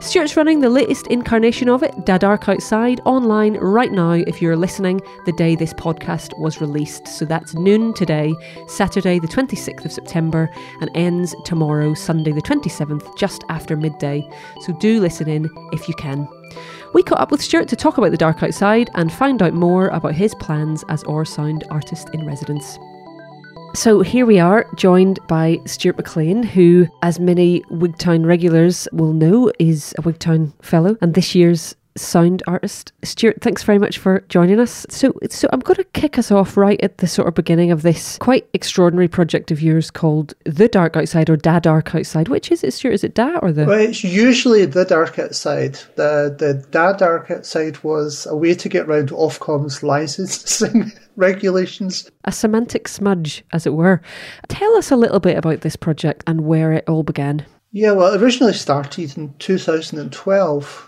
Stuart's 0.00 0.36
running 0.36 0.60
the 0.60 0.70
latest 0.70 1.08
incarnation 1.08 1.68
of 1.68 1.82
it, 1.82 2.06
Da 2.06 2.16
Dark 2.16 2.48
Outside, 2.48 3.00
online 3.04 3.56
right 3.56 3.90
now 3.90 4.12
if 4.12 4.40
you're 4.40 4.56
listening 4.56 5.00
the 5.26 5.32
day 5.32 5.56
this 5.56 5.74
podcast 5.74 6.38
was 6.38 6.60
released. 6.60 7.08
So 7.08 7.24
that's 7.24 7.54
noon 7.54 7.92
today, 7.92 8.32
Saturday 8.68 9.18
the 9.18 9.26
26th 9.26 9.84
of 9.84 9.90
September, 9.90 10.48
and 10.80 10.88
ends 10.94 11.34
tomorrow, 11.44 11.94
Sunday 11.94 12.30
the 12.30 12.40
27th, 12.40 13.16
just 13.16 13.42
after 13.48 13.76
midday. 13.76 14.28
So 14.62 14.72
do 14.74 15.00
listen 15.00 15.28
in 15.28 15.48
if 15.72 15.88
you 15.88 15.94
can. 15.94 16.28
We 16.94 17.02
caught 17.02 17.20
up 17.20 17.30
with 17.30 17.42
Stuart 17.42 17.68
to 17.68 17.76
talk 17.76 17.98
about 17.98 18.10
the 18.10 18.16
dark 18.16 18.42
outside 18.42 18.90
and 18.94 19.12
find 19.12 19.42
out 19.42 19.54
more 19.54 19.88
about 19.88 20.14
his 20.14 20.34
plans 20.36 20.84
as 20.88 21.04
our 21.04 21.24
sound 21.24 21.64
artist 21.70 22.08
in 22.14 22.26
residence. 22.26 22.78
So 23.74 24.00
here 24.00 24.24
we 24.24 24.38
are, 24.38 24.66
joined 24.76 25.18
by 25.28 25.58
Stuart 25.66 25.98
McLean, 25.98 26.42
who, 26.42 26.88
as 27.02 27.20
many 27.20 27.60
Wigtown 27.70 28.24
regulars 28.24 28.88
will 28.92 29.12
know, 29.12 29.52
is 29.58 29.94
a 29.98 30.02
Wigtown 30.02 30.52
Fellow 30.62 30.96
and 31.02 31.12
this 31.14 31.34
year's 31.34 31.76
sound 31.96 32.42
artist. 32.46 32.92
Stuart, 33.02 33.40
thanks 33.40 33.62
very 33.62 33.78
much 33.78 33.98
for 33.98 34.24
joining 34.28 34.60
us. 34.60 34.86
So, 34.88 35.12
so 35.30 35.48
I'm 35.52 35.60
going 35.60 35.76
to 35.76 35.84
kick 35.84 36.18
us 36.18 36.30
off 36.30 36.56
right 36.56 36.80
at 36.82 36.98
the 36.98 37.06
sort 37.06 37.28
of 37.28 37.34
beginning 37.34 37.70
of 37.70 37.82
this 37.82 38.18
quite 38.18 38.48
extraordinary 38.52 39.08
project 39.08 39.50
of 39.50 39.60
yours 39.62 39.90
called 39.90 40.34
The 40.44 40.68
Dark 40.68 40.96
Outside 40.96 41.30
or 41.30 41.36
Da 41.36 41.58
Dark 41.58 41.94
Outside. 41.94 42.28
Which 42.28 42.50
is 42.50 42.62
it, 42.64 42.72
Stuart? 42.72 42.92
Is 42.92 43.04
it 43.04 43.14
Da 43.14 43.38
or 43.42 43.52
the? 43.52 43.64
Well, 43.64 43.78
it's 43.78 44.04
usually 44.04 44.64
The 44.64 44.84
Dark 44.84 45.18
Outside. 45.18 45.74
The 45.96 46.34
the 46.38 46.66
Da 46.70 46.92
Dark 46.92 47.30
Outside 47.30 47.82
was 47.82 48.26
a 48.26 48.36
way 48.36 48.54
to 48.54 48.68
get 48.68 48.86
around 48.86 49.10
Ofcom's 49.10 49.82
licensing 49.82 50.92
regulations. 51.16 52.10
A 52.24 52.32
semantic 52.32 52.88
smudge, 52.88 53.44
as 53.52 53.66
it 53.66 53.74
were. 53.74 54.00
Tell 54.48 54.76
us 54.76 54.90
a 54.90 54.96
little 54.96 55.20
bit 55.20 55.36
about 55.36 55.62
this 55.62 55.76
project 55.76 56.24
and 56.26 56.42
where 56.42 56.72
it 56.72 56.88
all 56.88 57.02
began. 57.02 57.44
Yeah, 57.70 57.92
well, 57.92 58.14
it 58.14 58.22
originally 58.22 58.54
started 58.54 59.16
in 59.18 59.34
2012 59.38 60.87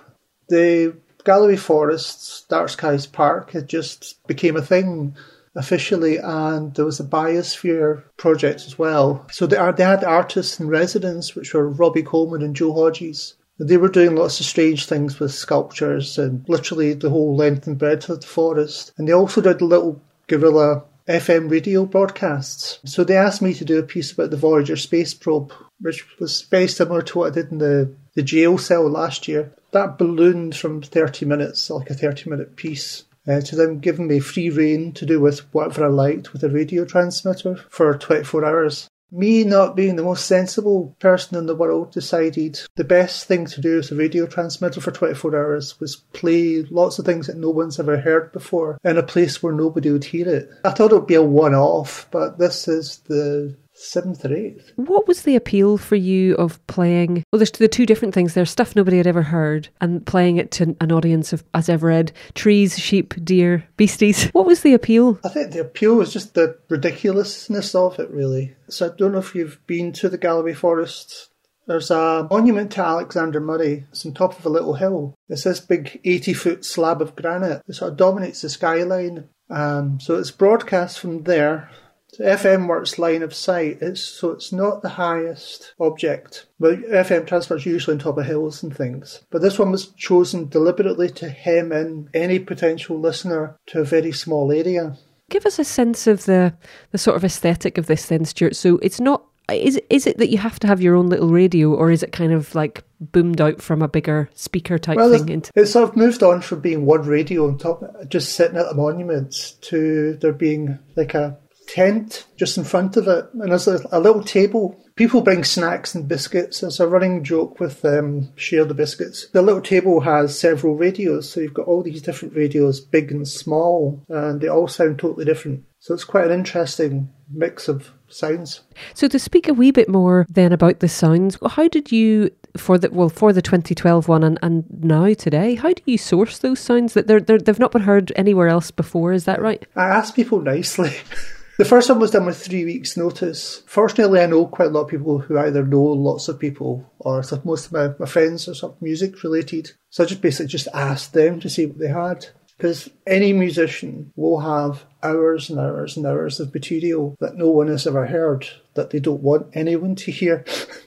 the 0.50 0.94
Galloway 1.24 1.56
Forests, 1.56 2.44
Dark 2.48 2.68
Skies 2.68 3.06
Park 3.06 3.52
had 3.52 3.68
just 3.68 4.24
became 4.26 4.56
a 4.56 4.62
thing 4.62 5.16
officially, 5.54 6.18
and 6.18 6.74
there 6.74 6.84
was 6.84 7.00
a 7.00 7.04
biosphere 7.04 8.02
project 8.16 8.62
as 8.66 8.78
well. 8.78 9.26
So 9.30 9.46
they, 9.46 9.56
they 9.76 9.84
had 9.84 10.04
artists 10.04 10.60
in 10.60 10.68
residence, 10.68 11.34
which 11.34 11.54
were 11.54 11.68
Robbie 11.68 12.02
Coleman 12.02 12.42
and 12.42 12.54
Joe 12.54 12.72
Hodges. 12.72 13.34
They 13.58 13.76
were 13.76 13.88
doing 13.88 14.16
lots 14.16 14.40
of 14.40 14.46
strange 14.46 14.86
things 14.86 15.20
with 15.20 15.32
sculptures 15.32 16.18
and 16.18 16.44
literally 16.48 16.94
the 16.94 17.10
whole 17.10 17.36
length 17.36 17.66
and 17.66 17.78
breadth 17.78 18.08
of 18.08 18.20
the 18.20 18.26
forest. 18.26 18.92
And 18.96 19.06
they 19.06 19.12
also 19.12 19.42
did 19.42 19.60
little 19.60 20.00
guerrilla 20.28 20.84
FM 21.06 21.50
radio 21.50 21.84
broadcasts. 21.84 22.78
So 22.84 23.04
they 23.04 23.16
asked 23.16 23.42
me 23.42 23.52
to 23.54 23.64
do 23.64 23.78
a 23.78 23.82
piece 23.82 24.12
about 24.12 24.30
the 24.30 24.36
Voyager 24.38 24.76
space 24.76 25.12
probe, 25.12 25.52
which 25.80 26.06
was 26.18 26.42
very 26.42 26.68
similar 26.68 27.02
to 27.02 27.18
what 27.18 27.32
I 27.32 27.34
did 27.34 27.52
in 27.52 27.58
the, 27.58 27.92
the 28.14 28.22
jail 28.22 28.58
cell 28.58 28.88
last 28.88 29.28
year 29.28 29.52
that 29.72 29.98
ballooned 29.98 30.56
from 30.56 30.82
30 30.82 31.26
minutes, 31.26 31.70
like 31.70 31.90
a 31.90 31.94
30 31.94 32.30
minute 32.30 32.56
piece, 32.56 33.04
uh, 33.28 33.40
to 33.40 33.56
them 33.56 33.78
giving 33.78 34.08
me 34.08 34.18
free 34.18 34.50
rein 34.50 34.92
to 34.92 35.06
do 35.06 35.20
with 35.20 35.40
whatever 35.52 35.84
I 35.84 35.88
liked 35.88 36.32
with 36.32 36.42
a 36.42 36.48
radio 36.48 36.84
transmitter 36.84 37.56
for 37.68 37.96
24 37.96 38.44
hours. 38.44 38.88
Me 39.12 39.42
not 39.42 39.74
being 39.74 39.96
the 39.96 40.04
most 40.04 40.26
sensible 40.26 40.94
person 41.00 41.36
in 41.36 41.46
the 41.46 41.54
world 41.54 41.90
decided 41.90 42.60
the 42.76 42.84
best 42.84 43.26
thing 43.26 43.44
to 43.44 43.60
do 43.60 43.78
with 43.78 43.90
a 43.90 43.96
radio 43.96 44.24
transmitter 44.24 44.80
for 44.80 44.92
24 44.92 45.36
hours 45.36 45.80
was 45.80 45.96
play 46.12 46.62
lots 46.70 46.96
of 46.98 47.04
things 47.04 47.26
that 47.26 47.36
no 47.36 47.50
one's 47.50 47.80
ever 47.80 47.98
heard 47.98 48.30
before 48.30 48.78
in 48.84 48.96
a 48.96 49.02
place 49.02 49.42
where 49.42 49.52
nobody 49.52 49.90
would 49.90 50.04
hear 50.04 50.28
it. 50.28 50.48
I 50.64 50.70
thought 50.70 50.92
it 50.92 50.94
would 50.94 51.08
be 51.08 51.16
a 51.16 51.22
one 51.22 51.56
off, 51.56 52.06
but 52.12 52.38
this 52.38 52.68
is 52.68 52.98
the 53.08 53.56
seventh 53.80 54.24
or 54.24 54.34
eighth. 54.34 54.72
What 54.76 55.08
was 55.08 55.22
the 55.22 55.36
appeal 55.36 55.78
for 55.78 55.96
you 55.96 56.34
of 56.34 56.64
playing? 56.66 57.24
Well, 57.32 57.38
there's 57.38 57.50
the 57.50 57.68
two 57.68 57.86
different 57.86 58.14
things. 58.14 58.34
There's 58.34 58.50
stuff 58.50 58.76
nobody 58.76 58.98
had 58.98 59.06
ever 59.06 59.22
heard, 59.22 59.68
and 59.80 60.04
playing 60.06 60.36
it 60.36 60.50
to 60.52 60.76
an 60.80 60.92
audience 60.92 61.32
of, 61.32 61.44
as 61.54 61.68
I've 61.68 61.82
read, 61.82 62.12
trees, 62.34 62.78
sheep, 62.78 63.14
deer, 63.24 63.64
beasties. 63.76 64.30
What 64.40 64.46
was 64.46 64.62
the 64.62 64.74
appeal? 64.74 65.18
I 65.24 65.28
think 65.28 65.52
the 65.52 65.60
appeal 65.60 65.96
was 65.96 66.12
just 66.12 66.34
the 66.34 66.58
ridiculousness 66.68 67.74
of 67.74 67.98
it, 67.98 68.10
really. 68.10 68.54
So 68.68 68.86
I 68.86 68.96
don't 68.96 69.12
know 69.12 69.18
if 69.18 69.34
you've 69.34 69.64
been 69.66 69.92
to 69.94 70.08
the 70.08 70.18
Galloway 70.18 70.54
Forest. 70.54 71.28
There's 71.66 71.90
a 71.90 72.26
monument 72.30 72.72
to 72.72 72.82
Alexander 72.82 73.40
Murray. 73.40 73.86
It's 73.90 74.06
on 74.06 74.14
top 74.14 74.38
of 74.38 74.46
a 74.46 74.50
little 74.50 74.74
hill. 74.74 75.14
It's 75.28 75.44
this 75.44 75.60
big 75.60 76.00
80 76.04 76.32
foot 76.32 76.64
slab 76.64 77.02
of 77.02 77.16
granite. 77.16 77.62
It 77.68 77.74
sort 77.74 77.92
of 77.92 77.96
dominates 77.98 78.42
the 78.42 78.48
skyline. 78.48 79.28
Um, 79.50 80.00
so 80.00 80.16
it's 80.16 80.30
broadcast 80.30 81.00
from 81.00 81.24
there 81.24 81.70
FM 82.18 82.66
works 82.66 82.98
line 82.98 83.22
of 83.22 83.34
sight, 83.34 83.78
it's, 83.80 84.02
so 84.02 84.30
it's 84.30 84.52
not 84.52 84.82
the 84.82 84.88
highest 84.90 85.74
object. 85.80 86.46
Well, 86.58 86.76
FM 86.76 87.26
transfers 87.26 87.66
usually 87.66 87.94
on 87.94 88.00
top 88.00 88.18
of 88.18 88.26
hills 88.26 88.62
and 88.62 88.76
things, 88.76 89.22
but 89.30 89.42
this 89.42 89.58
one 89.58 89.70
was 89.70 89.88
chosen 89.88 90.48
deliberately 90.48 91.08
to 91.10 91.28
hem 91.28 91.72
in 91.72 92.08
any 92.14 92.38
potential 92.38 92.98
listener 92.98 93.56
to 93.66 93.80
a 93.80 93.84
very 93.84 94.12
small 94.12 94.50
area. 94.52 94.96
Give 95.30 95.46
us 95.46 95.58
a 95.58 95.64
sense 95.64 96.06
of 96.06 96.24
the 96.24 96.54
the 96.90 96.98
sort 96.98 97.16
of 97.16 97.24
aesthetic 97.24 97.78
of 97.78 97.86
this, 97.86 98.06
then, 98.06 98.24
Stuart. 98.24 98.56
So 98.56 98.78
it's 98.82 99.00
not 99.00 99.24
is 99.52 99.80
is 99.90 100.06
it 100.06 100.18
that 100.18 100.30
you 100.30 100.38
have 100.38 100.58
to 100.60 100.66
have 100.66 100.80
your 100.80 100.96
own 100.96 101.08
little 101.08 101.28
radio, 101.28 101.72
or 101.74 101.90
is 101.90 102.02
it 102.02 102.12
kind 102.12 102.32
of 102.32 102.54
like 102.54 102.84
boomed 103.00 103.40
out 103.40 103.60
from 103.60 103.82
a 103.82 103.88
bigger 103.88 104.28
speaker 104.34 104.78
type 104.78 104.96
well, 104.96 105.10
thing? 105.10 105.28
Into- 105.28 105.52
it's 105.54 105.72
sort 105.72 105.88
of 105.88 105.96
moved 105.96 106.22
on 106.22 106.40
from 106.40 106.60
being 106.60 106.86
one 106.86 107.02
radio 107.02 107.46
on 107.46 107.58
top, 107.58 107.82
just 108.08 108.34
sitting 108.34 108.56
at 108.56 108.68
the 108.68 108.74
monuments, 108.74 109.52
to 109.52 110.14
there 110.20 110.32
being 110.32 110.78
like 110.96 111.14
a 111.14 111.38
tent 111.70 112.26
just 112.36 112.58
in 112.58 112.64
front 112.64 112.96
of 112.96 113.06
it, 113.06 113.26
and 113.34 113.50
there's 113.50 113.68
a, 113.68 113.80
a 113.92 114.00
little 114.00 114.22
table. 114.22 114.76
People 114.96 115.22
bring 115.22 115.44
snacks 115.44 115.94
and 115.94 116.08
biscuits. 116.08 116.62
It's 116.62 116.80
a 116.80 116.88
running 116.88 117.22
joke 117.22 117.60
with 117.60 117.84
um, 117.84 118.30
share 118.36 118.64
the 118.64 118.74
biscuits. 118.74 119.28
The 119.28 119.42
little 119.42 119.62
table 119.62 120.00
has 120.00 120.38
several 120.38 120.74
radios, 120.74 121.30
so 121.30 121.40
you've 121.40 121.54
got 121.54 121.66
all 121.66 121.82
these 121.82 122.02
different 122.02 122.34
radios, 122.34 122.80
big 122.80 123.12
and 123.12 123.26
small, 123.26 124.04
and 124.08 124.40
they 124.40 124.48
all 124.48 124.68
sound 124.68 124.98
totally 124.98 125.24
different. 125.24 125.64
So 125.78 125.94
it's 125.94 126.04
quite 126.04 126.26
an 126.26 126.32
interesting 126.32 127.10
mix 127.32 127.68
of 127.68 127.92
sounds. 128.08 128.60
So 128.94 129.08
to 129.08 129.18
speak 129.18 129.48
a 129.48 129.54
wee 129.54 129.70
bit 129.70 129.88
more 129.88 130.26
then 130.28 130.52
about 130.52 130.80
the 130.80 130.88
sounds, 130.88 131.38
how 131.50 131.68
did 131.68 131.92
you 131.92 132.30
for 132.56 132.78
the 132.78 132.90
well 132.90 133.08
for 133.08 133.32
the 133.32 133.40
2012 133.40 134.08
one 134.08 134.24
and, 134.24 134.36
and 134.42 134.64
now 134.82 135.14
today 135.14 135.54
how 135.54 135.72
do 135.72 135.82
you 135.86 135.96
source 135.96 136.38
those 136.38 136.58
sounds 136.58 136.94
that 136.94 137.06
they're, 137.06 137.20
they're 137.20 137.38
they've 137.38 137.60
not 137.60 137.70
been 137.70 137.82
heard 137.82 138.12
anywhere 138.16 138.48
else 138.48 138.72
before 138.72 139.12
is 139.12 139.24
that 139.24 139.40
right 139.40 139.66
i 139.76 139.84
ask 139.84 140.16
people 140.16 140.40
nicely 140.40 140.92
The 141.60 141.66
first 141.66 141.90
one 141.90 141.98
was 141.98 142.10
done 142.10 142.24
with 142.24 142.42
three 142.42 142.64
weeks' 142.64 142.96
notice. 142.96 143.62
Fortunately, 143.66 144.18
I 144.18 144.24
know 144.24 144.46
quite 144.46 144.68
a 144.68 144.70
lot 144.70 144.84
of 144.84 144.88
people 144.88 145.18
who 145.18 145.36
either 145.36 145.62
know 145.62 145.82
lots 145.82 146.26
of 146.26 146.38
people 146.38 146.90
or 147.00 147.22
most 147.44 147.66
of 147.66 147.72
my, 147.72 147.90
my 147.98 148.06
friends 148.06 148.48
are 148.48 148.54
sort 148.54 148.76
of 148.76 148.80
music 148.80 149.22
related. 149.22 149.72
So 149.90 150.02
I 150.02 150.06
just 150.06 150.22
basically 150.22 150.46
just 150.46 150.68
asked 150.72 151.12
them 151.12 151.38
to 151.40 151.50
see 151.50 151.66
what 151.66 151.78
they 151.78 151.88
had. 151.88 152.28
Because 152.56 152.88
any 153.06 153.34
musician 153.34 154.10
will 154.16 154.40
have 154.40 154.86
hours 155.02 155.50
and 155.50 155.60
hours 155.60 155.98
and 155.98 156.06
hours 156.06 156.40
of 156.40 156.54
material 156.54 157.14
that 157.20 157.36
no 157.36 157.50
one 157.50 157.68
has 157.68 157.86
ever 157.86 158.06
heard 158.06 158.48
that 158.72 158.88
they 158.88 158.98
don't 158.98 159.22
want 159.22 159.48
anyone 159.52 159.96
to 159.96 160.10
hear. 160.10 160.46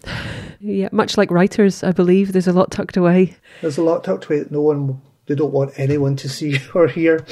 yeah, 0.60 0.90
much 0.92 1.18
like 1.18 1.30
writers, 1.30 1.84
I 1.84 1.92
believe 1.92 2.32
there's 2.32 2.48
a 2.48 2.52
lot 2.52 2.72
tucked 2.72 2.98
away. 2.98 3.36
There's 3.62 3.78
a 3.78 3.84
lot 3.84 4.04
tucked 4.04 4.26
away 4.26 4.40
that 4.40 4.52
no 4.52 4.62
one 4.62 5.04
they 5.28 5.36
don't 5.36 5.54
want 5.54 5.78
anyone 5.78 6.16
to 6.16 6.30
see 6.30 6.58
or 6.74 6.88
hear. 6.88 7.24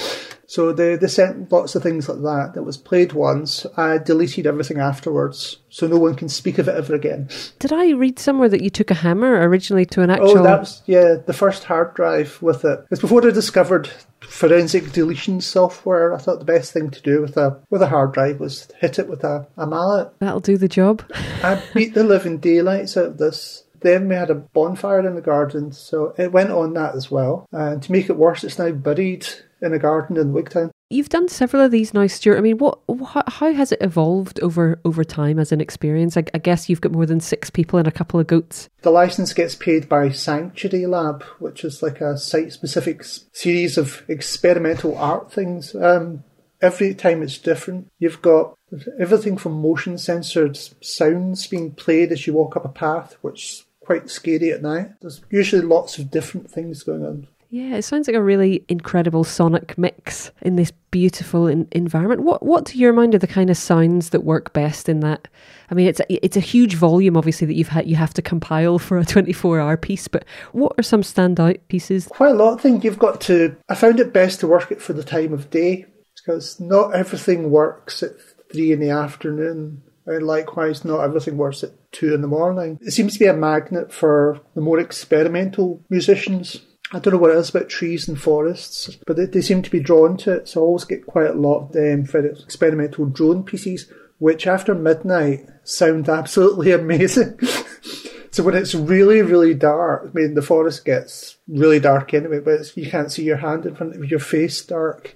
So 0.51 0.73
they, 0.73 0.97
they 0.97 1.07
sent 1.07 1.49
lots 1.49 1.75
of 1.75 1.81
things 1.81 2.09
like 2.09 2.23
that 2.23 2.55
that 2.55 2.63
was 2.63 2.75
played 2.75 3.13
once. 3.13 3.65
I 3.77 3.97
deleted 3.99 4.45
everything 4.45 4.79
afterwards, 4.79 5.59
so 5.69 5.87
no 5.87 5.97
one 5.97 6.15
can 6.15 6.27
speak 6.27 6.57
of 6.57 6.67
it 6.67 6.75
ever 6.75 6.93
again. 6.93 7.29
Did 7.59 7.71
I 7.71 7.91
read 7.91 8.19
somewhere 8.19 8.49
that 8.49 8.59
you 8.59 8.69
took 8.69 8.91
a 8.91 8.95
hammer 8.95 9.47
originally 9.47 9.85
to 9.85 10.01
an 10.01 10.09
oh, 10.09 10.15
actual? 10.15 10.39
Oh, 10.39 10.43
that 10.43 10.59
was 10.59 10.81
yeah, 10.87 11.15
the 11.25 11.31
first 11.31 11.63
hard 11.63 11.93
drive 11.93 12.41
with 12.41 12.65
it. 12.65 12.85
It's 12.91 12.99
before 12.99 13.21
they 13.21 13.31
discovered 13.31 13.89
forensic 14.19 14.91
deletion 14.91 15.39
software. 15.39 16.13
I 16.13 16.17
thought 16.17 16.39
the 16.39 16.43
best 16.43 16.73
thing 16.73 16.89
to 16.89 17.01
do 17.01 17.21
with 17.21 17.37
a 17.37 17.57
with 17.69 17.81
a 17.81 17.87
hard 17.87 18.11
drive 18.11 18.41
was 18.41 18.67
hit 18.77 18.99
it 18.99 19.07
with 19.07 19.23
a, 19.23 19.47
a 19.55 19.65
mallet. 19.65 20.11
That'll 20.19 20.41
do 20.41 20.57
the 20.57 20.67
job. 20.67 21.01
I 21.15 21.63
beat 21.73 21.93
the 21.93 22.03
living 22.03 22.39
daylights 22.39 22.97
out 22.97 23.05
of 23.05 23.17
this. 23.19 23.63
Then 23.79 24.09
we 24.09 24.15
had 24.15 24.29
a 24.29 24.35
bonfire 24.35 25.07
in 25.07 25.15
the 25.15 25.21
garden, 25.21 25.71
so 25.71 26.13
it 26.17 26.33
went 26.33 26.51
on 26.51 26.73
that 26.73 26.93
as 26.93 27.09
well. 27.09 27.47
And 27.53 27.81
to 27.81 27.91
make 27.93 28.09
it 28.09 28.17
worse, 28.17 28.43
it's 28.43 28.59
now 28.59 28.71
buried 28.71 29.27
in 29.61 29.73
a 29.73 29.79
garden 29.79 30.17
in 30.17 30.33
Wigtown. 30.33 30.71
You've 30.89 31.09
done 31.09 31.29
several 31.29 31.63
of 31.63 31.71
these 31.71 31.93
now, 31.93 32.05
Stuart. 32.07 32.37
I 32.37 32.41
mean, 32.41 32.57
what, 32.57 32.79
wh- 32.89 33.21
how 33.27 33.53
has 33.53 33.71
it 33.71 33.81
evolved 33.81 34.39
over 34.41 34.81
over 34.83 35.03
time 35.03 35.39
as 35.39 35.51
an 35.51 35.61
experience? 35.61 36.17
I, 36.17 36.25
I 36.33 36.37
guess 36.37 36.67
you've 36.67 36.81
got 36.81 36.91
more 36.91 37.05
than 37.05 37.21
six 37.21 37.49
people 37.49 37.79
and 37.79 37.87
a 37.87 37.91
couple 37.91 38.19
of 38.19 38.27
goats. 38.27 38.69
The 38.81 38.91
license 38.91 39.33
gets 39.33 39.55
paid 39.55 39.87
by 39.87 40.09
Sanctuary 40.09 40.85
Lab, 40.87 41.23
which 41.39 41.63
is 41.63 41.81
like 41.81 42.01
a 42.01 42.17
site-specific 42.17 43.03
series 43.31 43.77
of 43.77 44.03
experimental 44.09 44.97
art 44.97 45.31
things. 45.31 45.73
Um, 45.75 46.23
every 46.61 46.93
time 46.93 47.23
it's 47.23 47.37
different. 47.37 47.89
You've 47.99 48.21
got 48.21 48.55
everything 48.99 49.37
from 49.37 49.61
motion 49.61 49.97
censored 49.97 50.57
sounds 50.81 51.47
being 51.47 51.71
played 51.71 52.11
as 52.11 52.27
you 52.27 52.33
walk 52.33 52.55
up 52.55 52.65
a 52.65 52.69
path, 52.69 53.17
which 53.21 53.65
quite 53.79 54.09
scary 54.09 54.51
at 54.51 54.61
night. 54.61 54.91
There's 55.01 55.21
usually 55.29 55.63
lots 55.63 55.97
of 55.97 56.11
different 56.11 56.49
things 56.49 56.83
going 56.83 57.05
on. 57.05 57.27
Yeah, 57.53 57.75
it 57.75 57.81
sounds 57.81 58.07
like 58.07 58.15
a 58.15 58.23
really 58.23 58.63
incredible 58.69 59.25
sonic 59.25 59.77
mix 59.77 60.31
in 60.41 60.55
this 60.55 60.71
beautiful 60.89 61.47
in- 61.47 61.67
environment. 61.73 62.23
What, 62.23 62.43
what 62.43 62.65
to 62.67 62.77
your 62.77 62.93
mind 62.93 63.13
are 63.13 63.17
the 63.17 63.27
kind 63.27 63.49
of 63.49 63.57
sounds 63.57 64.11
that 64.11 64.23
work 64.23 64.53
best 64.53 64.87
in 64.87 65.01
that? 65.01 65.27
I 65.69 65.73
mean, 65.73 65.87
it's 65.87 65.99
a, 65.99 66.25
it's 66.25 66.37
a 66.37 66.41
huge 66.41 66.75
volume, 66.75 67.17
obviously, 67.17 67.45
that 67.47 67.55
you've 67.55 67.67
had 67.67 67.89
you 67.89 67.97
have 67.97 68.13
to 68.13 68.21
compile 68.21 68.79
for 68.79 68.97
a 68.97 69.05
twenty 69.05 69.33
four 69.33 69.59
hour 69.59 69.75
piece. 69.75 70.07
But 70.07 70.23
what 70.53 70.73
are 70.77 70.83
some 70.83 71.01
standout 71.01 71.59
pieces? 71.67 72.07
Quite 72.07 72.31
a 72.31 72.35
lot. 72.35 72.57
I 72.57 72.61
think 72.61 72.85
you've 72.85 72.97
got 72.97 73.19
to. 73.21 73.57
I 73.67 73.75
found 73.75 73.99
it 73.99 74.13
best 74.13 74.39
to 74.39 74.47
work 74.47 74.71
it 74.71 74.81
for 74.81 74.93
the 74.93 75.03
time 75.03 75.33
of 75.33 75.49
day 75.49 75.87
because 76.15 76.57
not 76.57 76.95
everything 76.95 77.51
works 77.51 78.01
at 78.01 78.11
three 78.53 78.71
in 78.71 78.79
the 78.79 78.91
afternoon. 78.91 79.83
And 80.05 80.25
likewise, 80.25 80.85
not 80.85 81.01
everything 81.01 81.35
works 81.35 81.63
at 81.65 81.91
two 81.91 82.13
in 82.13 82.21
the 82.21 82.27
morning. 82.27 82.79
It 82.81 82.91
seems 82.91 83.13
to 83.13 83.19
be 83.19 83.27
a 83.27 83.33
magnet 83.33 83.93
for 83.93 84.39
the 84.55 84.61
more 84.61 84.79
experimental 84.79 85.83
musicians. 85.89 86.61
I 86.93 86.99
don't 86.99 87.13
know 87.13 87.19
what 87.19 87.31
it 87.31 87.37
is 87.37 87.49
about 87.49 87.69
trees 87.69 88.07
and 88.07 88.19
forests, 88.19 88.97
but 89.07 89.15
they, 89.15 89.25
they 89.25 89.41
seem 89.41 89.61
to 89.61 89.71
be 89.71 89.79
drawn 89.79 90.17
to 90.17 90.33
it. 90.33 90.47
So 90.49 90.61
I 90.61 90.63
always 90.63 90.83
get 90.83 91.05
quite 91.05 91.29
a 91.29 91.33
lot 91.33 91.59
of 91.59 91.71
them 91.71 92.05
for 92.05 92.25
experimental 92.25 93.05
drone 93.05 93.43
pieces, 93.43 93.89
which 94.19 94.45
after 94.45 94.75
midnight 94.75 95.47
sound 95.63 96.09
absolutely 96.09 96.71
amazing. 96.73 97.39
so 98.31 98.43
when 98.43 98.55
it's 98.55 98.75
really, 98.75 99.21
really 99.21 99.53
dark, 99.53 100.09
I 100.09 100.19
mean, 100.19 100.33
the 100.33 100.41
forest 100.41 100.83
gets 100.83 101.37
really 101.47 101.79
dark 101.79 102.13
anyway, 102.13 102.39
but 102.39 102.75
you 102.75 102.89
can't 102.89 103.11
see 103.11 103.23
your 103.23 103.37
hand 103.37 103.65
in 103.65 103.75
front 103.75 103.95
of 103.95 104.11
your 104.11 104.19
face 104.19 104.63
dark. 104.65 105.15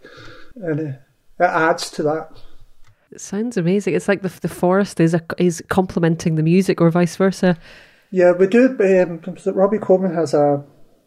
And 0.56 0.80
it 0.80 1.00
adds 1.40 1.90
to 1.92 2.04
that. 2.04 2.30
It 3.12 3.20
sounds 3.22 3.58
amazing. 3.58 3.96
It's 3.96 4.08
like 4.08 4.22
the 4.22 4.34
the 4.42 4.50
forest 4.50 5.00
is 5.00 5.14
a, 5.14 5.22
is 5.38 5.64
complementing 5.70 6.36
the 6.36 6.44
music, 6.44 6.82
or 6.82 6.90
vice 6.90 7.16
versa. 7.16 7.58
Yeah, 8.12 8.32
we 8.32 8.48
do. 8.48 8.78
Um, 8.80 9.22
Robbie 9.54 9.78
Coleman 9.78 10.14
has 10.14 10.34
a 10.34 10.66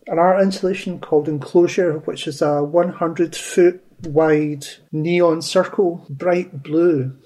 an 0.09 0.19
art 0.19 0.43
installation 0.43 0.99
called 1.01 1.29
Enclosure, 1.29 1.99
which 2.01 2.27
is 2.27 2.43
a 2.43 2.63
100 2.63 3.37
foot 3.37 3.85
wide 4.05 4.67
neon 4.93 5.43
circle, 5.43 6.07
bright 6.09 6.63
blue, 6.63 7.17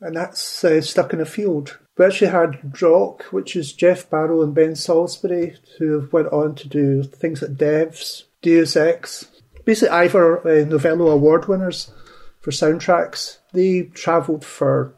and 0.00 0.16
that's 0.16 0.64
uh, 0.64 0.80
stuck 0.80 1.12
in 1.12 1.20
a 1.20 1.26
field. 1.26 1.78
We 1.98 2.06
actually 2.06 2.30
had 2.30 2.72
Drokk, 2.72 3.24
which 3.24 3.54
is 3.54 3.74
Geoff 3.74 4.08
Barrow 4.08 4.42
and 4.42 4.54
Ben 4.54 4.74
Salisbury, 4.74 5.56
who 5.78 6.08
went 6.10 6.28
on 6.28 6.54
to 6.56 6.68
do 6.68 7.02
things 7.02 7.42
like 7.42 7.56
Devs, 7.56 8.24
Deus 8.40 8.74
Ex, 8.74 9.26
basically 9.64 9.90
Ivor 9.90 10.48
uh, 10.48 10.64
Novello 10.64 11.08
Award 11.08 11.46
winners 11.46 11.92
for 12.40 12.50
soundtracks. 12.52 13.38
They 13.52 13.82
travelled 13.82 14.44
for 14.44 14.94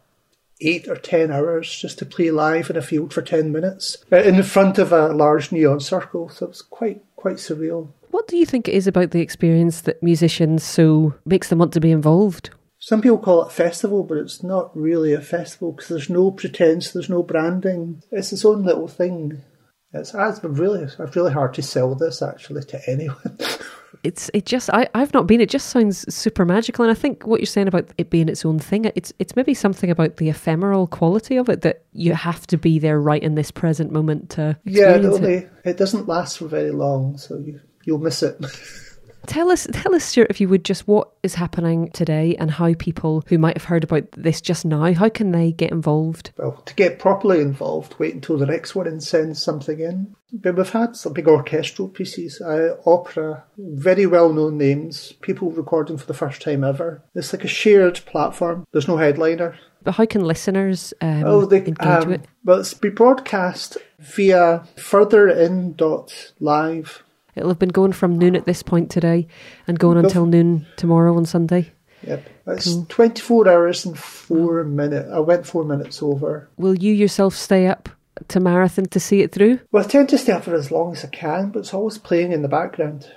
eight 0.60 0.86
or 0.86 0.96
ten 0.96 1.32
hours 1.32 1.74
just 1.74 1.98
to 1.98 2.06
play 2.06 2.30
live 2.30 2.70
in 2.70 2.76
a 2.76 2.82
field 2.82 3.12
for 3.12 3.22
ten 3.22 3.50
minutes 3.50 3.96
uh, 4.12 4.18
in 4.18 4.40
front 4.44 4.78
of 4.78 4.92
a 4.92 5.08
large 5.08 5.50
neon 5.50 5.80
circle. 5.80 6.28
So 6.28 6.46
it 6.46 6.50
was 6.50 6.62
quite 6.62 7.02
quite 7.22 7.36
surreal. 7.36 7.92
What 8.10 8.26
do 8.26 8.36
you 8.36 8.44
think 8.44 8.68
it 8.68 8.74
is 8.74 8.88
about 8.88 9.12
the 9.12 9.20
experience 9.20 9.82
that 9.82 10.02
musicians 10.02 10.64
so 10.64 11.14
makes 11.24 11.48
them 11.48 11.60
want 11.60 11.72
to 11.74 11.80
be 11.80 11.92
involved? 11.92 12.50
Some 12.80 13.00
people 13.00 13.18
call 13.18 13.44
it 13.44 13.46
a 13.46 13.50
festival, 13.50 14.02
but 14.02 14.18
it's 14.18 14.42
not 14.42 14.76
really 14.76 15.12
a 15.14 15.20
festival 15.20 15.70
because 15.70 15.88
there's 15.88 16.10
no 16.10 16.32
pretense, 16.32 16.90
there's 16.90 17.08
no 17.08 17.22
branding. 17.22 18.02
It's 18.10 18.32
its 18.32 18.44
own 18.44 18.64
little 18.64 18.88
thing. 18.88 19.40
It's, 19.92 20.12
it's 20.14 20.42
really, 20.42 20.82
it's 20.82 20.98
really 21.16 21.32
hard 21.32 21.54
to 21.54 21.62
sell 21.62 21.94
this 21.94 22.22
actually 22.22 22.64
to 22.64 22.80
anyone. 22.90 23.38
it's 24.04 24.30
it 24.34 24.46
just 24.46 24.70
I, 24.70 24.88
I've 24.94 25.14
not 25.14 25.26
been. 25.26 25.40
It 25.40 25.50
just 25.50 25.68
sounds 25.68 26.12
super 26.12 26.44
magical, 26.44 26.84
and 26.84 26.90
I 26.90 26.94
think 26.94 27.26
what 27.26 27.40
you're 27.40 27.46
saying 27.46 27.68
about 27.68 27.90
it 27.98 28.10
being 28.10 28.28
its 28.28 28.44
own 28.44 28.58
thing, 28.58 28.90
it's 28.94 29.12
it's 29.18 29.36
maybe 29.36 29.54
something 29.54 29.90
about 29.90 30.16
the 30.16 30.28
ephemeral 30.28 30.86
quality 30.86 31.36
of 31.36 31.48
it 31.48 31.62
that 31.62 31.84
you 31.92 32.14
have 32.14 32.46
to 32.48 32.56
be 32.56 32.78
there 32.78 33.00
right 33.00 33.22
in 33.22 33.34
this 33.34 33.50
present 33.50 33.92
moment 33.92 34.30
to 34.30 34.58
yeah. 34.64 34.96
It, 34.96 35.04
only, 35.04 35.34
it. 35.34 35.50
it 35.64 35.76
doesn't 35.76 36.08
last 36.08 36.38
for 36.38 36.46
very 36.46 36.72
long, 36.72 37.18
so 37.18 37.38
you 37.38 37.60
you'll 37.84 37.98
miss 37.98 38.22
it. 38.22 38.38
Tell 39.26 39.50
us, 39.50 39.66
tell 39.72 39.94
us, 39.94 40.04
Stuart, 40.04 40.28
if 40.30 40.40
you 40.40 40.48
would, 40.48 40.64
just 40.64 40.88
what 40.88 41.10
is 41.22 41.34
happening 41.34 41.90
today 41.92 42.34
and 42.36 42.50
how 42.50 42.74
people 42.74 43.22
who 43.28 43.38
might 43.38 43.56
have 43.56 43.64
heard 43.64 43.84
about 43.84 44.10
this 44.12 44.40
just 44.40 44.64
now, 44.64 44.92
how 44.92 45.08
can 45.08 45.30
they 45.30 45.52
get 45.52 45.70
involved? 45.70 46.32
well, 46.36 46.60
to 46.64 46.74
get 46.74 46.98
properly 46.98 47.40
involved, 47.40 47.94
wait 47.98 48.14
until 48.14 48.36
the 48.36 48.46
next 48.46 48.74
one 48.74 48.86
and 48.86 49.02
send 49.02 49.36
something 49.36 49.80
in. 49.80 50.14
But 50.32 50.56
we've 50.56 50.68
had 50.70 50.96
some 50.96 51.12
big 51.12 51.28
orchestral 51.28 51.88
pieces, 51.88 52.40
uh, 52.40 52.76
opera, 52.86 53.44
very 53.58 54.06
well 54.06 54.32
known 54.32 54.58
names, 54.58 55.12
people 55.20 55.50
recording 55.50 55.98
for 55.98 56.06
the 56.06 56.14
first 56.14 56.42
time 56.42 56.64
ever. 56.64 57.02
It's 57.14 57.32
like 57.32 57.44
a 57.44 57.48
shared 57.48 58.00
platform. 58.06 58.66
There's 58.72 58.88
no 58.88 58.96
headliner. 58.96 59.56
But 59.84 59.96
how 59.96 60.06
can 60.06 60.24
listeners 60.24 60.94
um, 61.00 61.24
Oh, 61.24 61.44
they 61.44 61.58
engage 61.58 61.86
um, 61.86 62.08
with 62.08 62.22
it? 62.22 62.28
Well, 62.44 62.60
it's 62.60 62.74
be 62.74 62.88
broadcast 62.88 63.76
via 63.98 64.64
furtherin.live. 64.76 67.02
It'll 67.34 67.48
have 67.48 67.58
been 67.58 67.70
going 67.70 67.92
from 67.92 68.18
noon 68.18 68.36
at 68.36 68.44
this 68.44 68.62
point 68.62 68.90
today 68.90 69.26
and 69.66 69.78
going 69.78 69.98
until 69.98 70.26
noon 70.26 70.66
tomorrow 70.76 71.16
on 71.16 71.24
Sunday. 71.24 71.72
Yep. 72.06 72.28
It's 72.48 72.76
24 72.86 73.48
hours 73.48 73.84
and 73.86 73.98
four 73.98 74.64
minutes. 74.64 75.08
I 75.12 75.20
went 75.20 75.46
four 75.46 75.64
minutes 75.64 76.02
over. 76.02 76.48
Will 76.56 76.74
you 76.74 76.92
yourself 76.92 77.34
stay 77.34 77.66
up 77.66 77.88
to 78.28 78.40
marathon 78.40 78.86
to 78.86 79.00
see 79.00 79.20
it 79.20 79.32
through? 79.32 79.60
Well, 79.70 79.84
I 79.84 79.88
tend 79.88 80.08
to 80.10 80.18
stay 80.18 80.32
up 80.32 80.44
for 80.44 80.54
as 80.54 80.70
long 80.70 80.92
as 80.92 81.04
I 81.04 81.08
can, 81.08 81.50
but 81.50 81.60
it's 81.60 81.74
always 81.74 81.98
playing 81.98 82.32
in 82.32 82.42
the 82.42 82.48
background. 82.48 83.10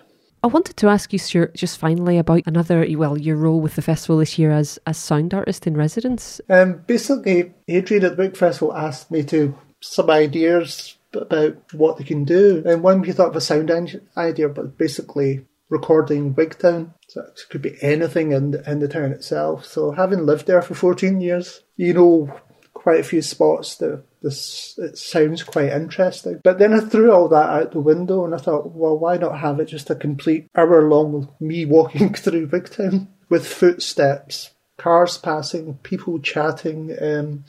I 0.43 0.47
wanted 0.47 0.77
to 0.77 0.89
ask 0.89 1.11
you, 1.11 1.17
Stuart, 1.17 1.55
just 1.55 1.79
finally 1.79 2.19
about 2.19 2.43
another, 2.45 2.85
well, 2.91 3.17
your 3.17 3.35
role 3.35 3.59
with 3.59 3.75
the 3.75 3.81
festival 3.81 4.17
this 4.17 4.37
year 4.37 4.51
as 4.51 4.77
as 4.85 4.95
sound 4.95 5.33
artist 5.33 5.65
in 5.65 5.75
residence. 5.75 6.39
Um, 6.49 6.83
basically, 6.85 7.51
Adrian 7.67 8.05
at 8.05 8.15
the 8.15 8.23
Book 8.23 8.37
Festival 8.37 8.75
asked 8.75 9.09
me 9.09 9.23
to 9.23 9.57
some 9.81 10.11
ideas 10.11 10.97
about 11.15 11.57
what 11.73 11.97
they 11.97 12.03
can 12.03 12.23
do, 12.23 12.63
and 12.65 12.83
one 12.83 13.01
we 13.01 13.11
thought 13.11 13.29
of 13.29 13.35
a 13.35 13.41
sound 13.41 13.71
idea, 14.17 14.49
but 14.49 14.77
basically 14.77 15.45
recording 15.69 16.33
Wigtown. 16.33 16.93
So 17.07 17.21
it 17.21 17.41
could 17.49 17.61
be 17.61 17.77
anything 17.81 18.31
in 18.31 18.51
the, 18.51 18.69
in 18.69 18.79
the 18.79 18.87
town 18.87 19.11
itself. 19.11 19.65
So 19.65 19.91
having 19.91 20.25
lived 20.25 20.47
there 20.47 20.61
for 20.61 20.75
14 20.75 21.21
years, 21.21 21.61
you 21.75 21.93
know 21.93 22.39
quite 22.73 22.99
a 22.99 23.03
few 23.03 23.21
spots 23.21 23.77
that 23.77 24.03
this 24.21 24.77
it 24.77 24.97
sounds 24.97 25.41
quite 25.41 25.71
interesting. 25.71 26.39
But 26.43 26.59
then 26.59 26.73
I 26.73 26.79
threw 26.81 27.11
all 27.11 27.27
that 27.29 27.49
out 27.49 27.71
the 27.71 27.79
window 27.79 28.25
and 28.25 28.35
I 28.35 28.37
thought, 28.37 28.71
well, 28.71 28.97
why 28.97 29.17
not 29.17 29.39
have 29.39 29.59
it 29.59 29.65
just 29.65 29.89
a 29.89 29.95
complete 29.95 30.47
hour 30.55 30.87
long 30.87 31.29
me 31.39 31.65
walking 31.75 32.13
through 32.13 32.47
Wigtown 32.47 33.07
with 33.29 33.47
footsteps, 33.47 34.51
cars 34.77 35.17
passing, 35.17 35.79
people 35.81 36.19
chatting, 36.19 36.95
um, 37.01 37.45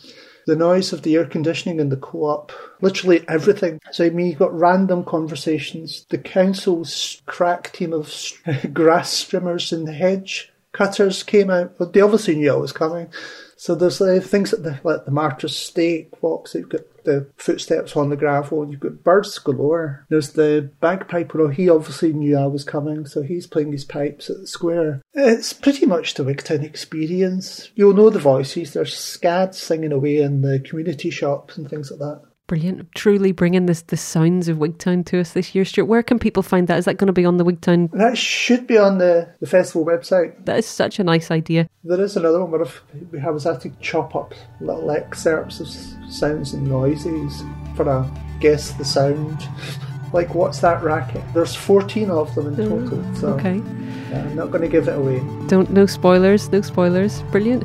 the 0.46 0.56
noise 0.56 0.92
of 0.92 1.02
the 1.02 1.16
air 1.16 1.26
conditioning 1.26 1.80
in 1.80 1.90
the 1.90 1.96
co-op, 1.96 2.52
literally 2.80 3.28
everything. 3.28 3.80
So 3.90 4.04
I 4.04 4.10
mean, 4.10 4.26
you've 4.26 4.38
got 4.38 4.56
random 4.56 5.04
conversations. 5.04 6.06
The 6.08 6.18
council's 6.18 7.20
crack 7.26 7.72
team 7.72 7.92
of 7.92 8.12
grass 8.72 9.22
trimmers 9.24 9.72
and 9.72 9.88
hedge 9.88 10.52
cutters 10.72 11.22
came 11.22 11.50
out. 11.50 11.78
Well, 11.78 11.90
they 11.90 12.00
obviously 12.00 12.36
knew 12.36 12.52
I 12.52 12.56
was 12.56 12.72
coming. 12.72 13.08
So 13.56 13.74
there's 13.74 14.00
uh, 14.00 14.20
things 14.22 14.52
like 14.52 14.62
the, 14.62 14.80
like 14.84 15.04
the 15.04 15.10
martyr's 15.10 15.56
stake 15.56 16.22
walks. 16.22 16.54
You've 16.54 16.68
got 16.68 16.82
the 17.06 17.30
footsteps 17.36 17.96
on 17.96 18.10
the 18.10 18.16
gravel. 18.16 18.70
You've 18.70 18.80
got 18.80 19.02
birds 19.02 19.38
galore. 19.38 20.04
There's 20.10 20.34
the 20.34 20.70
bagpiper. 20.80 21.40
Oh, 21.40 21.48
he 21.48 21.70
obviously 21.70 22.12
knew 22.12 22.36
I 22.36 22.46
was 22.46 22.64
coming, 22.64 23.06
so 23.06 23.22
he's 23.22 23.46
playing 23.46 23.72
his 23.72 23.86
pipes 23.86 24.28
at 24.28 24.36
the 24.36 24.46
square. 24.46 25.00
It's 25.14 25.54
pretty 25.54 25.86
much 25.86 26.14
the 26.14 26.24
Wigtown 26.24 26.62
experience. 26.62 27.70
You'll 27.74 27.94
know 27.94 28.10
the 28.10 28.18
voices. 28.18 28.74
There's 28.74 28.96
scads 28.96 29.58
singing 29.58 29.92
away 29.92 30.18
in 30.18 30.42
the 30.42 30.60
community 30.60 31.08
shops 31.08 31.56
and 31.56 31.70
things 31.70 31.90
like 31.90 32.00
that. 32.00 32.22
Brilliant. 32.46 32.92
Truly 32.94 33.32
bringing 33.32 33.66
this 33.66 33.82
the 33.82 33.96
sounds 33.96 34.46
of 34.46 34.58
Wigtown 34.58 35.04
to 35.06 35.18
us 35.20 35.32
this 35.32 35.54
year. 35.54 35.64
Stuart, 35.64 35.86
where 35.86 36.02
can 36.02 36.20
people 36.20 36.44
find 36.44 36.68
that? 36.68 36.78
Is 36.78 36.84
that 36.84 36.96
going 36.96 37.08
to 37.08 37.12
be 37.12 37.24
on 37.24 37.38
the 37.38 37.44
Wigtown? 37.44 37.90
That 37.90 38.16
should 38.16 38.68
be 38.68 38.78
on 38.78 38.98
the, 38.98 39.28
the 39.40 39.48
festival 39.48 39.84
website. 39.84 40.44
That 40.44 40.58
is 40.58 40.66
such 40.66 41.00
a 41.00 41.04
nice 41.04 41.32
idea. 41.32 41.68
There 41.82 42.00
is 42.00 42.16
another 42.16 42.44
one 42.44 42.52
where 42.52 42.66
we 43.10 43.18
have 43.18 43.34
us 43.34 43.62
to 43.62 43.70
chop 43.80 44.14
up 44.14 44.32
little 44.60 44.92
excerpts 44.92 45.58
of 45.58 45.68
sounds 46.12 46.54
and 46.54 46.68
noises 46.68 47.42
for 47.74 47.88
a 47.88 48.08
guess 48.38 48.70
the 48.72 48.84
sound. 48.84 49.48
like, 50.12 50.34
what's 50.34 50.60
that 50.60 50.82
racket? 50.84 51.24
There's 51.34 51.56
14 51.56 52.10
of 52.10 52.32
them 52.36 52.54
in 52.54 52.60
oh, 52.60 52.80
total. 52.80 53.14
So 53.16 53.28
okay. 53.30 53.56
Yeah, 54.10 54.20
I'm 54.20 54.36
not 54.36 54.52
going 54.52 54.62
to 54.62 54.68
give 54.68 54.86
it 54.86 54.96
away. 54.96 55.18
Don't, 55.48 55.70
no 55.70 55.86
spoilers, 55.86 56.48
no 56.52 56.60
spoilers. 56.60 57.22
Brilliant. 57.32 57.64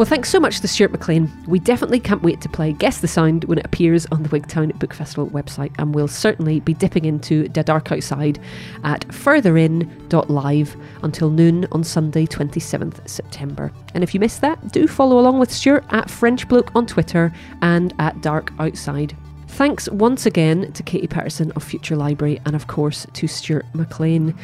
Well, 0.00 0.08
thanks 0.08 0.30
so 0.30 0.40
much 0.40 0.60
to 0.60 0.66
Stuart 0.66 0.92
McLean. 0.92 1.30
We 1.46 1.58
definitely 1.58 2.00
can't 2.00 2.22
wait 2.22 2.40
to 2.40 2.48
play 2.48 2.72
Guess 2.72 3.02
the 3.02 3.06
Sound 3.06 3.44
when 3.44 3.58
it 3.58 3.66
appears 3.66 4.06
on 4.06 4.22
the 4.22 4.30
Wigtown 4.30 4.78
Book 4.78 4.94
Festival 4.94 5.28
website, 5.28 5.72
and 5.76 5.94
we'll 5.94 6.08
certainly 6.08 6.60
be 6.60 6.72
dipping 6.72 7.04
into 7.04 7.50
The 7.50 7.62
Dark 7.62 7.92
Outside 7.92 8.40
at 8.82 9.06
furtherin.live 9.08 10.76
until 11.02 11.28
noon 11.28 11.66
on 11.70 11.84
Sunday, 11.84 12.24
27th 12.24 13.06
September. 13.06 13.70
And 13.92 14.02
if 14.02 14.14
you 14.14 14.20
missed 14.20 14.40
that, 14.40 14.72
do 14.72 14.88
follow 14.88 15.18
along 15.18 15.38
with 15.38 15.52
Stuart 15.52 15.84
at 15.90 16.08
French 16.08 16.48
Bloke 16.48 16.74
on 16.74 16.86
Twitter 16.86 17.30
and 17.60 17.92
at 17.98 18.22
Dark 18.22 18.54
Outside. 18.58 19.14
Thanks 19.50 19.90
once 19.90 20.24
again 20.24 20.72
to 20.72 20.82
Katie 20.82 21.06
Paterson 21.06 21.52
of 21.52 21.62
Future 21.62 21.94
Library 21.94 22.40
and, 22.46 22.56
of 22.56 22.66
course, 22.66 23.06
to 23.12 23.28
Stuart 23.28 23.66
McLean. 23.74 24.34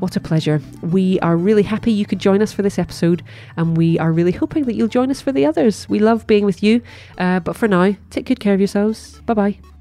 What 0.00 0.16
a 0.16 0.20
pleasure. 0.20 0.60
We 0.82 1.20
are 1.20 1.36
really 1.36 1.62
happy 1.62 1.92
you 1.92 2.06
could 2.06 2.18
join 2.18 2.42
us 2.42 2.52
for 2.52 2.62
this 2.62 2.78
episode, 2.78 3.22
and 3.56 3.76
we 3.76 4.00
are 4.00 4.10
really 4.10 4.32
hoping 4.32 4.64
that 4.64 4.74
you'll 4.74 4.88
join 4.88 5.12
us 5.12 5.20
for 5.20 5.30
the 5.30 5.46
others. 5.46 5.88
We 5.88 6.00
love 6.00 6.26
being 6.26 6.44
with 6.44 6.60
you, 6.62 6.82
uh, 7.18 7.38
but 7.40 7.54
for 7.54 7.68
now, 7.68 7.94
take 8.10 8.26
good 8.26 8.40
care 8.40 8.54
of 8.54 8.60
yourselves. 8.60 9.20
Bye 9.20 9.34
bye. 9.34 9.73